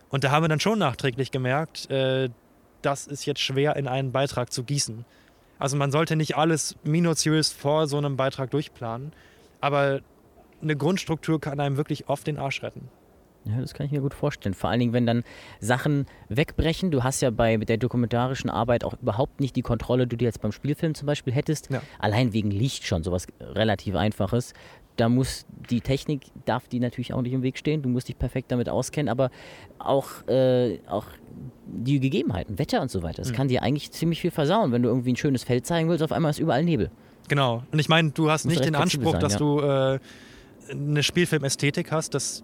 [0.10, 2.30] Und da haben wir dann schon nachträglich gemerkt, äh,
[2.82, 5.06] das ist jetzt schwer in einen Beitrag zu gießen.
[5.60, 9.12] Also man sollte nicht alles minutiös vor so einem Beitrag durchplanen,
[9.62, 10.00] aber
[10.62, 12.90] eine Grundstruktur kann einem wirklich oft den Arsch retten.
[13.46, 14.54] Ja, das kann ich mir gut vorstellen.
[14.54, 15.24] Vor allen Dingen, wenn dann
[15.60, 16.92] Sachen wegbrechen.
[16.92, 20.42] Du hast ja bei der dokumentarischen Arbeit auch überhaupt nicht die Kontrolle, die du jetzt
[20.42, 21.70] beim Spielfilm zum Beispiel hättest.
[21.72, 21.82] Ja.
[22.00, 24.54] Allein wegen Licht schon, sowas relativ Einfaches.
[24.98, 27.82] Da muss die Technik, darf die natürlich auch nicht im Weg stehen.
[27.82, 29.32] Du musst dich perfekt damit auskennen, aber
[29.80, 31.06] auch, äh, auch
[31.66, 33.22] die Gegebenheiten, Wetter und so weiter.
[33.22, 33.36] Das Mhm.
[33.36, 34.74] kann dir eigentlich ziemlich viel versauen.
[34.74, 36.92] Wenn du irgendwie ein schönes Feld zeigen willst, auf einmal ist überall Nebel.
[37.30, 37.64] Genau.
[37.72, 39.40] Und ich meine, du hast Musst nicht den Anspruch, sein, dass ja.
[39.40, 40.00] du äh,
[40.70, 42.14] eine Spielfilmästhetik hast.
[42.14, 42.44] Das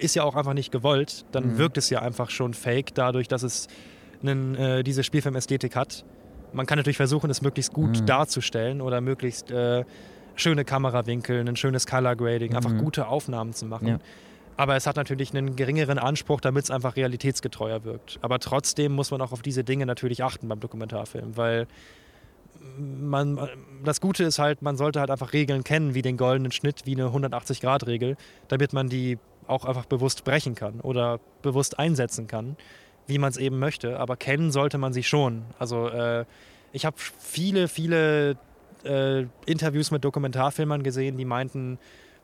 [0.00, 1.24] ist ja auch einfach nicht gewollt.
[1.32, 1.58] Dann Mhm.
[1.58, 3.68] wirkt es ja einfach schon fake, dadurch, dass es
[4.22, 6.04] einen, äh, diese Spielfilmästhetik hat.
[6.52, 8.06] Man kann natürlich versuchen, es möglichst gut Mhm.
[8.06, 9.84] darzustellen oder möglichst äh,
[10.36, 12.78] schöne Kamerawinkel, ein schönes Color Grading, einfach Mhm.
[12.78, 13.88] gute Aufnahmen zu machen.
[13.88, 13.98] Ja.
[14.58, 18.18] Aber es hat natürlich einen geringeren Anspruch, damit es einfach realitätsgetreuer wirkt.
[18.22, 21.66] Aber trotzdem muss man auch auf diese Dinge natürlich achten beim Dokumentarfilm, weil
[22.78, 23.38] man,
[23.84, 26.94] das Gute ist halt, man sollte halt einfach Regeln kennen, wie den goldenen Schnitt, wie
[26.94, 28.16] eine 180-Grad-Regel,
[28.48, 32.56] damit man die auch einfach bewusst brechen kann oder bewusst einsetzen kann,
[33.06, 33.98] wie man es eben möchte.
[33.98, 35.44] Aber kennen sollte man sie schon.
[35.58, 36.24] Also äh,
[36.72, 38.36] ich habe viele, viele
[38.84, 41.78] äh, Interviews mit Dokumentarfilmern gesehen, die meinten,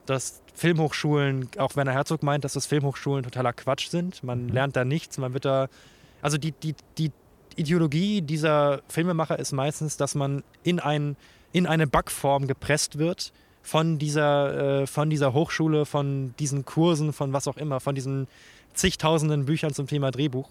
[0.05, 4.23] dass Filmhochschulen, auch Werner Herzog meint, dass das Filmhochschulen totaler Quatsch sind.
[4.23, 5.67] Man lernt da nichts, man wird da.
[6.21, 7.11] Also die, die, die
[7.55, 11.15] Ideologie dieser Filmemacher ist meistens, dass man in, ein,
[11.51, 17.33] in eine Backform gepresst wird von dieser, äh, von dieser Hochschule, von diesen Kursen, von
[17.33, 18.27] was auch immer, von diesen
[18.73, 20.49] zigtausenden Büchern zum Thema Drehbuch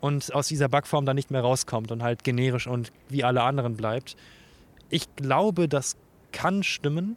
[0.00, 3.76] und aus dieser Backform dann nicht mehr rauskommt und halt generisch und wie alle anderen
[3.76, 4.16] bleibt.
[4.88, 5.96] Ich glaube, das
[6.32, 7.16] kann stimmen.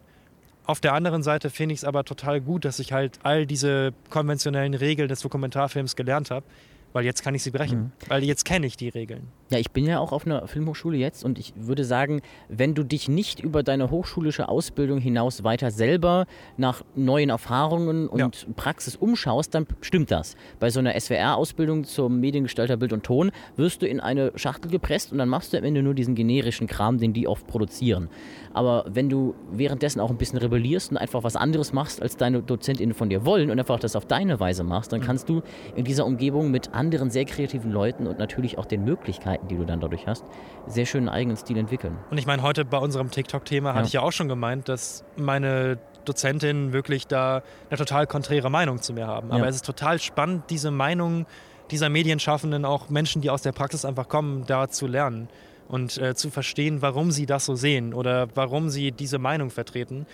[0.66, 3.94] Auf der anderen Seite finde ich es aber total gut, dass ich halt all diese
[4.10, 6.46] konventionellen Regeln des Dokumentarfilms gelernt habe,
[6.94, 7.92] weil jetzt kann ich sie brechen, Mhm.
[8.08, 9.28] weil jetzt kenne ich die Regeln.
[9.52, 12.84] Ja, ich bin ja auch auf einer Filmhochschule jetzt und ich würde sagen, wenn du
[12.84, 16.26] dich nicht über deine hochschulische Ausbildung hinaus weiter selber
[16.58, 20.36] nach neuen Erfahrungen und Praxis umschaust, dann stimmt das.
[20.60, 25.12] Bei so einer SWR-Ausbildung zum Mediengestalter Bild und Ton wirst du in eine Schachtel gepresst
[25.12, 28.10] und dann machst du am Ende nur diesen generischen Kram, den die oft produzieren.
[28.54, 32.42] Aber wenn du währenddessen auch ein bisschen rebellierst und einfach was anderes machst, als deine
[32.42, 35.42] DozentInnen von dir wollen und einfach das auf deine Weise machst, dann kannst du
[35.76, 39.66] in dieser Umgebung mit anderen sehr kreativen Leuten und natürlich auch den Möglichkeiten, die du
[39.66, 40.24] dann dadurch hast,
[40.68, 41.98] sehr schönen eigenen Stil entwickeln.
[42.12, 43.76] Und ich meine, heute bei unserem TikTok-Thema Ja.
[43.76, 48.82] hatte ich ja auch schon gemeint, dass meine Dozentinnen wirklich da eine total konträre Meinung
[48.82, 49.32] zu mir haben.
[49.32, 49.48] Aber Ja.
[49.48, 51.26] es ist total spannend, diese Meinung
[51.72, 55.28] dieser Medienschaffenden, auch Menschen, die aus der Praxis einfach kommen, da zu lernen
[55.68, 60.06] und äh, zu verstehen, warum sie das so sehen oder warum sie diese Meinung vertreten.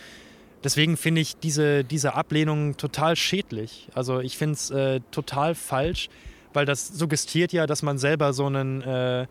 [0.64, 3.88] Deswegen finde ich diese, diese Ablehnung total schädlich.
[3.94, 6.10] Also ich finde es äh, total falsch,
[6.54, 9.28] weil das suggestiert ja, dass man selber so einen, äh,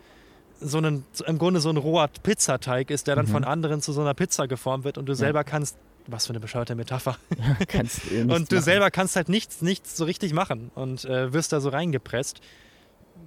[0.60, 3.30] so einen, im Grunde so ein roher Pizzateig ist, der dann Mhm.
[3.30, 5.76] von anderen zu so einer Pizza geformt wird und du selber kannst,
[6.06, 7.16] was für eine bescheuerte Metapher,
[7.68, 8.64] kannst, nichts und du machen.
[8.64, 12.40] selber kannst halt nichts, nichts so richtig machen und äh, wirst da so reingepresst.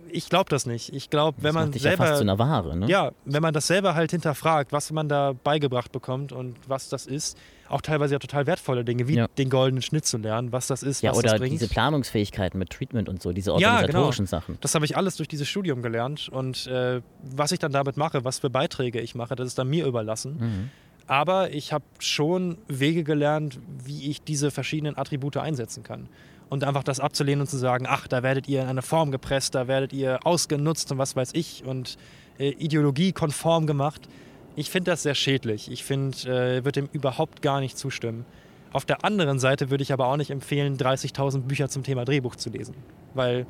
[0.09, 0.93] Ich glaube das nicht.
[0.93, 2.87] Ich glaube, wenn das man dich ja selber fast zu einer Ware, ne?
[2.87, 7.05] ja, wenn man das selber halt hinterfragt, was man da beigebracht bekommt und was das
[7.05, 7.37] ist,
[7.69, 9.27] auch teilweise ja total wertvolle Dinge, wie Ja.
[9.37, 11.53] den goldenen Schnitt zu lernen, was das ist, Ja, was oder das bringt.
[11.53, 13.69] diese Planungsfähigkeiten mit Treatment und so, diese Ja, genau.
[13.75, 14.57] organisatorischen Sachen.
[14.61, 18.25] Das habe ich alles durch dieses Studium gelernt und äh, was ich dann damit mache,
[18.25, 20.37] was für Beiträge ich mache, das ist dann mir überlassen.
[20.39, 20.69] Mhm.
[21.07, 26.07] Aber ich habe schon Wege gelernt, wie ich diese verschiedenen Attribute einsetzen kann.
[26.51, 29.55] Und einfach das abzulehnen und zu sagen, ach, da werdet ihr in eine Form gepresst,
[29.55, 31.97] da werdet ihr ausgenutzt und was weiß ich und
[32.39, 34.09] äh, ideologiekonform gemacht.
[34.57, 35.71] Ich finde das sehr schädlich.
[35.71, 38.25] Ich finde, äh, würde dem überhaupt gar nicht zustimmen.
[38.73, 42.35] Auf der anderen Seite würde ich aber auch nicht empfehlen, 30.000 Bücher zum Thema Drehbuch
[42.35, 42.75] zu lesen.
[43.13, 43.45] Weil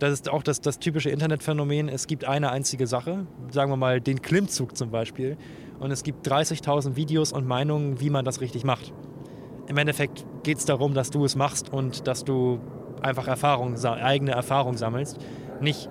[0.00, 1.88] das ist auch das, das typische Internetphänomen.
[1.88, 5.36] Es gibt eine einzige Sache, sagen wir mal den Klimmzug zum Beispiel.
[5.78, 8.92] Und es gibt 30.000 Videos und Meinungen, wie man das richtig macht.
[9.68, 12.60] Im Endeffekt geht es darum, dass du es machst und dass du
[13.00, 15.18] einfach Erfahrung, eigene Erfahrung sammelst.
[15.60, 15.88] Nicht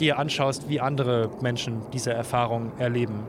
[0.00, 3.26] dir anschaust, wie andere Menschen diese Erfahrung erleben.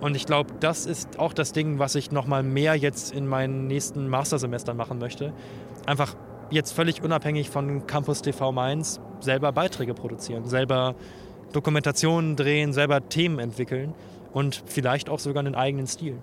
[0.00, 3.66] Und ich glaube, das ist auch das Ding, was ich nochmal mehr jetzt in meinen
[3.66, 5.32] nächsten Mastersemestern machen möchte.
[5.86, 6.14] Einfach
[6.50, 10.94] jetzt völlig unabhängig von Campus TV Mainz selber Beiträge produzieren, selber
[11.52, 13.94] Dokumentationen drehen, selber Themen entwickeln
[14.32, 16.18] und vielleicht auch sogar einen eigenen Stil.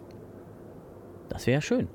[1.30, 1.88] Das wäre schön.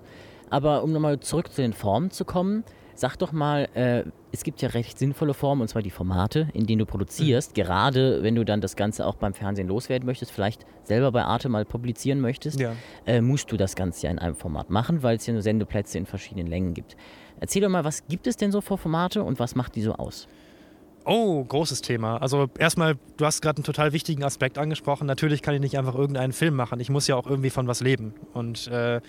[0.51, 2.65] Aber um nochmal zurück zu den Formen zu kommen,
[2.95, 4.03] sag doch mal, äh,
[4.33, 7.53] es gibt ja recht sinnvolle Formen, und zwar die Formate, in denen du produzierst.
[7.53, 7.55] Mhm.
[7.55, 11.49] Gerade wenn du dann das Ganze auch beim Fernsehen loswerden möchtest, vielleicht selber bei Arte
[11.49, 12.73] mal publizieren möchtest, ja.
[13.07, 15.97] äh, musst du das Ganze ja in einem Format machen, weil es ja nur Sendeplätze
[15.97, 16.97] in verschiedenen Längen gibt.
[17.41, 19.95] Erzähl doch mal, was gibt es denn so für Formate und was macht die so
[19.95, 20.27] aus?
[21.05, 22.21] Oh, großes Thema.
[22.21, 25.07] Also erstmal, du hast gerade einen total wichtigen Aspekt angesprochen.
[25.07, 26.81] Natürlich kann ich nicht einfach irgendeinen Film machen.
[26.81, 28.13] Ich muss ja auch irgendwie von was leben.
[28.35, 29.01] Und äh,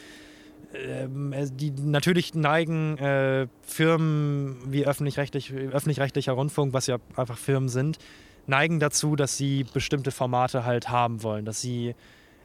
[0.71, 7.97] die natürlich neigen äh, Firmen wie öffentlich-rechtlich, öffentlich-rechtlicher Rundfunk, was ja einfach Firmen sind,
[8.45, 11.95] neigen dazu, dass sie bestimmte Formate halt haben wollen, dass sie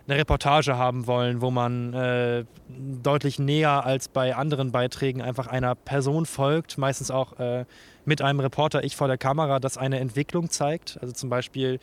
[0.07, 5.75] eine Reportage haben wollen, wo man äh, deutlich näher als bei anderen Beiträgen einfach einer
[5.75, 7.65] Person folgt, meistens auch äh,
[8.05, 11.79] mit einem Reporter, ich vor der Kamera, das eine Entwicklung zeigt, also zum Beispiel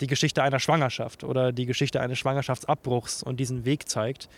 [0.00, 4.28] die Geschichte einer Schwangerschaft oder die Geschichte eines Schwangerschaftsabbruchs und diesen Weg zeigt.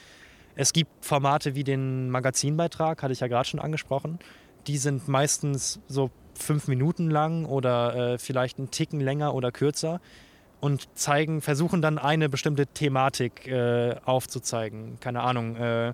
[0.57, 4.19] Es gibt Formate wie den Magazinbeitrag, hatte ich ja gerade schon angesprochen.
[4.66, 10.01] Die sind meistens so fünf Minuten lang oder äh, vielleicht einen Ticken länger oder kürzer
[10.61, 14.99] und zeigen, versuchen dann eine bestimmte Thematik äh, aufzuzeigen.
[15.01, 15.93] Keine Ahnung, äh,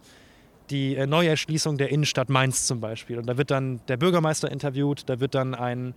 [0.70, 3.18] die äh, Neuerschließung der Innenstadt Mainz zum Beispiel.
[3.18, 5.94] Und da wird dann der Bürgermeister interviewt, da wird dann ein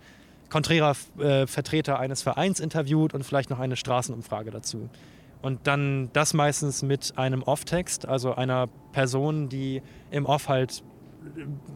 [0.50, 4.88] konträrer äh, Vertreter eines Vereins interviewt und vielleicht noch eine Straßenumfrage dazu.
[5.42, 10.82] Und dann das meistens mit einem Off-Text, also einer Person, die im Off halt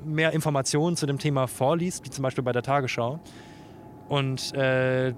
[0.05, 3.21] mehr Informationen zu dem Thema vorliest, wie zum Beispiel bei der Tagesschau.
[4.09, 5.15] Und äh,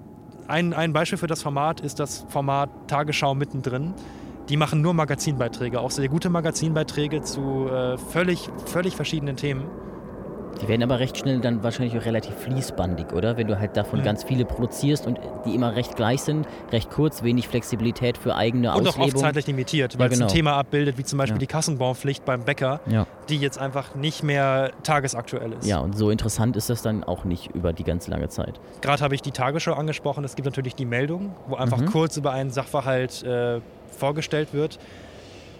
[0.47, 3.93] ein, ein Beispiel für das Format ist das Format Tagesschau mittendrin.
[4.49, 9.65] Die machen nur Magazinbeiträge, auch sehr gute Magazinbeiträge zu äh, völlig, völlig verschiedenen Themen.
[10.61, 13.37] Die werden aber recht schnell dann wahrscheinlich auch relativ fließbandig, oder?
[13.37, 14.03] Wenn du halt davon mhm.
[14.03, 18.69] ganz viele produzierst und die immer recht gleich sind, recht kurz, wenig Flexibilität für eigene
[18.69, 18.93] und Auslebung.
[18.93, 20.25] Und auch oft zeitlich limitiert, weil ja, genau.
[20.25, 21.39] es ein Thema abbildet, wie zum Beispiel ja.
[21.39, 23.07] die Kassenbaupflicht beim Bäcker, ja.
[23.29, 25.67] die jetzt einfach nicht mehr tagesaktuell ist.
[25.67, 28.59] Ja, und so interessant ist das dann auch nicht über die ganz lange Zeit.
[28.81, 30.23] Gerade habe ich die Tagesschau angesprochen.
[30.23, 31.87] Es gibt natürlich die Meldung, wo einfach mhm.
[31.87, 33.59] kurz über einen Sachverhalt äh,
[33.97, 34.79] vorgestellt wird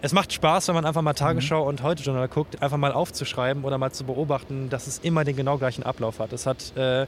[0.03, 1.69] es macht Spaß, wenn man einfach mal Tagesschau mhm.
[1.69, 5.57] und Heute-Journal guckt, einfach mal aufzuschreiben oder mal zu beobachten, dass es immer den genau
[5.57, 6.33] gleichen Ablauf hat.
[6.33, 7.07] Es hat äh,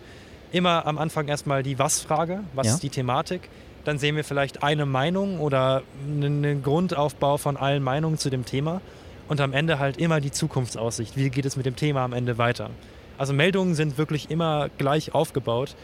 [0.53, 2.73] immer am Anfang erstmal die Was-Frage, was ja.
[2.73, 3.49] ist die Thematik.
[3.83, 8.79] Dann sehen wir vielleicht eine Meinung oder einen Grundaufbau von allen Meinungen zu dem Thema.
[9.27, 11.17] Und am Ende halt immer die Zukunftsaussicht.
[11.17, 12.69] Wie geht es mit dem Thema am Ende weiter?
[13.17, 15.75] Also Meldungen sind wirklich immer gleich aufgebaut.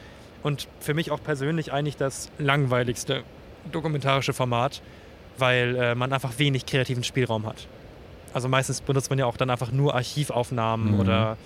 [0.44, 3.24] Und für mich auch persönlich eigentlich das langweiligste
[3.70, 4.82] dokumentarische Format,
[5.42, 7.68] weil äh, man einfach wenig kreativen Spielraum hat.
[8.34, 11.00] Also meistens benutzt man ja auch dann einfach nur Archivaufnahmen mhm.
[11.00, 11.38] oder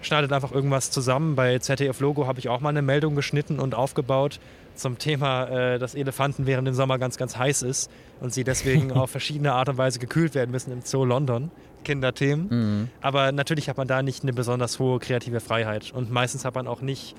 [0.00, 1.34] schneidet einfach irgendwas zusammen.
[1.34, 4.38] Bei ZDF Logo habe ich auch mal eine Meldung geschnitten und aufgebaut
[4.74, 8.92] zum Thema, äh, dass Elefanten während dem Sommer ganz, ganz heiß ist und sie deswegen
[8.96, 11.50] auf verschiedene Art und Weise gekühlt werden müssen im Zoo London.
[11.84, 12.48] Kinderthemen.
[12.50, 12.88] Mhm.
[13.00, 16.66] Aber natürlich hat man da nicht eine besonders hohe kreative Freiheit und meistens hat man
[16.66, 17.14] auch nicht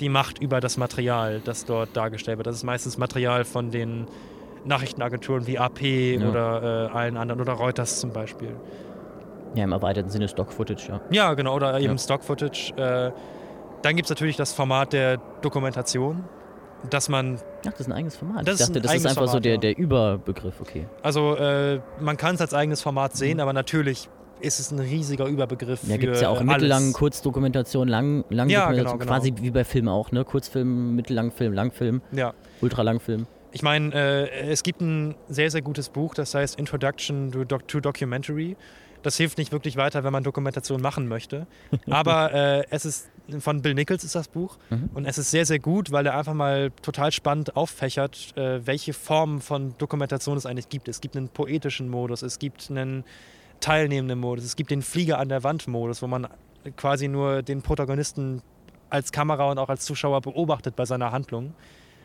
[0.00, 2.46] die Macht über das Material, das dort dargestellt wird.
[2.46, 4.06] Das ist meistens Material von den
[4.64, 6.28] Nachrichtenagenturen wie AP ja.
[6.28, 8.56] oder äh, allen anderen oder Reuters zum Beispiel.
[9.54, 11.00] Ja, im erweiterten Sinne Stock-Footage, ja.
[11.10, 11.98] Ja, genau, oder eben ja.
[11.98, 12.72] Stock-Footage.
[12.76, 13.12] Äh,
[13.82, 16.24] dann gibt es natürlich das Format der Dokumentation,
[16.90, 17.38] dass man.
[17.66, 18.48] Ach, das ist ein eigenes Format.
[18.48, 20.86] Das ich dachte, ist das ist einfach Format, so der, der Überbegriff, okay.
[21.02, 23.40] Also, äh, man kann es als eigenes Format sehen, mhm.
[23.40, 24.08] aber natürlich
[24.40, 25.80] ist es ein riesiger Überbegriff.
[25.84, 29.04] Ja, gibt es ja auch mittellange Kurzdokumentation, lang, lang ja, genau, genau.
[29.04, 30.24] quasi wie bei Filmen auch, ne?
[30.24, 32.34] Kurzfilm, Mittellangfilm, Langfilm, ja.
[32.60, 33.26] Ultralangfilm.
[33.54, 37.68] Ich meine, äh, es gibt ein sehr, sehr gutes Buch, das heißt Introduction to, Doc
[37.68, 38.56] to Documentary.
[39.02, 41.46] Das hilft nicht wirklich weiter, wenn man Dokumentation machen möchte.
[41.88, 44.90] Aber äh, es ist von Bill Nichols ist das Buch mhm.
[44.92, 48.92] und es ist sehr, sehr gut, weil er einfach mal total spannend auffächert, äh, welche
[48.92, 50.88] Formen von Dokumentation es eigentlich gibt.
[50.88, 53.04] Es gibt einen poetischen Modus, es gibt einen
[53.60, 56.26] teilnehmenden Modus, es gibt den Flieger an der Wand Modus, wo man
[56.76, 58.42] quasi nur den Protagonisten
[58.90, 61.54] als Kamera und auch als Zuschauer beobachtet bei seiner Handlung.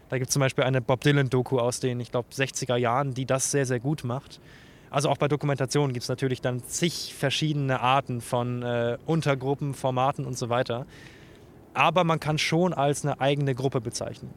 [0.10, 3.26] Da gibt es zum Beispiel eine Bob Dylan-Doku aus den, ich glaube, 60er Jahren, die
[3.26, 4.40] das sehr, sehr gut macht.
[4.90, 10.26] Also auch bei Dokumentationen gibt es natürlich dann zig verschiedene Arten von äh, Untergruppen, Formaten
[10.26, 10.88] und so weiter.
[11.76, 14.34] Aber man kann schon als eine eigene Gruppe bezeichnen.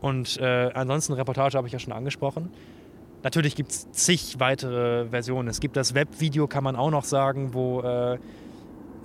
[0.00, 2.50] Und äh, ansonsten Reportage habe ich ja schon angesprochen.
[3.24, 5.48] Natürlich gibt es zig weitere Versionen.
[5.48, 8.18] Es gibt das Webvideo, kann man auch noch sagen, wo äh,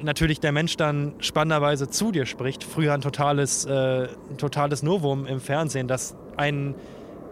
[0.02, 2.64] natürlich der Mensch dann spannenderweise zu dir spricht.
[2.64, 6.76] Früher ein totales, äh, ein totales Novum im Fernsehen, dass ein,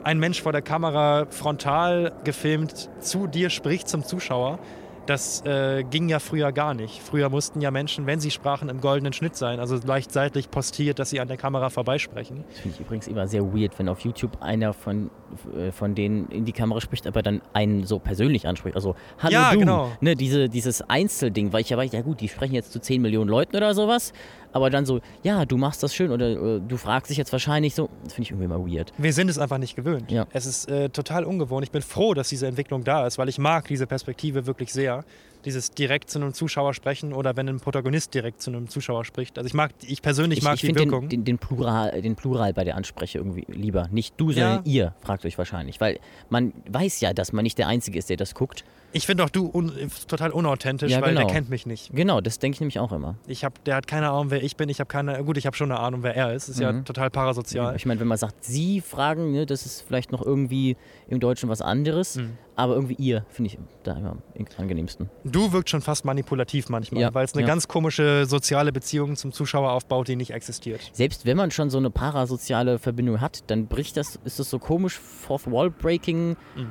[0.04, 4.60] ein Mensch vor der Kamera frontal gefilmt zu dir spricht zum Zuschauer.
[5.08, 7.02] Das äh, ging ja früher gar nicht.
[7.02, 11.00] Früher mussten ja Menschen, wenn sie sprachen, im goldenen Schnitt sein, also leicht seitlich postiert,
[11.00, 12.44] dass sie an der Kamera vorbeisprechen.
[12.50, 15.10] Das finde ich übrigens immer sehr weird, wenn auf YouTube einer von,
[15.58, 18.76] äh, von denen in die Kamera spricht, aber dann einen so persönlich anspricht.
[18.76, 19.60] Also, hallo Ja, du.
[19.60, 19.92] genau.
[20.02, 23.02] Ne, diese, dieses Einzelding, weil ich ja weiß, ja gut, die sprechen jetzt zu 10
[23.02, 24.14] Millionen Leuten oder sowas,
[24.52, 27.76] aber dann so, ja, du machst das schön oder äh, du fragst dich jetzt wahrscheinlich
[27.76, 28.94] so, das finde ich irgendwie immer weird.
[28.98, 30.12] Wir sind es einfach nicht gewöhnt.
[30.12, 30.28] Ja.
[30.32, 31.64] Es ist äh, total ungewohnt.
[31.64, 35.04] Ich bin froh, dass diese Entwicklung da ist, weil ich mag diese Perspektive wirklich sehr.
[35.46, 39.38] Dieses direkt zu einem Zuschauer sprechen oder wenn ein Protagonist direkt zu einem Zuschauer spricht.
[39.38, 41.10] Also ich mag, ich persönlich Ich, mag ich die Wirkung.
[41.10, 43.88] den, den, den, Plural, den Plural bei der Anspreche irgendwie lieber.
[43.92, 44.72] Nicht du, sondern Ja.
[44.72, 45.82] ihr, fragt euch wahrscheinlich.
[45.82, 46.00] Weil
[46.30, 48.64] man weiß ja, dass man nicht der Einzige ist, der das guckt.
[48.94, 49.72] Ich finde auch du un
[50.10, 51.34] total unauthentisch, Ja, weil der genau.
[51.34, 51.92] kennt mich nicht.
[51.94, 53.16] Genau, das denke ich nämlich auch immer.
[53.26, 54.68] Ich hab, der hat keine Ahnung, wer ich bin.
[54.68, 55.24] Ich habe keine.
[55.24, 56.50] Gut, ich habe schon eine Ahnung, wer er ist.
[56.50, 56.84] Ist ja Mhm.
[56.84, 57.74] total parasozial.
[57.78, 60.76] Ich meine, wenn man sagt, sie fragen, ne, das ist vielleicht noch irgendwie
[61.08, 62.38] im Deutschen was anderes, Mhm.
[62.62, 64.22] Aber irgendwie ihr finde ich da immer am
[64.58, 65.10] angenehmsten.
[65.24, 67.48] Du wirkt schon fast manipulativ manchmal, Ja, weil es eine ja.
[67.48, 70.82] ganz komische soziale Beziehung zum Zuschauer aufbaut, die nicht existiert.
[70.94, 74.60] Selbst wenn man schon so eine parasoziale Verbindung hat, dann bricht das, ist das so
[74.60, 76.68] komisch, Fourth Wall Breaking, Mhm.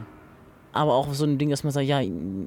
[0.72, 1.98] aber auch so ein Ding, dass man sagt, ja,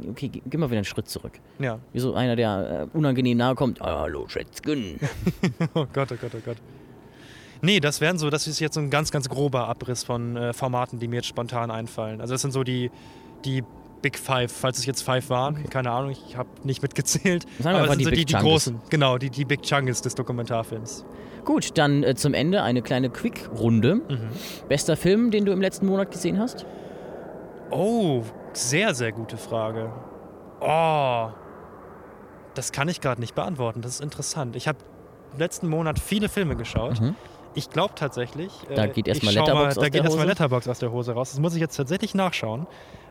[0.10, 1.34] okay, geh, mal wieder einen Schritt zurück.
[1.60, 1.80] Ja.
[1.92, 5.00] Wie so einer, der äh, unangenehm nahe kommt, ah, hallo Schätzchen.
[5.74, 6.58] Oh Gott, oh Gott, oh Gott.
[7.66, 10.52] Nee, das wären so, das ist jetzt so ein ganz, ganz grober Abriss von äh,
[10.52, 12.20] Formaten, die mir jetzt spontan einfallen.
[12.20, 12.92] Also das sind so die,
[13.46, 13.64] die
[14.02, 15.64] Big Five, falls es jetzt Five waren.
[15.70, 17.46] Keine Ahnung, ich habe nicht mitgezählt.
[17.60, 20.02] Sagen wir Aber es sind die so die, die großen, genau, die, die Big Chungus
[20.02, 21.06] des Dokumentarfilms.
[21.46, 23.96] Gut, dann äh, zum Ende eine kleine Quick-Runde.
[23.96, 24.30] Mhm.
[24.70, 26.66] Bester Film, den du im letzten Monat gesehen hast?
[27.72, 29.92] Oh, sehr, sehr gute Frage.
[30.60, 31.30] Oh,
[32.54, 33.82] das kann ich gerade nicht beantworten.
[33.82, 34.56] Das ist interessant.
[34.56, 34.78] Ich habe
[35.38, 37.02] letzten Monat viele Filme geschaut.
[37.02, 37.16] Mhm.
[37.56, 38.52] Ich glaube tatsächlich.
[38.74, 40.28] Da äh, geht ich erstmal schau Letterboxd mal, aus Da geht erstmal.
[40.28, 41.32] Letterbox aus der Hose raus.
[41.32, 42.66] Das muss ich jetzt tatsächlich nachschauen,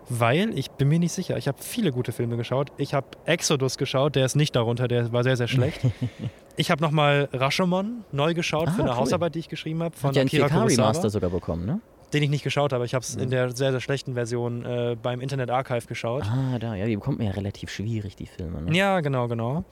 [0.09, 1.37] weil ich bin mir nicht sicher.
[1.37, 2.73] Ich habe viele gute Filme geschaut.
[2.77, 5.81] Ich habe Exodus geschaut, der ist nicht darunter, der war sehr, sehr schlecht.
[6.57, 8.97] ich habe nochmal Rashomon neu geschaut Ah, für eine cool.
[8.97, 11.65] Hausarbeit, die ich geschrieben habe von Hat ja einen Akira 4K Kurosawa, Remaster sogar bekommen,
[11.67, 11.81] ne?
[12.13, 12.85] den ich nicht geschaut habe.
[12.85, 13.23] Ich habe es Mhm.
[13.23, 16.25] in der sehr, sehr schlechten Version äh, beim Internet Archive geschaut.
[16.25, 18.61] Ah, da, ja, die bekommt man ja relativ schwierig, die Filme.
[18.61, 18.77] Ne?
[18.77, 19.65] Ja, genau, genau.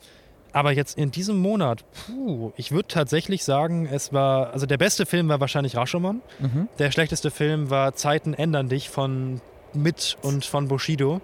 [0.53, 5.05] Aber jetzt in diesem Monat, puh, ich würde tatsächlich sagen, es war, also der beste
[5.05, 6.21] Film war wahrscheinlich Rashomon.
[6.39, 6.67] Mhm.
[6.77, 9.41] Der schlechteste Film war Zeiten ändern dich von
[9.73, 11.21] Mit und von Bushido.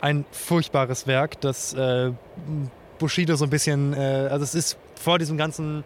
[0.00, 2.12] Ein furchtbares Werk, das äh,
[3.00, 5.82] Bushido so ein bisschen, äh, also es ist vor diesem ganzen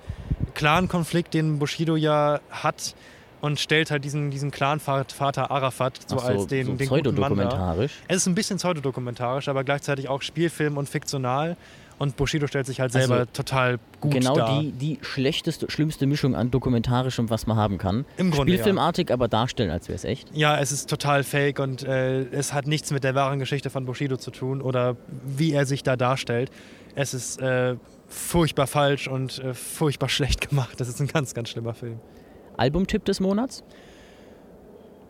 [0.55, 2.95] Clan-Konflikt, den Bushido ja hat
[3.41, 7.37] und stellt halt diesen, diesen Clan-Vater Arafat so, Ach als den, so den guten Mann
[7.37, 7.77] dar.
[7.79, 11.57] Es ist ein bisschen pseudodokumentarisch, aber gleichzeitig auch Spielfilm und fiktional.
[11.99, 14.61] Und Bushido stellt sich halt selber Also, total gut Genau dar.
[14.61, 18.05] die, die schlechteste, schlimmste Mischung an dokumentarischem, was man haben kann.
[18.17, 18.59] Im Grunde, ja.
[18.59, 20.35] Spielfilmartig, aber darstellen, als wäre es echt.
[20.35, 23.85] Ja, es ist total fake und äh, es hat nichts mit der wahren Geschichte von
[23.85, 26.51] Bushido zu tun oder wie er sich da darstellt.
[26.95, 27.77] Es ist äh,
[28.09, 30.81] furchtbar falsch und äh, furchtbar schlecht gemacht.
[30.81, 32.01] Das ist ein ganz, ganz schlimmer Film.
[32.57, 33.63] Albumtipp des Monats?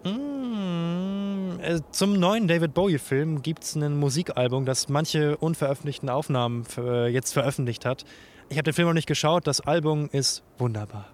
[0.04, 7.06] Mm, äh, zum neuen David Bowie-Film gibt es ein Musikalbum, das manche unveröffentlichten Aufnahmen für,
[7.08, 8.04] jetzt veröffentlicht hat.
[8.48, 9.46] Ich habe den Film noch nicht geschaut.
[9.46, 11.06] Das Album ist wunderbar.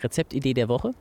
[0.00, 0.92] Rezeptidee der Woche?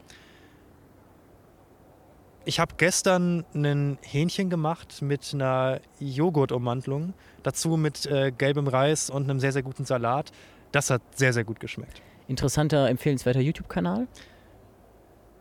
[2.46, 9.30] Ich habe gestern ein Hähnchen gemacht mit einer Joghurtummantelung, dazu mit äh, gelbem Reis und
[9.30, 10.32] einem sehr, sehr guten Salat.
[10.72, 12.02] Das hat sehr, sehr gut geschmeckt.
[12.28, 14.08] Interessanter, empfehlenswerter YouTube-Kanal?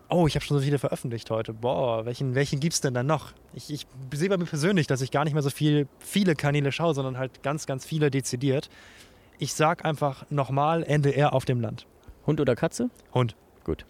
[0.08, 1.52] Oh, ich habe schon so viele veröffentlicht heute.
[1.52, 3.32] Boah, welchen, welchen gibt es denn dann noch?
[3.54, 6.70] Ich, ich sehe bei mir persönlich, dass ich gar nicht mehr so viel, viele Kanäle
[6.70, 8.68] schaue, sondern halt ganz, ganz viele dezidiert.
[9.38, 11.86] Ich sag einfach nochmal NDR auf dem Land.
[12.26, 12.90] Hund oder Katze?
[13.12, 13.34] Hund.
[13.64, 13.84] Gut.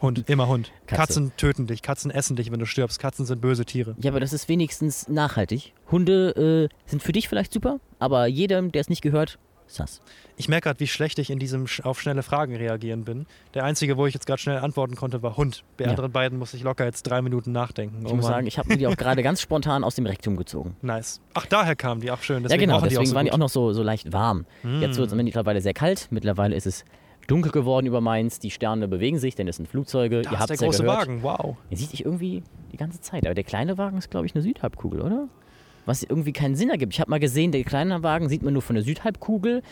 [0.00, 0.70] Hund, immer Hund.
[0.86, 1.00] Katze.
[1.00, 2.98] Katzen töten dich, Katzen essen dich, wenn du stirbst.
[2.98, 3.96] Katzen sind böse Tiere.
[4.00, 5.74] Ja, aber das ist wenigstens nachhaltig.
[5.90, 9.38] Hunde äh, sind für dich vielleicht super, aber jedem, der es nicht gehört,
[9.74, 10.00] sass.
[10.36, 13.26] Ich merke gerade, wie schlecht ich in diesem sch- auf schnelle Fragen reagieren bin.
[13.54, 15.64] Der einzige, wo ich jetzt gerade schnell antworten konnte, war Hund.
[15.76, 15.90] Bei Ja.
[15.90, 18.04] anderen beiden muss ich locker jetzt drei Minuten nachdenken.
[18.06, 18.32] Ich Oh muss Mann.
[18.34, 20.76] sagen, ich habe mir die auch gerade ganz spontan aus dem Rektum gezogen.
[20.82, 21.20] Nice.
[21.34, 22.10] Ach, daher kamen die.
[22.10, 22.36] Ach, schön.
[22.38, 24.12] ja, Deswegen genau, rauchen deswegen die auch so waren die auch noch so, so leicht
[24.12, 24.46] warm.
[24.80, 26.08] Jetzt wird es mittlerweile sehr kalt.
[26.10, 26.84] Mittlerweile ist es
[27.26, 28.38] dunkel geworden über Mainz.
[28.40, 30.22] Die Sterne bewegen sich, denn es sind Flugzeuge.
[30.22, 30.98] Da Ihr ist habt der es ja große gehört.
[31.00, 31.22] Wagen.
[31.22, 31.56] Wow.
[31.70, 32.42] Den sieht ich irgendwie
[32.72, 33.24] die ganze Zeit.
[33.26, 35.28] Aber der kleine Wagen ist, glaube ich, eine Südhalbkugel, oder?
[35.86, 36.92] Was irgendwie keinen Sinn ergibt.
[36.92, 39.62] Ich habe mal gesehen, der kleine Wagen sieht man nur von der Südhalbkugel.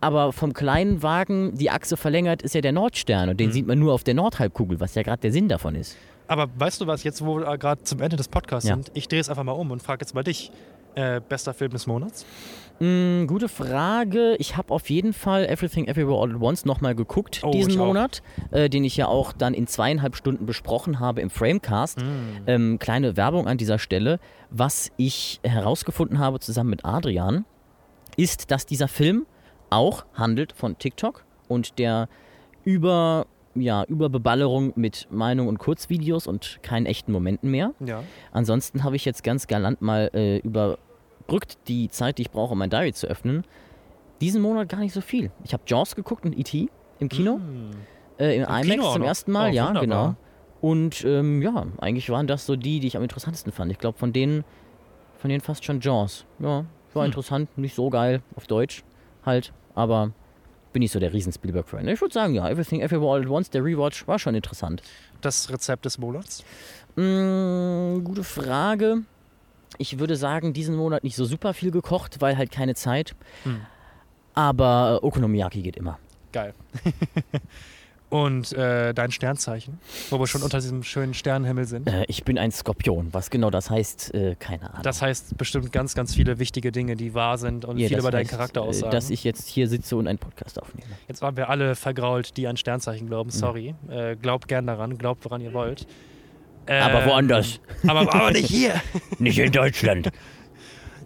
[0.00, 3.28] Aber vom kleinen Wagen, die Achse verlängert, ist ja der Nordstern.
[3.30, 5.96] Und den sieht man nur auf der Nordhalbkugel, was ja gerade der Sinn davon ist.
[6.28, 8.74] Aber weißt du was, jetzt wo wir gerade zum Ende des Podcasts Ja.
[8.76, 10.52] sind, ich drehe es einfach mal um und frage jetzt mal dich.
[10.94, 12.26] Äh, bester Film des Monats?
[12.80, 14.36] Mm, gute Frage.
[14.38, 17.76] Ich habe auf jeden Fall Everything Everywhere All at Once nochmal geguckt Oh, diesen.
[17.76, 21.98] Monat, äh, den ich ja auch dann in zweieinhalb Stunden besprochen habe im Framecast.
[22.46, 24.20] Ähm, kleine Werbung an dieser Stelle.
[24.50, 27.44] Was ich herausgefunden habe zusammen mit Adrian,
[28.16, 29.26] ist, dass dieser Film
[29.70, 32.08] auch handelt von TikTok und der
[32.64, 33.26] über,
[33.60, 37.72] ja, Überbeballerung mit Meinung und Kurzvideos und keinen echten Momenten mehr.
[37.84, 38.02] Ja.
[38.32, 42.58] Ansonsten habe ich jetzt ganz galant mal äh, überbrückt die Zeit, die ich brauche, um
[42.58, 43.44] mein Diary zu öffnen.
[44.20, 45.30] Diesen Monat gar nicht so viel.
[45.44, 46.68] Ich habe Jaws geguckt und E.T.
[46.98, 47.40] im Kino.
[48.18, 49.08] Äh, Im IMAX Kino zum noch?
[49.08, 49.82] ersten Mal, Oh, ja, wunderbar.
[49.86, 50.14] genau.
[50.60, 53.70] Und ähm, ja, eigentlich waren das so die, die ich am interessantesten fand.
[53.70, 54.42] Ich glaube, von denen,
[55.18, 56.24] von denen fast schon Jaws.
[56.40, 56.64] Ja,
[56.94, 57.06] war Hm.
[57.06, 58.82] interessant, nicht so geil auf Deutsch
[59.24, 60.10] halt, aber
[60.72, 61.88] bin nicht so der riesen Spielberg-Fan.
[61.88, 64.82] Ich würde sagen, ja, Everything Everywhere All at Once, der Rewatch war schon interessant.
[65.20, 66.44] Das Rezept des Monats?
[66.96, 69.02] Mm, gute Frage.
[69.78, 73.14] Ich würde sagen, diesen Monat nicht so super viel gekocht, weil halt keine Zeit.
[73.44, 73.60] Hm.
[74.34, 75.98] Aber äh, Okonomiyaki geht immer.
[76.32, 76.54] Geil.
[78.10, 79.78] Und äh, dein Sternzeichen,
[80.08, 81.86] wo wir schon unter diesem schönen Sternenhimmel sind.
[81.88, 83.08] Äh, ich bin ein Skorpion.
[83.12, 84.82] Was genau das heißt, äh, keine Ahnung.
[84.82, 88.10] Das heißt bestimmt ganz, ganz viele wichtige Dinge, die wahr sind und Ja, viel über
[88.10, 88.92] deinen heißt, Charakter äh, aussagen.
[88.92, 90.88] Dass ich jetzt hier sitze und einen Podcast aufnehme.
[91.06, 93.28] Jetzt waren wir alle vergrault, die an Sternzeichen glauben.
[93.28, 93.74] Sorry.
[93.90, 95.86] Äh, glaubt gern daran, glaubt, woran ihr wollt.
[96.66, 97.60] Aber Ähm, woanders.
[97.86, 98.74] Aber, aber nicht hier.
[99.18, 100.10] Nicht in Deutschland.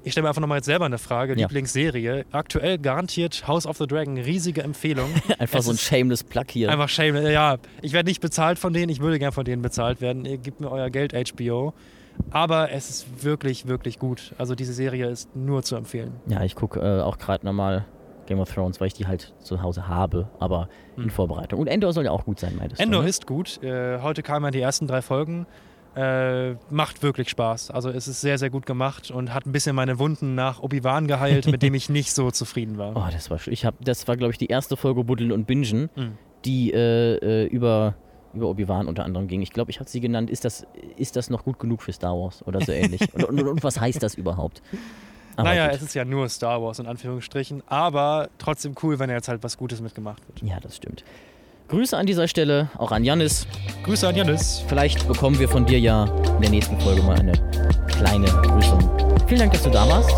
[0.04, 1.32] Ich stelle mir einfach nochmal jetzt selber eine Frage.
[1.34, 1.46] Ja.
[1.46, 2.24] Lieblingsserie.
[2.32, 4.18] Aktuell garantiert House of the Dragon.
[4.18, 5.08] Riesige Empfehlung.
[5.38, 6.70] Einfach Es so ein shameless Plug hier.
[6.70, 7.16] Einfach shame.
[7.30, 8.90] Ja, ich werde nicht bezahlt von denen.
[8.90, 10.24] Ich würde gern von denen bezahlt werden.
[10.24, 11.72] Ihr gebt mir euer Geld, HBO.
[12.30, 14.34] Aber es ist wirklich, wirklich gut.
[14.38, 16.12] Also diese Serie ist nur zu empfehlen.
[16.26, 17.86] Ja, ich gucke äh, auch gerade nochmal
[18.26, 21.60] Game of Thrones, weil ich die halt zu Hause habe, aber in Vorbereitung.
[21.60, 22.84] Und Endor soll ja auch gut sein, meintest du.
[22.84, 22.90] Hm.
[22.90, 23.08] Endor ne?
[23.08, 23.62] ist gut.
[23.62, 25.46] Äh, heute kamen ja die ersten drei Folgen.
[25.94, 27.70] Äh, macht wirklich Spaß.
[27.70, 31.06] Also es ist sehr, sehr gut gemacht und hat ein bisschen meine Wunden nach Obi-Wan
[31.06, 32.96] geheilt, mit dem ich nicht so zufrieden war.
[32.96, 35.90] Oh, das war ich hab, das war glaube ich die erste Folge Buddeln und Bingen,
[35.94, 36.12] Mhm.
[36.44, 37.94] die äh, äh, über
[38.34, 39.42] über Obi-Wan unter anderem ging.
[39.42, 40.30] Ich glaube, ich habe sie genannt.
[40.30, 40.66] Ist das
[40.96, 43.02] ist das noch gut genug für Star Wars oder so ähnlich?
[43.14, 44.62] und, und, und was heißt das überhaupt?
[45.36, 45.76] Aber naja, gut.
[45.76, 49.58] es ist ja nur Star Wars in Anführungsstrichen, aber trotzdem cool, wenn jetzt halt was
[49.58, 50.42] Gutes mitgemacht wird.
[50.42, 51.04] ja, das stimmt.
[51.72, 53.46] Grüße an dieser Stelle auch an Janis.
[53.84, 54.62] Grüße an Janis.
[54.68, 56.04] Vielleicht bekommen wir von dir ja
[56.36, 57.32] in der nächsten Folge mal eine
[57.88, 58.90] kleine Grüßung.
[59.26, 60.10] Vielen Dank, dass du da warst.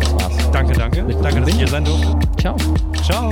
[0.00, 0.50] Das war's.
[0.52, 1.02] Danke, danke.
[1.02, 2.18] Mit Danke, dass ich hier sein durfte.
[2.38, 2.56] Ciao.
[3.02, 3.30] Ciao.